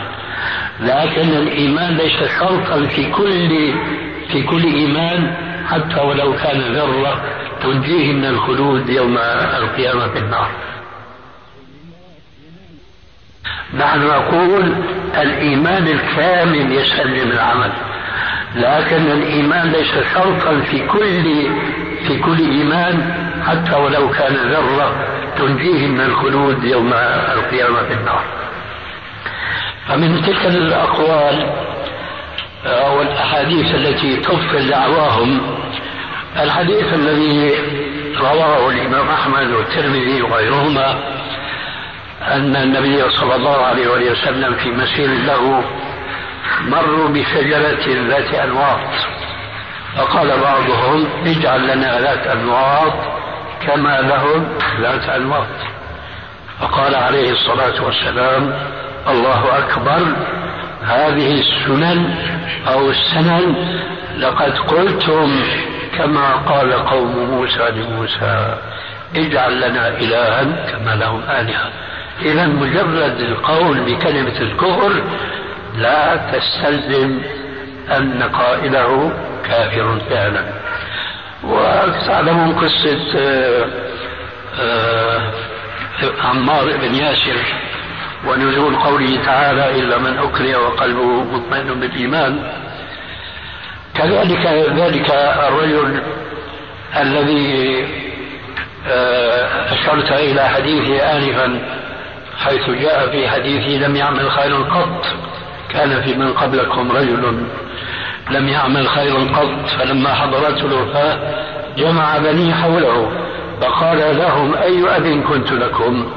لكن 0.80 1.30
الإيمان 1.30 1.98
ليس 1.98 2.24
شرطا 2.40 2.86
في 2.86 3.12
كل 3.12 3.74
في 4.32 4.44
كل 4.44 4.64
إيمان 4.64 5.34
حتى 5.70 6.02
ولو 6.02 6.36
كان 6.36 6.62
ذرة 6.74 7.22
تنجيه 7.64 8.14
من 8.14 8.26
الخلود 8.26 8.90
يوم 8.90 9.18
القيامة 9.58 10.08
في 10.08 10.20
النار. 10.20 10.50
نحن 13.78 14.00
نقول 14.00 14.74
الإيمان 15.22 15.88
الكامل 15.88 16.72
يستلزم 16.72 17.32
العمل 17.32 17.72
لكن 18.56 19.12
الإيمان 19.12 19.72
ليس 19.72 19.92
شرطا 20.14 20.60
في 20.60 20.88
كل 20.88 21.24
في 22.08 22.20
كل 22.20 22.38
إيمان 22.40 23.14
حتى 23.48 23.76
ولو 23.76 24.10
كان 24.10 24.34
ذرة 24.36 25.08
تنجيه 25.38 25.88
من 25.88 26.02
الخلود 26.02 26.64
يوم 26.64 26.94
القيامة 27.34 27.84
في 27.84 27.94
النار. 27.94 28.43
فمن 29.88 30.22
تلك 30.22 30.46
الأقوال 30.46 31.50
أو 32.66 33.02
الأحاديث 33.02 33.76
التي 33.76 34.18
تبطل 34.18 34.70
دعواهم 34.70 35.42
الحديث 36.40 36.94
الذي 36.94 37.56
رواه 38.20 38.70
الإمام 38.70 39.10
أحمد 39.10 39.52
والترمذي 39.52 40.22
وغيرهما 40.22 41.00
أن 42.22 42.56
النبي 42.56 43.10
صلى 43.10 43.36
الله 43.36 43.58
عليه 43.66 44.12
وسلم 44.12 44.54
في 44.54 44.72
مسير 44.72 45.08
له 45.08 45.64
مروا 46.62 47.10
بشجرة 47.10 48.08
ذات 48.10 48.34
أنواط. 48.34 48.80
فقال 49.98 50.40
بعضهم 50.40 51.08
اجعل 51.26 51.68
لنا 51.68 52.00
ذات 52.00 52.28
أنواط 52.28 52.94
كما 53.68 54.02
لهم 54.02 54.58
ذات 54.82 55.10
أنواط. 55.10 55.48
فقال 56.60 56.96
عليه 56.96 57.32
الصلاة 57.32 57.84
والسلام 57.84 58.54
الله 59.08 59.58
أكبر. 59.58 60.16
هذه 60.84 61.42
السنن 61.42 62.16
أو 62.68 62.90
السنن 62.90 63.56
لقد 64.18 64.58
قلتم 64.58 65.44
كما 65.98 66.34
قال 66.34 66.74
قوم 66.74 67.30
موسى 67.30 67.70
لموسى 67.72 68.56
اجعل 69.16 69.70
لنا 69.70 69.88
إلها 69.88 70.44
كما 70.44 70.96
لهم 70.96 71.22
آلهة. 71.30 71.70
إذا 72.22 72.48
مجرد 72.48 73.20
القول 73.20 73.80
بكلمة 73.80 74.42
الكفر 74.42 75.04
لا 75.78 76.16
تستلزم 76.16 77.20
أن 77.98 78.24
قائله 78.24 79.12
كافر 79.46 80.00
فعلا. 80.10 80.44
وتعلمون 81.44 82.54
قصة 82.54 83.18
آه، 83.18 83.66
آه، 84.60 85.32
عمار 86.24 86.78
بن 86.78 86.96
ياسر 86.96 87.46
ونزول 88.28 88.76
قوله 88.76 89.26
تعالى 89.26 89.80
إلا 89.80 89.98
من 89.98 90.18
أكره 90.18 90.58
وقلبه 90.58 91.24
مطمئن 91.24 91.80
بالإيمان. 91.80 92.52
كذلك 93.96 94.46
ذلك 94.76 95.10
الرجل 95.48 96.02
الذي 97.02 97.86
آه، 98.88 99.74
أشرت 99.74 100.12
إلى 100.12 100.50
حديثه 100.50 101.18
آنفا 101.18 101.60
حيث 102.38 102.70
جاء 102.70 103.10
في 103.12 103.30
حديثه 103.30 103.88
لم 103.88 103.96
يعمل 103.96 104.32
خيرا 104.32 104.58
قط. 104.58 105.06
كان 105.70 106.02
في 106.02 106.14
من 106.14 106.34
قبلكم 106.34 106.92
رجل 106.92 107.44
لم 108.32 108.48
يعمل 108.48 108.88
خيرا 108.88 109.20
قط 109.20 109.70
فلما 109.80 110.14
حضرته 110.14 110.66
الوفاة 110.66 111.20
جمع 111.78 112.18
بني 112.18 112.54
حوله 112.54 113.12
فقال 113.62 114.18
لهم 114.18 114.54
أي 114.56 114.98
أب 114.98 115.24
كنت 115.30 115.52
لكم؟ 115.52 116.12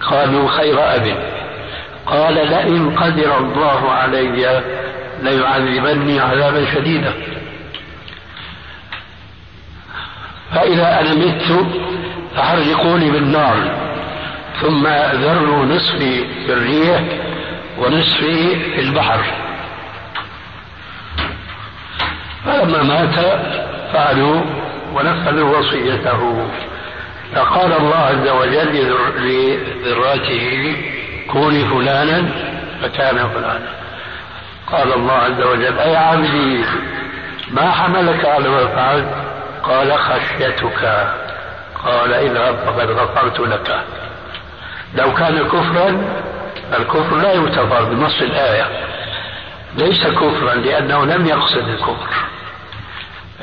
قالوا 0.00 0.48
خير 0.48 0.94
أب. 0.94 1.16
قال 2.06 2.34
لئن 2.34 2.96
قدر 2.96 3.38
الله 3.38 3.90
علي 3.90 4.62
ليعذبني 5.22 6.20
عذابا 6.20 6.74
شديدا. 6.74 7.12
فإذا 10.54 11.00
أنا 11.00 11.14
مت 11.14 11.66
فحرقوني 12.36 13.10
بالنار 13.10 13.56
ثم 14.60 14.86
ذروا 15.12 15.64
نصفي 15.64 16.24
في 16.46 16.52
الريح 16.52 17.02
ونصفي 17.78 18.56
في 18.74 18.80
البحر. 18.80 19.24
فلما 22.44 22.82
مات 22.82 23.14
فعلوا 23.92 24.40
ونفذوا 24.94 25.58
وصيته. 25.58 26.50
فقال 27.34 27.72
الله 27.72 27.96
عز 27.96 28.28
وجل 28.28 28.94
لذراته 29.16 30.76
كوني 31.32 31.64
فلانا 31.64 32.28
فكان 32.82 33.28
فلانا. 33.28 33.68
قال 34.66 34.92
الله 34.92 35.12
عز 35.12 35.42
وجل 35.42 35.78
أي 35.78 35.96
عبدي 35.96 36.64
ما 37.50 37.70
حملك 37.70 38.24
على 38.24 38.48
ما 38.48 38.66
فعلت؟ 38.66 39.14
قال 39.62 39.98
خشيتك. 39.98 41.08
قال 41.84 42.14
اذهب 42.14 42.56
فقد 42.66 42.90
غفرت 42.90 43.40
لك. 43.40 43.80
لو 44.94 45.14
كان 45.14 45.48
كفرا 45.48 46.02
الكفر 46.78 47.16
لا 47.16 47.32
يغتفر 47.32 47.84
بنص 47.84 48.20
الآية. 48.20 48.68
ليس 49.76 50.06
كفرا 50.06 50.54
لأنه 50.54 51.04
لم 51.04 51.26
يقصد 51.26 51.68
الكفر. 51.68 52.14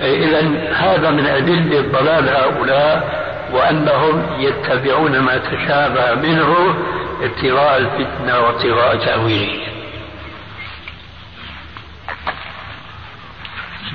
إذا 0.02 0.74
هذا 0.74 1.12
من 1.12 1.26
أدلة 1.26 1.82
ضلال 1.82 2.30
هؤلاء. 2.30 3.27
وأنهم 3.52 4.26
يتبعون 4.40 5.20
ما 5.20 5.38
تشابه 5.38 6.14
منه 6.16 6.76
ابتغاء 7.22 7.78
الفتنة 7.78 8.40
وابتغاء 8.40 8.96
تأويله. 9.06 9.68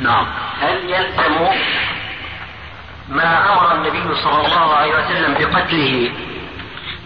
نعم. 0.03 0.27
هل 0.61 0.91
يلزم 0.91 1.49
ما 3.09 3.53
أمر 3.53 3.75
النبي 3.75 4.15
صلى 4.15 4.47
الله 4.47 4.75
عليه 4.75 4.93
وسلم 4.95 5.35
بقتله 5.35 6.11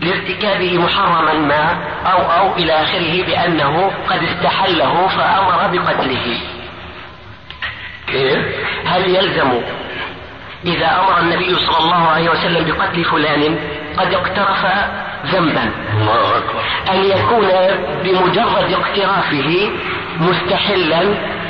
لارتكابه 0.00 0.78
محرما 0.78 1.32
ما 1.32 1.78
أو 2.06 2.18
أو 2.18 2.56
إلى 2.56 2.72
آخره 2.72 3.24
بأنه 3.26 3.90
قد 4.08 4.22
استحله 4.22 5.08
فأمر 5.08 5.78
بقتله؟ 5.78 6.40
كيف؟ 8.06 8.38
هل 8.86 9.14
يلزم 9.14 9.60
إذا 10.64 10.86
أمر 10.86 11.20
النبي 11.20 11.54
صلى 11.54 11.78
الله 11.78 12.08
عليه 12.08 12.30
وسلم 12.30 12.64
بقتل 12.64 13.04
فلان 13.04 13.58
قد 13.96 14.14
اقترف 14.14 14.66
ذنبا. 15.26 15.70
الله 16.00 16.36
أكبر. 16.36 16.62
أن 16.90 17.04
يكون 17.04 17.48
بمجرد 18.04 18.72
اقترافه 18.72 19.70
مستحلا 20.20 21.02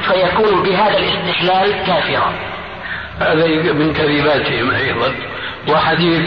فيكون 0.02 0.62
بهذا 0.62 0.98
الاستحلال 0.98 1.84
كافرا. 1.86 2.32
هذا 3.20 3.46
من 3.72 3.92
كذباتهم 3.92 4.70
أيضا. 4.70 5.14
وحديث 5.68 6.22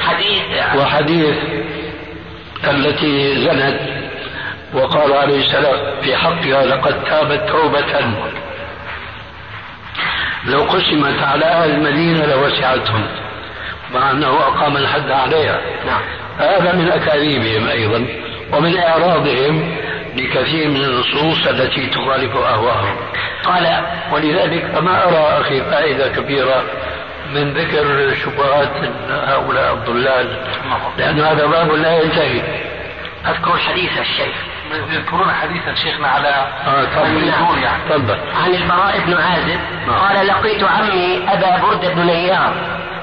حديث. 0.00 0.42
وحديث 0.76 1.36
التي 2.64 3.44
زنت 3.44 3.80
وقال 4.74 5.12
عليه 5.12 5.46
السلام 5.46 6.00
في 6.02 6.16
حقها 6.16 6.66
لقد 6.66 7.04
تابت 7.04 7.48
توبة 7.48 7.98
لو 10.44 10.62
قسمت 10.62 11.22
على 11.22 11.44
أهل 11.44 11.70
المدينة 11.70 12.26
لوسعتهم 12.26 13.06
مع 13.94 14.10
أنه 14.10 14.28
أقام 14.28 14.76
الحد 14.76 15.10
عليها. 15.10 15.60
نعم. 15.86 16.00
هذا 16.38 16.72
من 16.72 16.88
أكاذيبهم 16.90 17.68
أيضا 17.68 18.06
ومن 18.52 18.78
إعراضهم 18.78 19.76
لكثير 20.16 20.68
من 20.68 20.84
النصوص 20.84 21.46
التي 21.46 21.86
تخالف 21.86 22.36
أهواءهم. 22.36 22.96
قال 23.44 23.82
ولذلك 24.12 24.66
فما 24.74 25.04
أرى 25.08 25.40
أخي 25.40 25.60
فائدة 25.60 26.08
كبيرة 26.08 26.62
من 27.34 27.52
ذكر 27.52 28.14
شبهات 28.14 28.72
هؤلاء 29.10 29.74
الضلال 29.74 30.36
لأن 30.98 31.20
هذا 31.20 31.46
باب 31.46 31.72
لا 31.72 32.02
ينتهي. 32.02 32.42
أذكر 33.26 33.58
حديث 33.58 33.98
الشيخ. 34.00 34.36
يذكرون 34.72 35.30
حديثا 35.30 35.74
شيخنا 35.74 36.08
على 36.08 36.28
آه 36.66 36.84
تفضل. 36.84 37.28
يعني. 37.62 37.90
تفضل. 37.90 38.18
عن 38.44 38.54
البراء 38.54 39.00
بن 39.06 39.14
عازب 39.14 39.60
نعم. 39.86 39.98
قال 39.98 40.26
لقيت 40.26 40.64
عمي 40.64 41.24
أبا 41.28 41.62
بردة 41.62 41.94
بن 41.94 42.06
نيار 42.06 42.54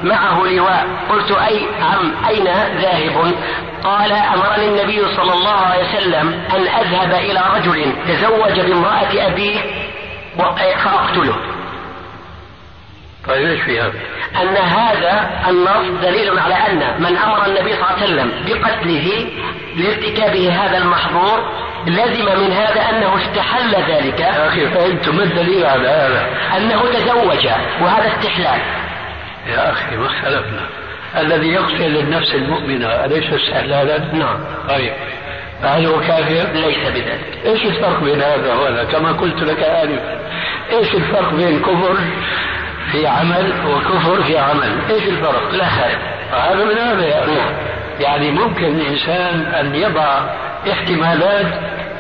معه 0.03 0.43
لواء. 0.43 0.87
قلت 1.09 1.31
أي 1.31 1.67
عم؟ 1.81 2.13
أين 2.27 2.43
ذاهب؟ 2.81 3.33
قال 3.83 4.11
أمرني 4.11 4.67
النبي 4.67 5.15
صلى 5.15 5.33
الله 5.33 5.55
عليه 5.55 5.83
وسلم 5.83 6.43
أن 6.55 6.61
أذهب 6.61 7.13
إلى 7.13 7.41
رجل 7.55 7.93
تزوج 8.07 8.59
بامرأة 8.59 9.27
أبيه 9.27 9.59
فأقتله. 10.83 11.54
طيب 13.27 13.47
إيش 13.47 13.61
في 13.61 13.79
هذا؟ 13.81 13.93
أن 14.41 14.57
هذا 14.57 15.29
النص 15.49 16.01
دليل 16.01 16.39
على 16.39 16.53
أن 16.55 17.01
من 17.03 17.17
أمر 17.17 17.45
النبي 17.45 17.73
صلى 17.73 17.83
الله 17.83 17.85
عليه 17.85 18.03
وسلم 18.03 18.31
بقتله 18.45 19.27
لارتكابه 19.75 20.49
هذا 20.49 20.77
المحظور 20.77 21.51
لزم 21.87 22.25
من 22.25 22.51
هذا 22.51 22.81
أنه 22.89 23.17
استحل 23.17 23.75
ذلك 23.91 24.19
يا 24.19 24.47
أخي 24.47 24.67
فهمت 24.67 25.09
ما 25.09 25.23
الدليل 25.23 25.65
على 25.65 25.87
هذا؟ 25.87 26.27
أنه 26.57 26.81
تزوج 26.81 27.47
وهذا 27.81 28.07
استحلال 28.07 28.59
يا 29.47 29.71
أخي 29.71 29.95
ما 29.95 30.05
اختلفنا 30.05 30.65
الذي 31.17 31.47
يقتل 31.47 31.97
النفس 31.97 32.35
المؤمنة 32.35 32.87
أليس 32.87 33.33
استحلالا؟ 33.33 33.97
نعم 34.13 34.39
طيب 34.69 34.93
فهل 35.61 35.85
هو 35.85 35.99
كافر؟ 35.99 36.51
ليس 36.53 36.87
بذلك 36.87 37.39
إيش 37.45 37.65
الفرق 37.65 38.03
بين 38.03 38.21
هذا 38.21 38.53
وهذا؟ 38.53 38.83
كما 38.83 39.11
قلت 39.11 39.43
لك 39.43 39.59
آنفا 39.59 40.19
إيش 40.71 40.93
الفرق 40.93 41.33
بين 41.33 41.59
كفر 41.59 41.97
في 42.91 43.07
عمل 43.07 43.53
وكفر 43.67 44.23
في 44.23 44.37
عمل. 44.37 44.79
إيش 44.89 45.03
الفرق؟ 45.03 45.51
لا 45.51 45.65
خير. 45.65 45.97
هذا 46.31 46.65
من 46.65 46.77
هذا 46.77 47.05
يا 47.05 47.23
أخي 47.23 47.39
يعني 47.99 48.31
ممكن 48.31 48.65
الإنسان 48.65 49.41
أن 49.41 49.75
يضع 49.75 50.19
احتمالات 50.71 51.45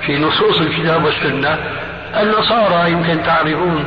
في 0.05 0.17
نصوص 0.17 0.61
الكتاب 0.61 1.05
والسنة. 1.05 1.57
النصارى 2.17 2.91
يمكن 2.91 3.23
تعرفون 3.23 3.85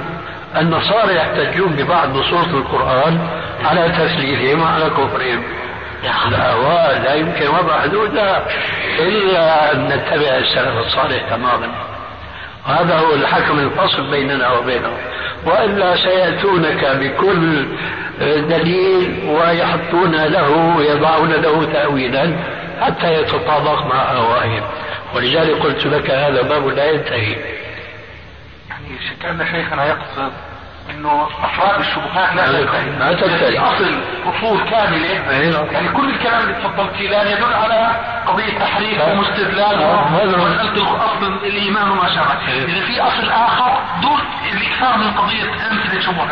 النصارى 0.56 1.16
يحتجون 1.16 1.72
ببعض 1.72 2.16
نصوص 2.16 2.48
القرآن 2.48 3.28
على 3.64 3.88
تسليثهم 3.88 4.62
وعلى 4.62 4.90
كفرهم. 4.90 5.42
الأهواء 6.28 7.02
لا 7.04 7.14
يمكن. 7.14 7.48
وضع 7.48 7.80
حدودها 7.80 8.42
إلا 8.98 9.72
أن 9.72 9.86
نتبع 9.86 10.36
السلف 10.36 10.86
الصالح 10.86 11.22
تماما. 11.30 11.68
هذا 12.68 12.98
هو 12.98 13.14
الحكم 13.14 13.58
الفصل 13.58 14.10
بيننا 14.10 14.52
وبينهم. 14.52 14.96
وإلا 15.46 15.96
سيأتونك 15.96 16.84
بكل 16.84 17.66
دليل 18.48 19.28
ويحطون 19.28 20.16
له 20.16 20.76
ويضعون 20.76 21.32
له 21.32 21.72
تأويلا 21.72 22.36
حتى 22.80 23.14
يتطابق 23.14 23.86
مع 23.86 24.02
أهوائهم 24.12 24.62
ولذلك 25.14 25.62
قلت 25.62 25.86
لك 25.86 26.10
هذا 26.10 26.42
باب 26.42 26.68
لا 26.68 26.90
ينتهي. 26.90 27.36
يعني 28.70 28.88
كان 29.22 29.46
شيخنا 29.46 29.86
يقصد 29.86 30.32
إنه 30.90 31.28
أفراد 31.44 31.80
الشبهات 31.80 32.34
لا 32.34 32.46
تنتهي 32.46 32.90
ما 32.90 33.12
تنتهي 33.12 33.58
أصل 33.58 34.00
اصول 34.26 34.70
كاملة. 34.70 35.08
يعني 35.72 35.88
كل 35.88 36.10
الكلام 36.10 36.40
اللي 36.42 36.54
تفضلت 36.54 36.96
فيه 36.96 37.08
الان 37.08 37.26
يدل 37.26 37.52
على 37.54 37.96
قضية 38.26 38.58
تحريف 38.58 39.02
ومستدلال 39.08 39.80
ومساله 39.80 41.04
اصل 41.04 41.26
الإيمان 41.44 41.90
وما 41.90 42.14
شابه. 42.14 42.64
إذا 42.64 42.86
في 42.86 43.00
أصل 43.00 43.30
آخر 43.30 43.82
دون 44.02 44.20
الإكثار 44.52 44.96
من 44.98 45.10
قضية 45.10 45.44
امثله 45.70 46.00
شبهات 46.00 46.28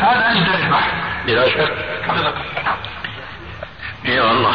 هذا 0.00 0.30
اجدر 0.30 0.54
البحث 0.54 0.92
بلا 1.26 1.48
شك. 1.48 1.74
يا 4.04 4.30
الله. 4.30 4.54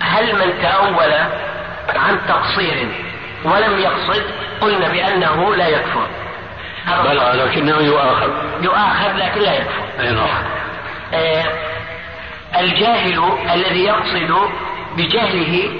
هل 0.00 0.34
من 0.34 0.62
تأول 0.62 1.12
عن 1.96 2.18
تقصير 2.28 2.88
ولم 3.44 3.78
يقصد 3.78 4.22
قلنا 4.60 4.88
بأنه 4.88 5.56
لا 5.56 5.68
يكفر. 5.68 6.06
بلى 7.04 7.44
لكنه 7.44 7.76
يؤاخذ. 7.78 8.30
يؤاخذ 8.62 9.16
لكن 9.16 9.40
لا 9.40 9.54
يكفر. 9.54 9.84
أي 10.00 10.10
نعم. 10.10 10.28
آه 11.14 11.44
الجاهل 12.60 13.32
الذي 13.54 13.84
يقصد 13.84 14.50
بجهله 14.96 15.70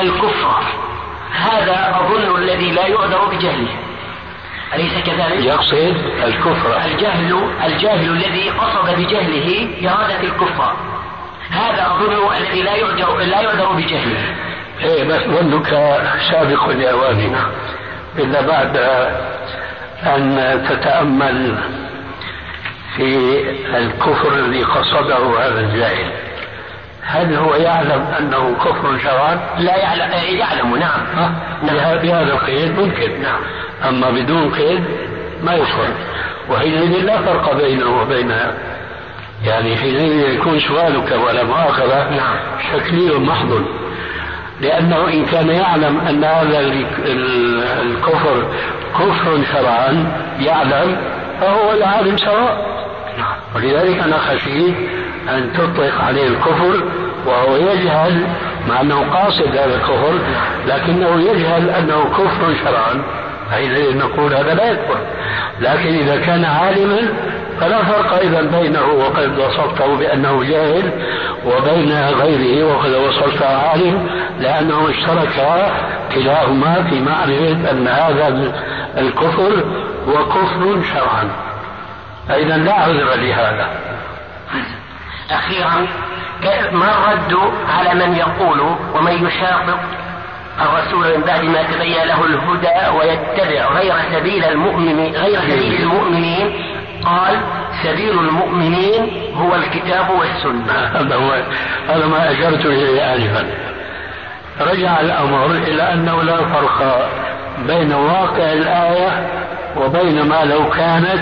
الكفر 0.00 0.62
هذا 1.32 2.00
أظن 2.00 2.42
الذي 2.42 2.70
لا 2.70 2.86
يعذر 2.86 3.24
بجهله. 3.24 3.76
أليس 4.74 5.04
كذلك؟ 5.04 5.44
يقصد 5.44 5.96
الكفر. 6.24 6.76
الجهل 6.84 7.50
الجاهل 7.64 8.10
الذي 8.10 8.50
قصد 8.50 8.94
بجهله 8.96 9.68
إرادة 9.90 10.20
الكفر 10.20 10.76
هذا 11.50 11.86
أظن 11.86 12.36
الذي 12.36 12.62
لا 12.62 12.76
يعذر 12.76 13.18
لا 13.18 13.40
يعذر 13.40 13.72
بجهله. 13.72 14.51
إيه 14.84 15.04
بس 15.04 15.20
ظنك 15.22 15.70
سابق 16.30 16.68
لأواننا 16.68 17.46
إلا 18.18 18.40
بعد 18.40 18.76
أن 20.06 20.60
تتأمل 20.68 21.58
في 22.96 23.40
الكفر 23.76 24.34
الذي 24.34 24.62
قصده 24.62 25.46
هذا 25.46 25.60
الجاهل. 25.60 26.12
هل 27.02 27.34
هو 27.34 27.54
يعلم 27.54 28.06
أنه 28.18 28.56
كفر 28.64 28.98
شرعا؟ 28.98 29.40
لا 29.58 29.76
يعلم. 29.76 30.10
يعلم. 30.38 30.76
نعم. 30.76 31.00
نعم. 31.16 31.98
بهذا 31.98 32.32
القيد 32.32 32.78
ممكن. 32.78 33.22
نعم. 33.22 33.40
أما 33.88 34.10
بدون 34.10 34.54
قيد 34.54 34.84
ما 35.42 35.54
يكفر 35.54 35.88
وحينئذ 36.50 37.04
لا 37.04 37.22
فرق 37.22 37.54
بينه 37.56 38.02
وبين 38.02 38.34
يعني 39.44 39.76
حينئذ 39.76 40.34
يكون 40.34 40.60
سؤالك 40.60 41.12
ولا 41.26 41.44
مؤاخذة 41.44 42.10
نعم. 42.10 42.36
شكلي 42.72 43.18
محض 43.18 43.64
لأنه 44.62 45.08
إن 45.08 45.26
كان 45.26 45.48
يعلم 45.48 46.00
أن 46.00 46.24
هذا 46.24 46.60
الكفر 47.82 48.46
كفر 48.98 49.44
شرعا 49.52 50.12
يعلم 50.40 50.96
فهو 51.40 51.72
العالم 51.72 52.16
سواء. 52.16 52.72
ولذلك 53.56 54.02
أنا 54.02 54.18
خشيت 54.18 54.74
أن 55.28 55.52
تطلق 55.52 56.04
عليه 56.04 56.28
الكفر 56.28 56.82
وهو 57.26 57.56
يجهل 57.56 58.26
مع 58.68 58.80
أنه 58.80 59.10
قاصد 59.10 59.56
هذا 59.56 59.74
الكفر 59.74 60.18
لكنه 60.66 61.20
يجهل 61.20 61.70
أنه 61.70 62.04
كفر 62.04 62.54
شرعا 62.64 63.02
حينئذ 63.50 63.98
نقول 63.98 64.34
هذا 64.34 64.54
لا 64.54 64.70
يكفر. 64.70 64.98
لكن 65.60 65.94
إذا 65.94 66.16
كان 66.16 66.44
عالما 66.44 67.00
فلا 67.62 67.84
فرق 67.84 68.18
إذا 68.18 68.42
بينه 68.42 68.86
وقد 68.86 69.38
وصفته 69.38 69.96
بأنه 69.96 70.44
جاهل 70.44 70.90
وبين 71.46 71.92
غيره 71.92 72.74
وقد 72.74 72.90
وصفته 72.90 73.56
عالم 73.56 74.08
لأنه 74.40 74.90
اشترك 74.90 75.72
كلاهما 76.14 76.86
في 76.90 77.00
معرفة 77.00 77.70
أن 77.70 77.88
هذا 77.88 78.52
الكفر 78.98 79.64
هو 80.08 80.28
كفر 80.28 80.82
شرعا. 80.94 81.28
فإذا 82.28 82.56
لا 82.56 82.74
عذر 82.74 83.14
لهذا. 83.14 83.68
أخيرا 85.30 85.86
ما 86.72 86.92
الرد 86.92 87.52
على 87.68 88.06
من 88.06 88.16
يقول 88.16 88.60
ومن 88.94 89.26
يشاقق 89.26 89.78
الرسول 90.60 91.18
من 91.18 91.24
بعد 91.26 91.44
ما 91.44 91.62
تبين 91.62 92.04
له 92.04 92.24
الهدى 92.24 92.98
ويتبع 92.98 93.72
غير 93.72 93.94
سبيل 94.12 94.44
المؤمن 94.44 95.00
غير 95.00 95.40
سبيل 95.40 95.82
المؤمنين 95.82 96.52
قال 97.04 97.40
سبيل 97.82 98.18
المؤمنين 98.18 99.34
هو 99.34 99.54
الكتاب 99.54 100.10
والسنة. 100.10 100.72
هذا 100.72 101.14
هو 101.14 101.32
هذا 101.88 102.06
ما 102.06 102.32
أشرت 102.32 102.66
إليه 102.66 103.14
آنفا. 103.14 103.46
رجع 104.60 105.00
الأمر 105.00 105.46
إلى 105.46 105.92
أنه 105.92 106.22
لا 106.22 106.36
فرق 106.36 107.08
بين 107.66 107.92
واقع 107.92 108.52
الآية 108.52 109.28
وبين 109.76 110.22
ما 110.22 110.44
لو 110.44 110.70
كانت 110.70 111.20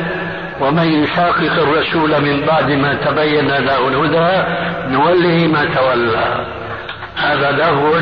ومن 0.61 1.03
يشاقق 1.03 1.53
الرسول 1.53 2.21
من 2.21 2.47
بعد 2.47 2.71
ما 2.71 2.95
تبين 2.95 3.49
له 3.49 3.89
الهدى 3.89 4.49
نوله 4.89 5.47
ما 5.47 5.65
تولى. 5.65 6.47
هذا 7.17 7.51
لهو 7.51 7.93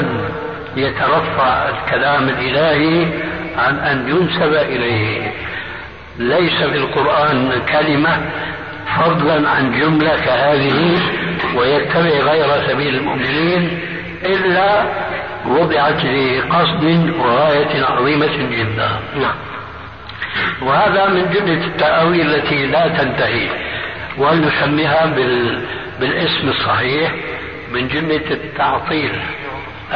يترفع 0.77 1.69
الكلام 1.69 2.29
الإلهي 2.29 3.07
عن 3.59 3.79
أن 3.79 4.09
ينسب 4.09 4.53
إليه. 4.53 5.33
ليس 6.19 6.63
في 6.63 6.77
القرآن 6.77 7.63
كلمة 7.73 8.21
فضلا 8.97 9.51
عن 9.51 9.81
جملة 9.81 10.17
كهذه 10.17 11.01
ويتبع 11.57 12.33
غير 12.33 12.69
سبيل 12.69 12.95
المؤمنين 12.95 13.81
إلا 14.25 14.85
وضعت 15.47 16.05
لقصد 16.05 17.11
وغاية 17.19 17.85
عظيمة 17.85 18.37
جدا. 18.37 18.89
نعم. 19.17 19.35
وهذا 20.63 21.09
من 21.09 21.31
جملة 21.31 21.67
التأويل 21.67 22.35
التي 22.35 22.67
لا 22.67 22.89
تنتهي 22.89 23.49
ونسميها 24.19 25.07
بال... 25.07 25.63
بالاسم 26.01 26.49
الصحيح؟ 26.49 27.15
من 27.73 27.89
جملة 27.89 28.31
التعطيل 28.31 29.13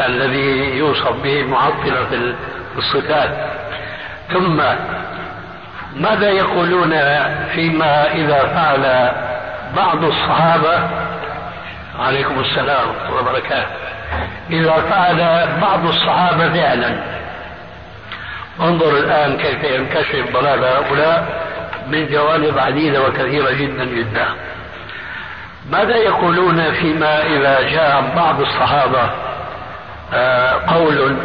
الذي 0.07 0.79
يوصف 0.79 1.23
به 1.23 1.41
المعطلة 1.41 2.05
في 2.05 2.79
الصفات. 2.79 3.31
ثم 4.33 4.63
ماذا 5.97 6.31
يقولون 6.31 6.91
فيما 7.55 8.13
إذا 8.13 8.39
فعل 8.39 9.13
بعض 9.77 10.05
الصحابة؟ 10.05 10.89
عليكم 11.99 12.41
السلام 12.41 12.89
ورحمة 12.89 13.09
الله 13.09 13.21
وبركاته. 13.21 13.67
إذا 14.51 14.73
فعل 14.73 15.49
بعض 15.61 15.87
الصحابة 15.87 16.53
فعلا. 16.53 16.97
انظر 18.61 18.97
الآن 18.97 19.37
كيف 19.37 19.65
ينكشف 19.65 20.33
ضلال 20.33 20.65
هؤلاء 20.65 21.43
من 21.89 22.07
جوانب 22.07 22.59
عديدة 22.59 23.03
وكثيرة 23.03 23.51
جدا 23.51 23.85
جدا. 23.85 24.27
ماذا 25.71 25.97
يقولون 25.97 26.73
فيما 26.73 27.23
إذا 27.23 27.61
جاء 27.61 28.13
بعض 28.17 28.41
الصحابة 28.41 29.11
آه، 30.15 30.75
قول 30.75 31.17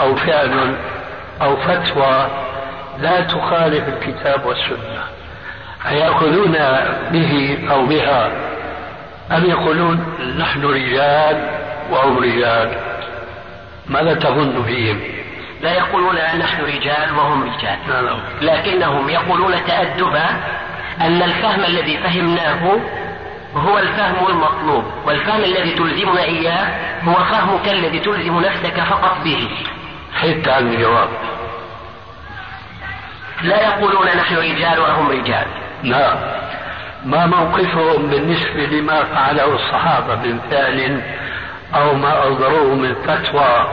أو 0.00 0.16
فعل 0.16 0.74
أو 1.42 1.56
فتوى 1.56 2.26
لا 3.00 3.20
تخالف 3.20 3.88
الكتاب 3.88 4.46
والسنة. 4.46 5.04
أيأخذون 5.88 6.56
به 7.12 7.58
أو 7.70 7.86
بها؟ 7.86 8.30
أم 9.32 9.44
يقولون 9.44 10.16
نحن 10.38 10.64
رجال 10.64 11.48
وهم 11.90 12.18
رجال؟ 12.18 12.76
ماذا 13.88 14.14
تظن 14.14 14.62
فيهم؟ 14.62 15.00
لا 15.62 15.72
يقولون 15.72 16.16
نحن 16.38 16.64
رجال 16.64 17.18
وهم 17.18 17.42
رجال. 17.42 17.78
لا 17.88 18.02
لا. 18.02 18.16
لكنهم 18.42 19.08
يقولون 19.08 19.64
تأدبا 19.66 20.24
أن 21.00 21.22
الفهم 21.22 21.64
الذي 21.64 21.98
فهمناه 21.98 22.78
هو 23.54 23.78
الفهم 23.78 24.26
المطلوب 24.28 24.84
والفهم 25.06 25.44
الذي 25.44 25.70
تلزمنا 25.70 26.22
إياه 26.22 26.68
هو 27.04 27.14
فهمك 27.14 27.68
الذي 27.68 27.98
تلزم 27.98 28.40
نفسك 28.40 28.80
فقط 28.80 29.24
به. 29.24 29.48
حتى 30.14 30.50
عن 30.50 30.68
الجواب. 30.68 31.08
لا 33.42 33.62
يقولون 33.62 34.06
نحن 34.06 34.36
رجال 34.36 34.80
وهم 34.80 35.08
رجال. 35.08 35.46
لا 35.82 36.14
ما 37.04 37.26
موقفهم 37.26 38.06
بالنسبة 38.06 38.66
لما 38.66 39.04
فعله 39.04 39.54
الصحابة 39.54 40.14
من 40.14 40.40
فعل 40.50 41.00
أو 41.74 41.94
ما 41.94 42.28
أصدروه 42.28 42.74
من 42.74 42.94
فتوى؟ 42.94 43.66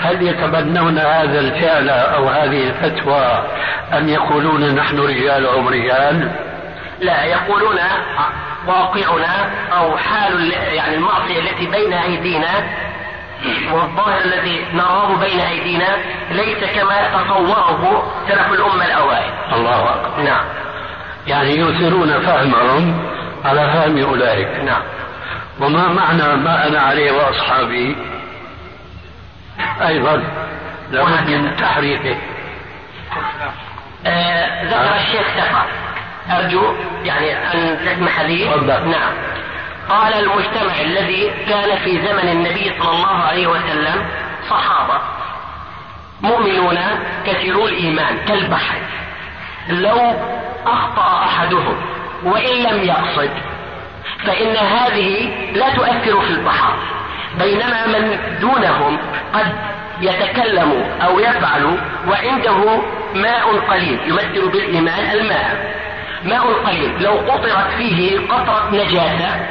هل 0.00 0.22
يتبنون 0.22 0.98
هذا 0.98 1.40
الفعل 1.40 1.90
أو 1.90 2.28
هذه 2.28 2.68
الفتوى 2.68 3.44
أم 3.92 4.08
يقولون 4.08 4.74
نحن 4.74 4.98
رجال 4.98 5.46
وهم 5.46 5.68
رجال؟ 5.68 6.30
لا 7.00 7.24
يقولون 7.24 7.78
واقعنا 8.66 9.50
أو 9.72 9.96
حال 9.96 10.52
يعني 10.52 10.94
المعصية 10.94 11.40
التي 11.40 11.66
بين 11.66 11.92
أيدينا 11.92 12.64
والظاهر 13.72 14.20
الذي 14.24 14.64
نراه 14.74 15.16
بين 15.16 15.40
أيدينا 15.40 15.96
ليس 16.30 16.64
كما 16.74 17.08
تصوره 17.08 18.12
سلف 18.28 18.52
الأمة 18.52 18.84
الأوائل. 18.84 19.30
الله 19.52 19.94
أكبر. 19.94 20.22
نعم. 20.22 20.44
يعني 21.26 21.56
يؤثرون 21.56 22.20
فهمهم 22.20 23.04
على 23.44 23.60
فهم 23.60 23.98
أولئك. 23.98 24.48
نعم. 24.64 24.82
وما 25.60 25.88
معنى 25.88 26.36
ما 26.36 26.66
أنا 26.66 26.80
عليه 26.80 27.12
وأصحابي؟ 27.12 27.96
أيضا 29.86 30.22
لابد 30.90 31.30
من 31.30 31.56
تحريفه. 31.56 32.16
آه 34.06 34.64
ذكر 34.64 34.96
الشيخ 34.96 35.26
سفر. 35.36 35.66
أرجو 36.30 36.74
يعني 37.04 37.36
أن 37.36 37.78
تسمح 37.86 38.20
لي. 38.20 38.44
نعم. 38.66 39.12
قال 39.88 40.14
المجتمع 40.14 40.80
الذي 40.80 41.32
كان 41.48 41.78
في 41.78 41.90
زمن 42.06 42.28
النبي 42.28 42.72
صلى 42.78 42.90
الله 42.90 43.22
عليه 43.22 43.46
وسلم 43.46 44.06
صحابة. 44.50 45.00
مؤمنون 46.22 46.78
كثيرو 47.26 47.66
الإيمان 47.66 48.18
كالبحر. 48.28 48.78
لو 49.68 50.14
أخطأ 50.66 51.24
أحدهم 51.24 51.76
وإن 52.24 52.62
لم 52.62 52.84
يقصد 52.84 53.30
فإن 54.26 54.56
هذه 54.56 55.30
لا 55.54 55.70
تؤثر 55.70 56.20
في 56.20 56.30
البحر. 56.30 56.74
بينما 57.38 57.86
من 57.86 58.18
دونهم 58.40 58.98
قد 59.34 59.52
يتكلم 60.00 60.98
أو 61.02 61.20
يفعل 61.20 61.78
وعنده 62.08 62.82
ماء 63.14 63.58
قليل 63.58 64.00
يمثل 64.06 64.48
بالإيمان 64.48 65.10
الماء. 65.10 65.76
ماء 66.24 66.52
قليل. 66.52 67.02
لو 67.02 67.12
قطرت 67.12 67.70
فيه 67.76 68.28
قطرة 68.28 68.70
نجاسة 68.72 69.46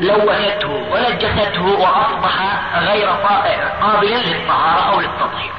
لوثته 0.00 0.68
ونجسته 0.68 1.62
وأصبح 1.62 2.42
غير 2.78 3.08
قابل 3.80 4.08
للطهارة 4.08 4.92
أو 4.92 5.00
للتطهير. 5.00 5.52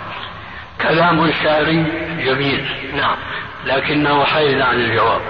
كلام 0.82 1.32
شعري 1.44 1.84
جميل. 2.26 2.92
نعم. 2.96 3.16
لكنه 3.66 4.26
حيز 4.26 4.62
عن 4.62 4.76
الجواب. 4.76 5.22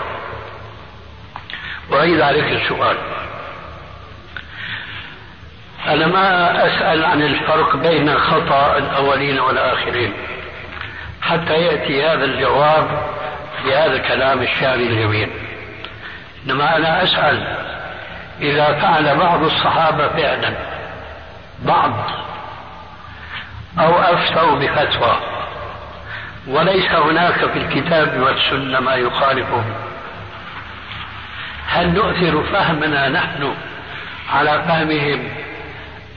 أعيد 1.93 2.21
عليك 2.21 2.61
السؤال. 2.61 2.97
أنا 5.87 6.07
ما 6.07 6.51
أسأل 6.67 7.05
عن 7.05 7.21
الفرق 7.21 7.75
بين 7.75 8.17
خطأ 8.17 8.77
الأولين 8.77 9.39
والآخرين 9.39 10.13
حتى 11.21 11.53
يأتي 11.53 12.05
هذا 12.05 12.25
الجواب 12.25 12.87
بهذا 13.65 13.93
الكلام 13.95 14.41
الشعري 14.41 14.87
الجميل. 14.87 15.29
إنما 16.45 16.77
أنا 16.77 17.03
أسأل 17.03 17.67
إذا 18.41 18.73
فعل 18.73 19.17
بعض 19.17 19.43
الصحابة 19.43 20.07
فعلا 20.07 20.53
بعض 21.65 21.93
أو 23.79 23.99
أفتوا 23.99 24.55
بفتوى. 24.55 25.17
وليس 26.47 26.91
هناك 26.91 27.45
في 27.45 27.59
الكتاب 27.59 28.19
والسنة 28.19 28.79
ما 28.79 28.95
يخالفه 28.95 29.63
هل 31.67 31.93
نؤثر 31.93 32.43
فهمنا 32.43 33.09
نحن 33.09 33.53
على 34.33 34.63
فهمهم 34.67 35.29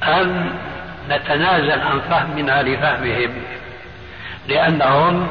أم 0.03 0.51
نتنازل 1.09 1.81
عن 1.81 2.01
فهمنا 2.01 2.63
لفهمهم؟ 2.63 3.31
لأنهم 4.49 5.29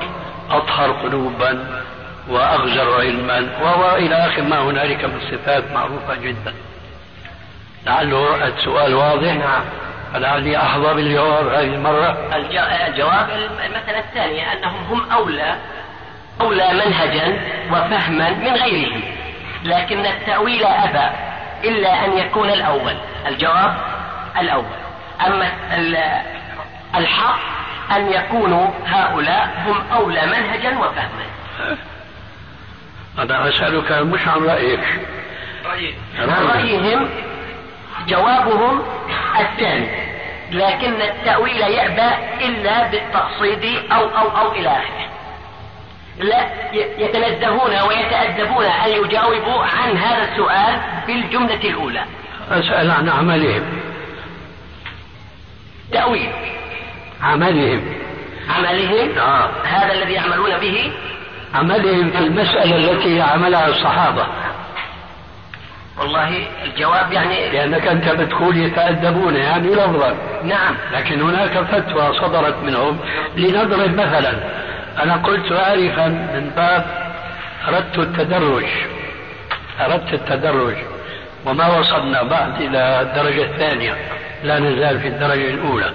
أطهر 0.50 0.92
قلوبا 0.92 1.82
وأغزر 2.30 3.00
علما 3.00 3.48
وإلى 3.62 4.16
آخر 4.16 4.42
ما 4.42 4.60
هنالك 4.60 5.06
من 5.06 5.20
صفات 5.32 5.64
معروفة 5.74 6.16
جدا. 6.16 6.54
لعله 7.86 8.48
السؤال 8.48 8.94
واضح. 8.94 9.34
نعم. 9.34 9.64
فلعلي 10.14 10.58
أحظى 10.58 10.94
بالجواب 10.94 11.48
هذه 11.48 11.74
المرة. 11.74 12.36
الجواب 12.88 13.30
المسألة 13.66 14.00
الثانية 14.00 14.54
أنهم 14.54 14.84
هم 14.90 15.12
أولى 15.12 15.56
أولى 16.42 16.74
منهجا 16.74 17.42
وفهما 17.72 18.30
من 18.30 18.54
غيرهم 18.54 19.02
لكن 19.64 20.06
التأويل 20.06 20.64
أبى 20.64 21.16
إلا 21.64 22.06
أن 22.06 22.18
يكون 22.18 22.50
الأول. 22.50 22.96
الجواب 23.28 23.76
الأول. 24.40 24.66
أما 25.28 25.52
الحق 26.96 27.40
أن 27.96 28.14
يكونوا 28.14 28.68
هؤلاء 28.86 29.50
هم 29.68 29.98
أولى 29.98 30.26
منهجا 30.26 30.78
وفهما. 30.78 31.26
أنا 33.20 33.50
أسألك 33.50 33.92
مش 33.92 34.28
عن 34.28 34.46
رأيك 34.46 34.80
عن 36.20 36.48
رأيهم 36.48 37.10
جوابهم 38.10 38.82
الثاني 39.40 40.10
لكن 40.52 41.02
التأويل 41.02 41.62
يأبى 41.62 42.10
إلا 42.46 42.88
بالتقصيد 42.88 43.92
أو 43.92 44.06
أو 44.06 44.38
أو 44.38 44.52
إلى 44.52 44.70
آخره. 44.70 45.10
لا 46.20 46.48
يتنزهون 46.98 47.82
ويتأدبون 47.88 48.66
أن 48.66 48.90
يجاوبوا 48.90 49.64
عن 49.64 49.98
هذا 49.98 50.32
السؤال 50.32 50.80
بالجملة 51.08 51.70
الأولى. 51.70 52.04
أسأل 52.52 52.92
عن 52.92 53.10
عملهم. 53.10 53.64
تأويل. 55.92 56.30
عملهم. 57.22 57.94
عملهم؟ 58.50 59.18
آه. 59.18 59.50
هذا 59.64 59.94
الذي 59.94 60.14
يعملون 60.14 60.58
به؟ 60.58 60.92
عملهم 61.56 62.12
في 62.12 62.18
المسألة 62.18 62.76
التي 62.76 63.22
عملها 63.22 63.68
الصحابة. 63.68 64.28
والله 66.00 66.48
الجواب 66.66 67.12
يعني 67.12 67.50
لأنك 67.50 67.88
أنت 67.88 68.10
بتقول 68.10 68.58
يتأدبون 68.58 69.36
يعني 69.36 69.68
لفظا 69.68 70.16
نعم. 70.44 70.76
لكن 70.94 71.22
هناك 71.22 71.58
فتوى 71.58 72.14
صدرت 72.22 72.64
منهم 72.64 73.00
لنضرب 73.36 73.94
مثلا. 73.94 74.34
أنا 75.04 75.16
قلت 75.16 75.52
آنفا 75.52 76.08
من 76.08 76.52
باب 76.56 76.86
أردت 77.68 77.98
التدرج. 77.98 78.66
أردت 79.82 80.14
التدرج. 80.14 80.76
وما 81.46 81.80
وصلنا 81.80 82.24
بعد 82.24 82.62
إلى 82.62 83.02
الدرجة 83.02 83.44
الثانية. 83.44 83.96
لا 84.44 84.60
نزال 84.60 85.00
في 85.00 85.08
الدرجة 85.08 85.50
الأولى. 85.50 85.92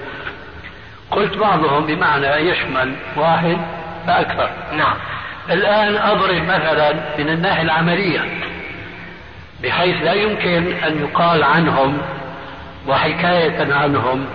قلت 1.11 1.37
بعضهم 1.37 1.87
بمعنى 1.87 2.27
يشمل 2.27 2.93
واحد 3.17 3.59
فأكثر. 4.07 4.51
نعم. 4.73 4.95
الآن 5.51 5.97
أضرب 5.97 6.43
مثلا 6.43 6.93
من 7.19 7.29
الناحية 7.29 7.63
العملية. 7.63 8.21
بحيث 9.65 10.03
لا 10.03 10.13
يمكن 10.13 10.73
أن 10.73 11.01
يقال 11.01 11.45
عنهم 11.45 11.99
وحكاية 12.87 13.75
عنهم 13.75 14.27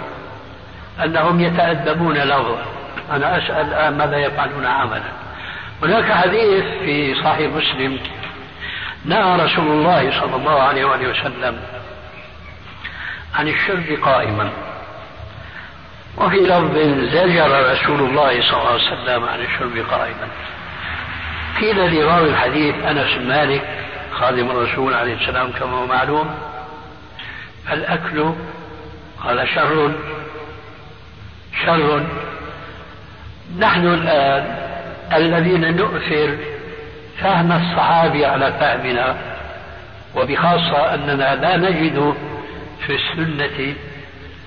أنهم 1.04 1.40
يتأدبون 1.40 2.18
لفظا 2.18 2.66
أنا 3.12 3.38
أسأل 3.38 3.68
الآن 3.68 3.98
ماذا 3.98 4.18
يفعلون 4.18 4.66
عملا. 4.66 5.12
هناك 5.84 6.12
حديث 6.12 6.64
في 6.64 7.16
صحيح 7.24 7.52
مسلم. 7.52 8.00
نهى 9.06 9.46
رسول 9.46 9.68
الله 9.68 10.20
صلى 10.20 10.36
الله 10.36 10.62
عليه 10.62 10.86
وآله 10.86 11.10
وسلم 11.10 11.60
عن 13.36 13.48
الشرب 13.48 14.00
قائما. 14.04 14.50
وفي 16.18 16.36
لفظ 16.36 16.78
زجر 17.14 17.72
رسول 17.72 18.00
الله 18.00 18.42
صلى 18.42 18.58
الله 18.60 18.70
عليه 18.70 18.84
وسلم 18.84 19.24
عن 19.30 19.40
الشرب 19.40 19.86
قائما. 19.92 20.28
قيل 21.60 21.94
لراوي 21.96 22.30
الحديث 22.30 22.76
أنس 22.76 23.14
بن 23.14 23.28
مالك 23.28 23.89
خادم 24.20 24.52
الرسول 24.52 24.94
عليه 24.94 25.14
السلام 25.14 25.52
كما 25.52 25.78
هو 25.78 25.86
معلوم. 25.86 26.36
الأكل 27.72 28.34
قال 29.24 29.48
شر 29.48 29.92
شر. 31.66 32.04
نحن 33.60 33.88
الآن 33.88 34.56
الذين 35.14 35.78
نؤثر 35.78 36.38
فهم 37.20 37.52
الصحابي 37.52 38.26
على 38.26 38.54
فهمنا 38.60 39.16
وبخاصة 40.16 40.94
أننا 40.94 41.36
لا 41.36 41.58
نجد 41.58 42.14
في 42.86 42.96
السنة 42.96 43.76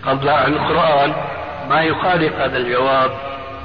قبل 0.06 0.28
القرآن 0.28 1.12
ما 1.68 1.82
يخالف 1.82 2.34
هذا 2.34 2.58
الجواب 2.58 3.10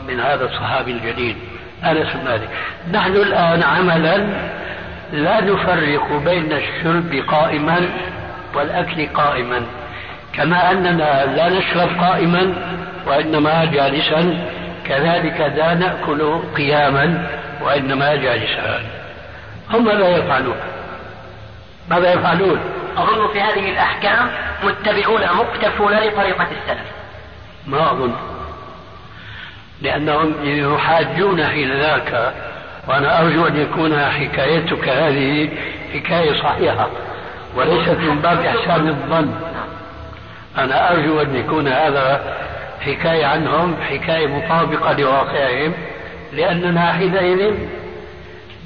من 0.07 0.19
هذا 0.19 0.45
الصحابي 0.45 0.91
الجليل. 0.91 1.37
أنس 1.83 2.15
مالك 2.15 2.49
نحن 2.91 3.15
الآن 3.15 3.63
عملا 3.63 4.27
لا 5.11 5.41
نفرق 5.41 6.11
بين 6.25 6.51
الشرب 6.53 7.23
قائما 7.27 7.89
والأكل 8.55 9.07
قائما 9.13 9.61
كما 10.33 10.71
أننا 10.71 11.25
لا 11.25 11.49
نشرب 11.49 11.89
قائما 12.01 12.53
وإنما 13.07 13.65
جالسا 13.65 14.49
كذلك 14.85 15.39
لا 15.39 15.73
نأكل 15.73 16.39
قياما 16.57 17.27
وإنما 17.61 18.15
جالسا. 18.15 18.81
هم 19.73 19.85
ماذا 19.85 20.17
يفعلون؟ 20.17 20.57
ماذا 21.89 22.13
يفعلون؟ 22.13 22.59
أظن 22.97 23.27
في 23.33 23.41
هذه 23.41 23.71
الأحكام 23.71 24.29
متبعون 24.63 25.21
مقتفون 25.21 25.93
لطريقة 25.93 26.47
السلف. 26.51 26.91
ما 27.67 27.91
أظن 27.91 28.13
لأنهم 29.81 30.35
يحاجون 30.43 31.45
حين 31.45 31.79
ذاك 31.79 32.33
وأنا 32.87 33.21
أرجو 33.21 33.47
أن 33.47 33.57
يكون 33.57 33.99
حكايتك 33.99 34.89
هذه 34.89 35.49
حكاية 35.93 36.41
صحيحة 36.41 36.87
وليست 37.55 37.97
من 37.97 38.19
باب 38.19 38.39
إحسان 38.39 38.87
الظن. 38.87 39.33
أنا 40.57 40.91
أرجو 40.91 41.21
أن 41.21 41.35
يكون 41.35 41.67
هذا 41.67 42.35
حكاية 42.81 43.25
عنهم 43.25 43.75
حكاية 43.89 44.27
مطابقة 44.27 44.93
لواقعهم 44.93 45.73
لأننا 46.33 46.93
حينئذ 46.93 47.53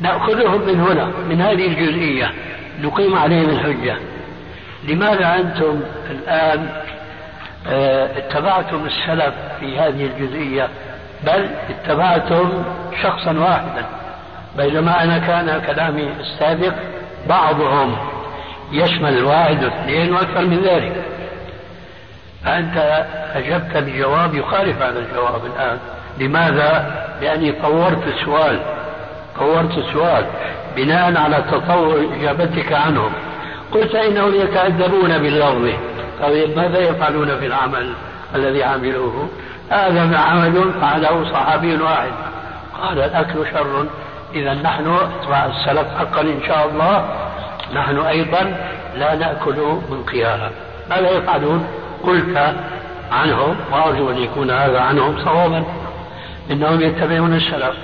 نأخذهم 0.01 0.61
من 0.61 0.79
هنا 0.79 1.11
من 1.29 1.41
هذه 1.41 1.67
الجزئية 1.67 2.31
نقيم 2.81 3.15
عليهم 3.15 3.49
الحجة. 3.49 3.95
لماذا 4.87 5.35
أنتم 5.35 5.81
الآن 6.11 6.69
آه، 7.67 8.17
اتبعتم 8.17 8.85
السلف 8.85 9.33
في 9.59 9.79
هذه 9.79 10.05
الجزئية؟ 10.05 10.67
بل 11.23 11.49
اتبعتم 11.69 12.63
شخصا 13.03 13.31
واحدا. 13.31 14.00
بينما 14.57 15.03
أنا 15.03 15.17
كان 15.17 15.61
كلامي 15.67 16.09
السابق 16.19 16.73
بعضهم 17.29 17.95
يشمل 18.71 19.17
الواحد 19.17 19.63
واثنين 19.63 20.13
وأكثر 20.13 20.45
من 20.45 20.61
ذلك. 20.63 21.03
فأنت 22.45 23.05
أجبت 23.35 23.77
بجواب 23.77 24.35
يخالف 24.35 24.81
هذا 24.81 24.99
الجواب 24.99 25.45
الآن. 25.45 25.77
لماذا؟ 26.19 27.01
لأني 27.21 27.51
طورت 27.51 28.07
السؤال. 28.07 28.59
طورت 29.39 29.77
السؤال 29.77 30.25
بناء 30.75 31.17
على 31.17 31.43
تطور 31.51 32.07
إجابتك 32.19 32.73
عنهم. 32.73 33.11
قلت 33.71 33.95
إنهم 33.95 34.35
يتأدبون 34.35 35.17
باللفظ. 35.17 35.69
طيب 36.21 36.57
ماذا 36.57 36.79
يفعلون 36.79 37.39
في 37.39 37.45
العمل 37.45 37.93
الذي 38.35 38.63
عملوه؟ 38.63 39.29
هذا 39.69 40.17
عمل 40.17 40.73
فعله 40.81 41.31
صحابي 41.31 41.75
واحد. 41.75 42.11
قال 42.81 42.99
الأكل 42.99 43.45
شر. 43.53 43.85
إذا 44.35 44.53
نحن 44.53 44.97
السلف 45.29 45.87
حقا 45.97 46.21
إن 46.21 46.39
شاء 46.47 46.69
الله 46.69 47.05
نحن 47.73 47.97
أيضا 47.97 48.55
لا 48.95 49.15
نأكل 49.15 49.55
من 49.91 50.03
قياها. 50.11 50.51
ماذا 50.89 51.09
يفعلون؟ 51.09 51.67
قلت 52.03 52.55
عنهم 53.11 53.55
وأرجو 53.71 54.09
أن 54.09 54.17
يكون 54.17 54.51
هذا 54.51 54.79
عنهم 54.79 55.17
صوابا 55.25 55.63
إنهم 56.51 56.81
يتبعون 56.81 57.33
السلف. 57.33 57.75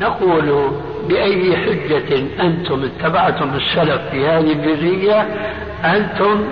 نقول 0.00 0.70
بأي 1.08 1.56
حجة 1.56 2.18
أنتم 2.40 2.84
اتبعتم 2.84 3.54
السلف 3.54 4.00
في 4.10 4.26
هذه 4.26 4.52
الجزئية؟ 4.52 5.26
أنتم 5.84 6.44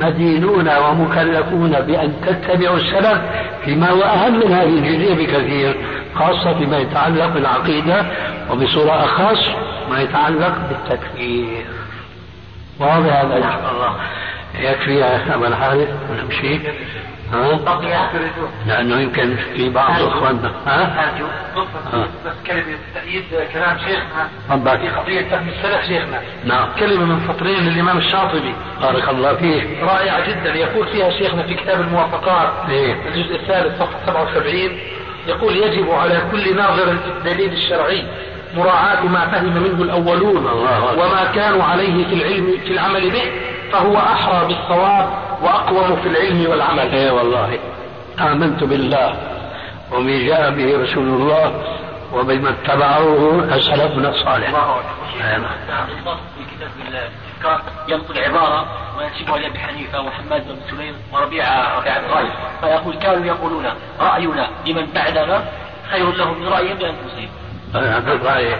مدينون 0.00 0.68
ومكلفون 0.76 1.70
بأن 1.70 2.12
تتبعوا 2.26 2.76
السلف 2.76 3.20
فيما 3.64 3.90
هو 3.90 4.02
أهم 4.02 4.34
من 4.34 4.52
هذه 4.52 4.78
الجزئية 4.78 5.14
بكثير 5.14 5.76
خاصة 6.14 6.58
فيما 6.58 6.78
يتعلق 6.78 7.26
بالعقيدة 7.26 8.06
وبصورة 8.50 9.04
أخص 9.04 9.50
ما 9.90 10.00
يتعلق 10.00 10.54
بالتكفير. 10.68 11.66
واضح 12.80 13.20
هذا 13.20 13.36
الله. 13.36 13.94
يكفي 14.60 14.94
يا 14.94 15.34
أبا 15.34 15.48
الحارث 15.48 15.88
ونمشي 16.10 16.60
ها؟ 17.32 17.58
لأنه 18.66 19.00
يمكن 19.00 19.36
في 19.56 19.68
بعض 19.70 20.02
إخواننا 20.02 20.52
ها؟ 20.66 21.12
بس 22.26 22.32
كلمة 22.46 22.78
تأييد 22.94 23.24
كلام 23.52 23.78
شيخنا 23.78 24.28
تفضل 24.48 24.78
في 24.78 24.88
قضية 24.88 25.28
فهم 25.30 25.48
السلف 25.48 25.86
شيخنا 25.86 26.20
نعم 26.44 26.68
كلمة 26.78 27.04
من 27.04 27.20
فطرين 27.20 27.68
للإمام 27.68 27.98
الشاطبي 27.98 28.54
بارك 28.82 29.08
الله 29.08 29.34
فيه 29.34 29.84
رائعة 29.84 30.28
جدا 30.28 30.54
يقول 30.54 30.86
فيها 30.88 31.10
شيخنا 31.10 31.42
في 31.42 31.54
كتاب 31.54 31.80
الموافقات 31.80 32.52
إيه؟ 32.68 32.96
الجزء 33.08 33.34
الثالث 33.36 33.78
صفحة 33.82 33.98
77 34.06 34.54
يقول 35.26 35.56
يجب 35.56 35.90
على 35.90 36.22
كل 36.32 36.56
ناظر 36.56 36.96
الدليل 37.16 37.52
الشرعي 37.52 38.04
مراعاة 38.56 39.02
ما 39.02 39.26
فهم 39.28 39.62
منه 39.62 39.82
الأولون. 39.82 40.46
وما 40.98 41.24
كانوا 41.34 41.62
عليه 41.64 42.06
في 42.08 42.14
العلم 42.14 42.58
في 42.66 42.72
العمل 42.72 43.10
به 43.10 43.22
فهو 43.72 43.96
أحرى 43.96 44.46
بالصواب 44.46 45.08
وأقوم 45.42 45.96
في 45.96 46.08
العلم 46.08 46.50
والعمل. 46.50 46.94
اي 46.94 47.10
والله. 47.10 47.58
آمنت 48.20 48.64
بالله 48.64 49.16
وما 49.92 50.26
جاء 50.26 50.50
به 50.50 50.82
رسول 50.82 51.08
الله 51.08 51.62
وبما 52.12 52.50
اتبعوه 52.50 53.58
سلفنا 53.60 54.08
الصالح 54.08 54.48
أي 54.48 55.38
نعم. 55.38 55.44
في 56.36 56.56
كتاب 56.56 56.70
الإذكار 56.88 57.62
ينقل 57.88 58.18
عبارة 58.18 58.66
وينسبها 58.98 59.38
لأبي 59.38 59.58
حنيفة 59.58 60.00
وحماد 60.00 60.48
بن 60.48 60.56
سليم 60.70 60.94
وربيعة 61.12 61.78
ربيعة 61.78 62.00
بن 62.00 62.06
غالب 62.14 62.30
فيقول 62.60 62.94
كانوا 62.94 63.26
يقولون 63.26 63.66
رأينا 64.00 64.48
لمن 64.66 64.86
بعدنا 64.94 65.44
خير 65.90 66.12
لهم 66.12 66.40
من 66.40 66.48
رأيهم 66.48 66.78
لأنفسهم 66.78 67.28
هذا 67.74 68.12
الرأي. 68.12 68.56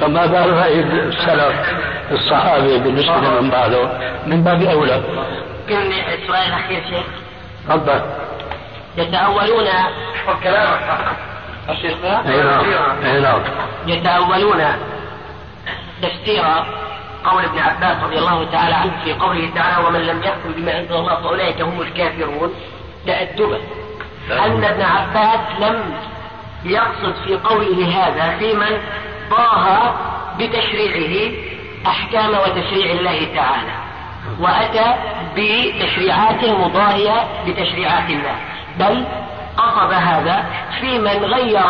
فما 0.00 0.26
بال 0.26 0.52
رأي 0.52 0.80
السلف 0.80 1.74
الصحابة 2.10 2.78
بالنسبة 2.78 3.16
لمن 3.16 3.50
بعده؟ 3.50 3.88
من 4.26 4.44
باب 4.44 4.62
أولى. 4.62 5.02
يمكن 5.70 5.92
السؤال 5.92 6.42
الأخير 6.48 6.82
شيخ؟ 6.90 7.06
تفضل. 7.68 8.02
يتأولون 8.96 9.66
احفظ 9.66 10.42
كلامك. 10.42 11.16
شيخنا 11.82 12.30
أي 12.30 12.42
نعم. 12.42 13.04
أي 13.04 13.20
نعم. 13.20 13.40
يتأولون 13.86 14.64
تفسير 16.02 16.44
قول 17.24 17.44
ابن 17.44 17.58
عباس 17.58 18.02
رضي 18.02 18.18
الله 18.18 18.44
تعالى 18.52 18.74
عنه 18.74 18.92
في 19.04 19.12
قوله 19.12 19.50
تعالى 19.54 19.86
ومن 19.86 20.00
لم 20.00 20.22
يحكم 20.22 20.52
بما 20.56 20.78
أنزل 20.78 20.94
الله 20.94 21.14
فأولئك 21.14 21.60
هم 21.60 21.80
الكافرون. 21.80 22.54
تأدبا 23.06 23.60
ان 24.30 24.64
ابن 24.64 24.82
عباس 24.82 25.40
لم 25.60 25.94
يقصد 26.64 27.14
في 27.24 27.36
قوله 27.36 27.88
هذا 27.88 28.38
في 28.38 28.54
من 28.54 28.78
ضاها 29.30 29.94
بتشريعه 30.38 31.32
أحكام 31.86 32.30
وتشريع 32.30 32.92
الله 32.92 33.28
تعالى؟ 33.34 33.87
وأتى 34.40 34.94
بتشريعات 35.36 36.44
مضاهية 36.44 37.26
لتشريعات 37.46 38.10
الله. 38.10 38.36
بل 38.78 39.04
قصد 39.56 39.92
هذا 39.92 40.44
في 40.80 40.98
من 40.98 41.24
غير 41.24 41.60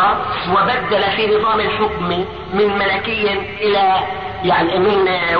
وبدل 0.51 1.03
في 1.15 1.27
نظام 1.27 1.59
الحكم 1.59 2.25
من 2.53 2.77
ملكي 2.77 3.33
إلى 3.61 3.99
يعني 4.43 4.79
من 4.79 5.07
آه، 5.07 5.37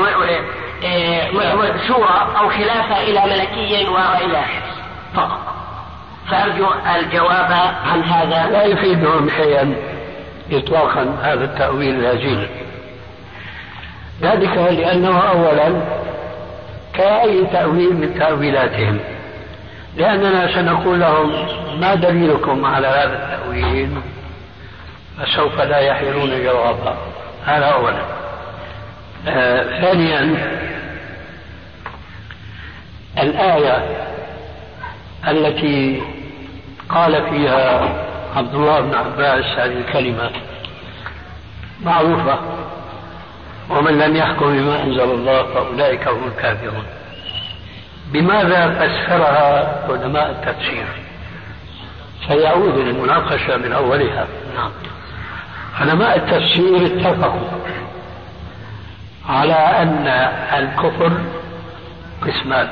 شورى 1.87 2.27
أو 2.39 2.49
خلافة 2.49 3.03
إلى 3.03 3.21
ملكي 3.21 3.87
اخره 3.87 4.45
فقط. 5.15 5.39
فأرجو 6.31 6.67
الجواب 6.95 7.51
عن 7.91 8.03
هذا. 8.03 8.49
لا 8.51 8.63
يفيدهم 8.63 9.29
شيئا 9.29 9.75
إطلاقا 10.51 11.17
هذا 11.23 11.45
التأويل 11.45 11.95
الهزيل 11.95 12.47
ذلك 14.21 14.57
لأنه 14.57 15.19
أولا 15.19 15.81
كأي 16.99 17.45
تأويل 17.45 17.93
من 17.95 18.19
تأويلاتهم. 18.19 18.99
لأننا 19.97 20.53
سنقول 20.53 20.99
لهم 20.99 21.47
ما 21.79 21.95
دليلكم 21.95 22.65
على 22.65 22.87
هذا 22.87 23.13
التأويل؟ 23.13 23.89
فسوف 25.17 25.61
لا 25.61 25.77
يحيرون 25.79 26.43
جوابا. 26.43 26.97
هذا 27.45 27.65
أولا. 27.65 28.01
آه 29.27 29.81
ثانيا 29.81 30.37
الآية 33.19 33.83
التي 35.27 36.01
قال 36.89 37.29
فيها 37.29 37.89
عبد 38.35 38.55
الله 38.55 38.79
بن 38.79 38.95
عباس 38.95 39.45
هذه 39.45 39.77
الكلمة 39.77 40.31
معروفة. 41.83 42.39
ومن 43.69 43.97
لم 43.97 44.15
يحكم 44.15 44.45
بما 44.45 44.83
أنزل 44.83 45.01
الله 45.01 45.43
فأولئك 45.43 46.07
هم 46.07 46.27
الكافرون. 46.27 46.85
بماذا 48.11 48.69
فسرها 48.69 49.79
علماء 49.89 50.29
التفسير؟ 50.29 50.85
سيعود 52.27 52.77
للمناقشة 52.77 53.57
من 53.57 53.73
أولها. 53.73 54.27
نعم. 54.55 54.71
علماء 55.79 56.17
التفسير 56.17 56.85
اتفقوا 56.85 57.47
على 59.29 59.53
أن 59.53 60.07
الكفر 60.57 61.11
قسمان 62.21 62.67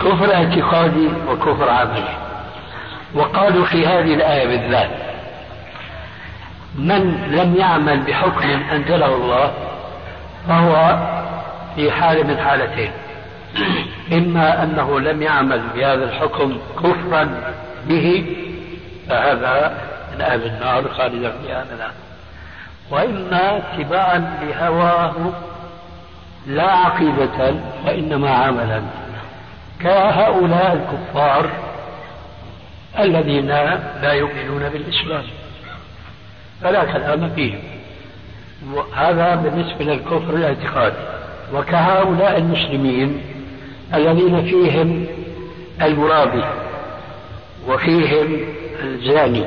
كفر 0.00 0.34
اعتقادي 0.34 1.08
وكفر 1.28 1.70
عملي. 1.70 2.16
وقالوا 3.14 3.64
في 3.64 3.86
هذه 3.86 4.14
الآية 4.14 4.46
بالذات 4.46 4.90
من 6.78 7.28
لم 7.30 7.56
يعمل 7.56 8.00
بحكم 8.00 8.48
أنزله 8.72 9.14
الله 9.16 9.52
فهو 10.48 10.98
في 11.76 11.92
حال 11.92 12.26
من 12.26 12.38
حالتين. 12.38 12.90
إما 14.12 14.62
أنه 14.62 15.00
لم 15.00 15.22
يعمل 15.22 15.62
بهذا 15.74 16.04
الحكم 16.04 16.58
كفرا 16.76 17.30
به 17.88 18.36
فهذا 19.08 19.78
من 20.14 20.20
أهل 20.20 20.46
النار 20.46 20.88
خالدا 20.88 21.32
فيها 21.42 21.62
أبدا 21.62 21.90
وإما 22.90 23.56
اتباعا 23.56 24.38
لهواه 24.42 25.14
لا 26.46 26.70
عقيدة 26.70 27.54
وإنما 27.86 28.30
عملا. 28.30 28.82
كهؤلاء 29.80 30.72
الكفار 30.72 31.50
الذين 32.98 33.46
لا 34.02 34.12
يؤمنون 34.12 34.68
بالإسلام 34.68 35.22
فلا 36.62 36.84
كلام 36.84 37.30
فيهم. 37.34 37.77
هذا 38.94 39.34
بالنسبة 39.34 39.84
للكفر 39.84 40.34
الاعتقادي. 40.34 40.96
وكهؤلاء 41.54 42.38
المسلمين 42.38 43.20
الذين 43.94 44.42
فيهم 44.42 45.06
المرابي 45.82 46.44
وفيهم 47.68 48.40
الزاني 48.84 49.44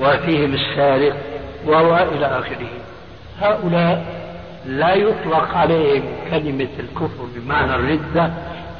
وفيهم 0.00 0.54
السارق 0.54 1.16
وهو 1.66 2.06
إلى 2.12 2.26
آخره. 2.26 2.68
هؤلاء 3.40 4.22
لا 4.66 4.94
يطلق 4.94 5.54
عليهم 5.54 6.02
كلمة 6.30 6.68
الكفر 6.78 7.26
بمعنى 7.36 7.74
الردة 7.74 8.32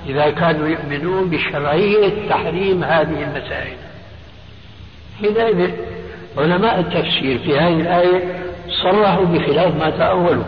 إذا 0.09 0.31
كانوا 0.31 0.69
يؤمنون 0.69 1.31
بشرعية 1.31 2.29
تحريم 2.29 2.85
هذه 2.85 3.23
المسائل. 3.23 3.77
حينئذ 5.21 5.71
علماء 6.39 6.81
التفسير 6.81 7.39
في 7.39 7.59
هذه 7.59 7.81
الآية 7.81 8.43
صرحوا 8.83 9.25
بخلاف 9.25 9.77
ما 9.77 9.91
تأولوا. 9.91 10.45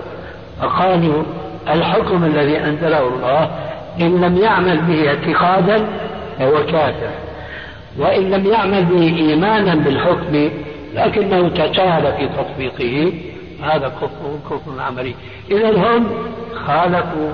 فقالوا 0.60 1.22
الحكم 1.68 2.24
الذي 2.24 2.58
أنزله 2.58 3.08
الله 3.08 3.50
إن 4.00 4.20
لم 4.20 4.36
يعمل 4.36 4.80
به 4.80 5.08
اعتقادا 5.08 5.86
فهو 6.38 6.66
كافر. 6.66 7.10
وإن 7.98 8.30
لم 8.30 8.46
يعمل 8.46 8.84
به 8.84 9.16
إيمانا 9.16 9.74
بالحكم 9.74 10.50
لكنه 10.94 11.48
تساهل 11.48 12.12
في 12.12 12.28
تطبيقه 12.28 13.12
هذا 13.62 13.88
كفر 13.88 14.38
كفر 14.50 14.80
عملي. 14.80 15.14
إذا 15.50 15.70
هم 15.70 16.06
خالفوا 16.66 17.30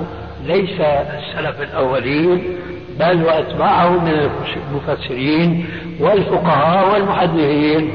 ليس 0.46 0.80
السلف 0.80 1.62
الأولين 1.62 2.42
بل 3.00 3.22
وأتباعهم 3.24 4.04
من 4.04 4.30
المفسرين 4.72 5.66
والفقهاء 6.00 6.92
والمحدثين. 6.92 7.90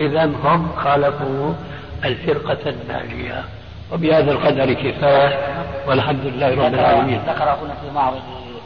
إذا 0.00 0.24
هم 0.44 0.68
خالفوا 0.76 1.52
الفرقة 2.04 2.70
الناجية 2.70 3.44
وبهذا 3.92 4.32
القدر 4.32 4.72
كفاية 4.72 5.64
والحمد 5.86 6.26
لله 6.26 6.50
رب 6.50 6.74
العالمين. 6.74 7.18
ذكر 7.18 7.44
هنا 7.44 7.74
في 7.74 7.90
معرض 7.94 8.22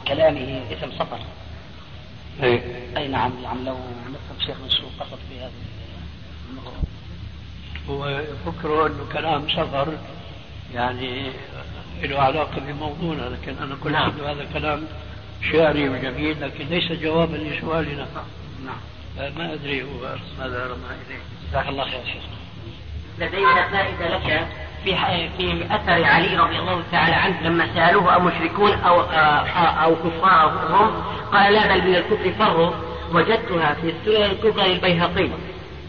كلامه 0.07 0.61
اسم 0.71 0.91
سفر. 0.91 1.19
أي, 2.43 2.61
أي 2.97 3.07
نعم 3.07 3.31
يعني 3.43 3.63
لو 3.65 3.75
نفهم 4.07 4.45
شيخ 4.45 4.55
منصور 4.63 4.89
قصد 4.99 5.17
في 5.29 5.39
هذا 5.39 5.51
هو 7.89 8.07
يفكروا 8.07 8.87
أنه 8.87 9.05
كلام 9.13 9.49
سفر 9.49 9.93
يعني 10.75 11.31
له 12.03 12.19
علاقة 12.21 12.61
بموضوعنا 12.67 13.21
لكن 13.21 13.55
أنا 13.63 13.75
قلت 13.75 13.93
نعم. 13.93 14.11
هذا 14.25 14.45
كلام 14.53 14.83
شعري 15.51 15.89
وجميل 15.89 16.41
لكن 16.41 16.65
ليس 16.65 16.91
جوابا 16.91 17.37
لسؤالنا. 17.37 18.07
نعم. 18.65 19.31
ما 19.37 19.53
أدري 19.53 19.83
هو 19.83 20.15
ماذا 20.39 20.65
رمى 20.65 20.95
إليه. 21.07 21.19
جزاك 21.49 21.67
الله 21.67 21.83
خير 21.83 22.05
شيخ. 22.05 22.23
لدينا 23.19 23.67
فائدة 23.71 24.15
لك 24.15 24.47
في 24.83 24.95
في 25.37 25.65
أثر 25.75 26.03
علي 26.03 26.37
رضي 26.37 26.59
الله 26.59 26.83
تعالى 26.91 27.15
عنه 27.15 27.41
لما 27.41 27.67
سألوه 27.75 28.17
أمشركون 28.17 28.71
أو 28.71 29.01
أو 29.83 29.95
كفار 29.95 30.67
هم 30.69 31.03
قال 31.33 31.53
لا 31.53 31.75
بل 31.75 31.87
من 31.87 31.95
الكفر 31.95 32.31
فروا 32.39 32.71
وجدتها 33.13 33.73
في 33.73 33.89
السنن 33.89 34.23
الكبرى 34.31 34.73
للبيهقي 34.73 35.29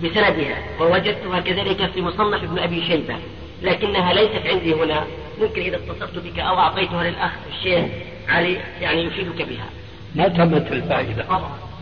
بسندها 0.03 0.57
ووجدتها 0.81 1.41
كذلك 1.41 1.91
في 1.91 2.03
مصنف 2.03 2.43
ابن 2.43 2.59
أبي 2.59 2.87
شيبة 2.87 3.17
لكنها 3.63 4.13
ليست 4.13 4.47
عندي 4.47 4.75
هنا 4.75 5.05
ممكن 5.41 5.63
إذا 5.63 5.77
اتصلت 5.77 6.19
بك 6.19 6.39
أو 6.39 6.59
أعطيتها 6.59 7.05
للأخ 7.05 7.31
الشيخ 7.53 7.85
علي 8.29 8.57
يعني 8.81 9.05
يفيدك 9.05 9.43
بها. 9.43 9.67
ما 10.15 10.29
تمت 10.29 10.73
الفائدة. 10.73 11.25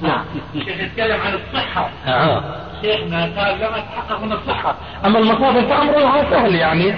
نعم. 0.03 0.25
الشيخ 0.55 0.81
يتكلم 0.81 1.21
عن 1.21 1.35
الصحة. 1.35 1.91
آه. 2.07 2.45
شيخنا 2.83 3.23
قال 3.23 3.57
لما 3.57 3.79
تحقق 3.81 4.25
من 4.25 4.33
الصحة. 4.33 4.77
أما 5.07 5.19
المصادر 5.19 5.63
فأمرها 5.63 6.31
سهل 6.31 6.55
يعني. 6.55 6.95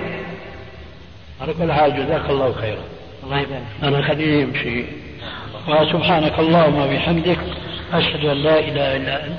على 1.40 1.54
كل 1.58 1.72
حال 1.72 1.96
جزاك 1.96 2.30
الله 2.30 2.52
خيرا. 2.52 2.82
الله 3.24 3.38
يبارك 3.38 3.62
أنا 3.82 4.02
خليه 4.02 4.42
يمشي. 4.42 4.84
وسبحانك 5.68 6.38
اللهم 6.38 6.74
وبحمدك 6.74 7.38
أشهد 7.92 8.24
أن 8.24 8.36
لا 8.36 8.58
إله 8.58 8.96
إلا 8.96 9.26
أنت. 9.26 9.38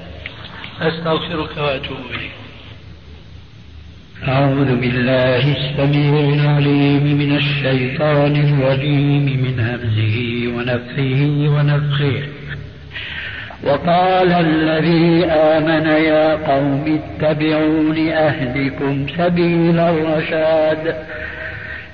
أستغفرك 0.82 1.58
وأتوب 1.58 1.98
إليك. 2.14 2.32
أعوذ 4.28 4.76
بالله 4.76 5.56
السميع 5.58 6.34
العليم 6.34 7.04
من 7.04 7.36
الشيطان 7.36 8.36
الرجيم 8.36 9.26
من 9.44 9.60
همزه 9.60 10.18
ونفخه 10.58 11.50
ونفخه. 11.56 12.41
وقال 13.64 14.34
الذي 14.34 15.26
آمن 15.26 15.88
يا 15.88 16.36
قوم 16.36 17.02
اتبعون 17.22 18.10
أهلكم 18.10 19.08
سبيل 19.18 19.80
الرشاد. 19.80 20.96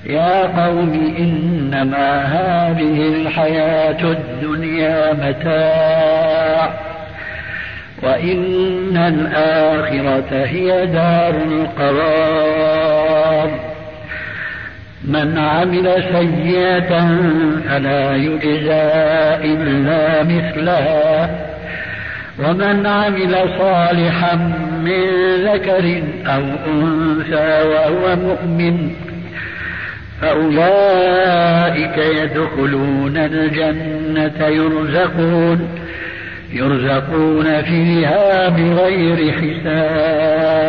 يا 0.06 0.42
قوم 0.42 1.14
إنما 1.18 2.22
هذه 2.22 3.08
الحياة 3.08 4.02
الدنيا 4.02 5.12
متاع. 5.12 6.70
وإن 8.02 8.96
الآخرة 8.96 10.46
هي 10.46 10.86
دار 10.86 11.34
القرار. 11.34 12.48
من 15.04 15.38
عمل 15.38 16.04
سيئة 16.12 17.18
فلا 17.68 18.16
يجزى 18.16 18.92
إلا 19.44 20.22
مثلها. 20.22 21.47
ومن 22.38 22.86
عمل 22.86 23.36
صالحا 23.58 24.34
من 24.84 25.04
ذكر 25.44 26.02
أو 26.26 26.42
أنثى 26.66 27.62
وهو 27.68 28.16
مؤمن 28.16 28.90
فأولئك 30.20 31.98
يدخلون 31.98 33.16
الجنة 33.16 34.46
يرزقون 34.46 35.68
يرزقون 36.52 37.62
فيها 37.62 38.48
بغير 38.48 39.32
حساب 39.32 40.68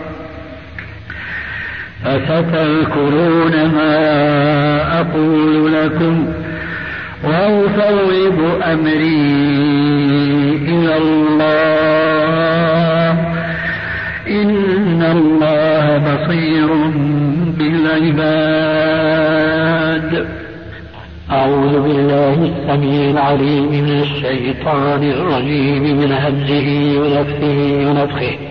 فستذكرون 2.05 3.51
ما 3.51 3.97
أقول 5.01 5.73
لكم 5.73 6.27
وأفوض 7.23 8.39
أمري 8.63 9.21
إلى 10.67 10.97
الله. 10.97 11.51
إن 14.27 15.01
الله 15.11 15.97
بصير 15.97 16.69
بالعباد. 17.57 18.51
أعوذ 21.31 21.73
بالله 21.81 22.33
السميع 22.33 23.09
العليم 23.11 23.71
من 23.71 24.01
الشيطان 24.01 25.03
الرجيم 25.03 25.83
من 25.83 26.11
همزه 26.11 26.69
ونفخه 26.99 27.59
ونفخه. 27.87 28.50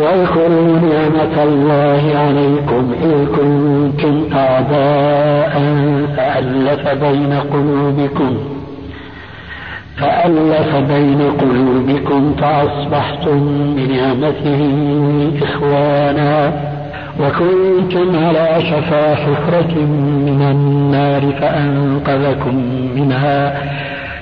واذكروا 0.00 0.78
نعمة 0.78 1.42
الله 1.42 2.02
عليكم 2.16 2.92
إذ 3.02 3.26
كنتم 3.36 4.36
أعداء 4.36 5.52
فألف 6.16 6.88
بين 6.88 7.32
قلوبكم 7.52 8.36
فألف 9.96 10.76
بين 10.76 11.20
قلوبكم 11.40 12.34
فأصبحتم 12.40 13.40
بنعمته 13.76 14.60
إخوانا 15.42 16.52
وكنتم 17.20 18.24
على 18.24 18.48
شفا 18.60 19.14
حفرة 19.14 19.74
من 20.26 20.42
النار 20.50 21.32
فأنقذكم 21.40 22.54
منها. 22.96 23.62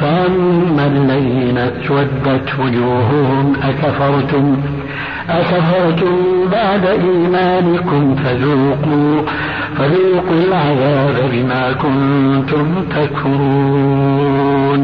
فأما 0.00 0.86
الذين 0.86 1.58
اسودت 1.58 2.48
وجوههم 2.60 3.52
أكفرتم. 3.62 4.56
أكفرتم 5.28 6.16
بعد 6.52 6.84
إيمانكم 6.84 8.14
فذوقوا 8.14 9.22
فذوقوا 9.78 10.40
العذاب 10.48 11.30
بما 11.32 11.72
كنتم 11.72 12.66
تكفرون. 12.96 14.80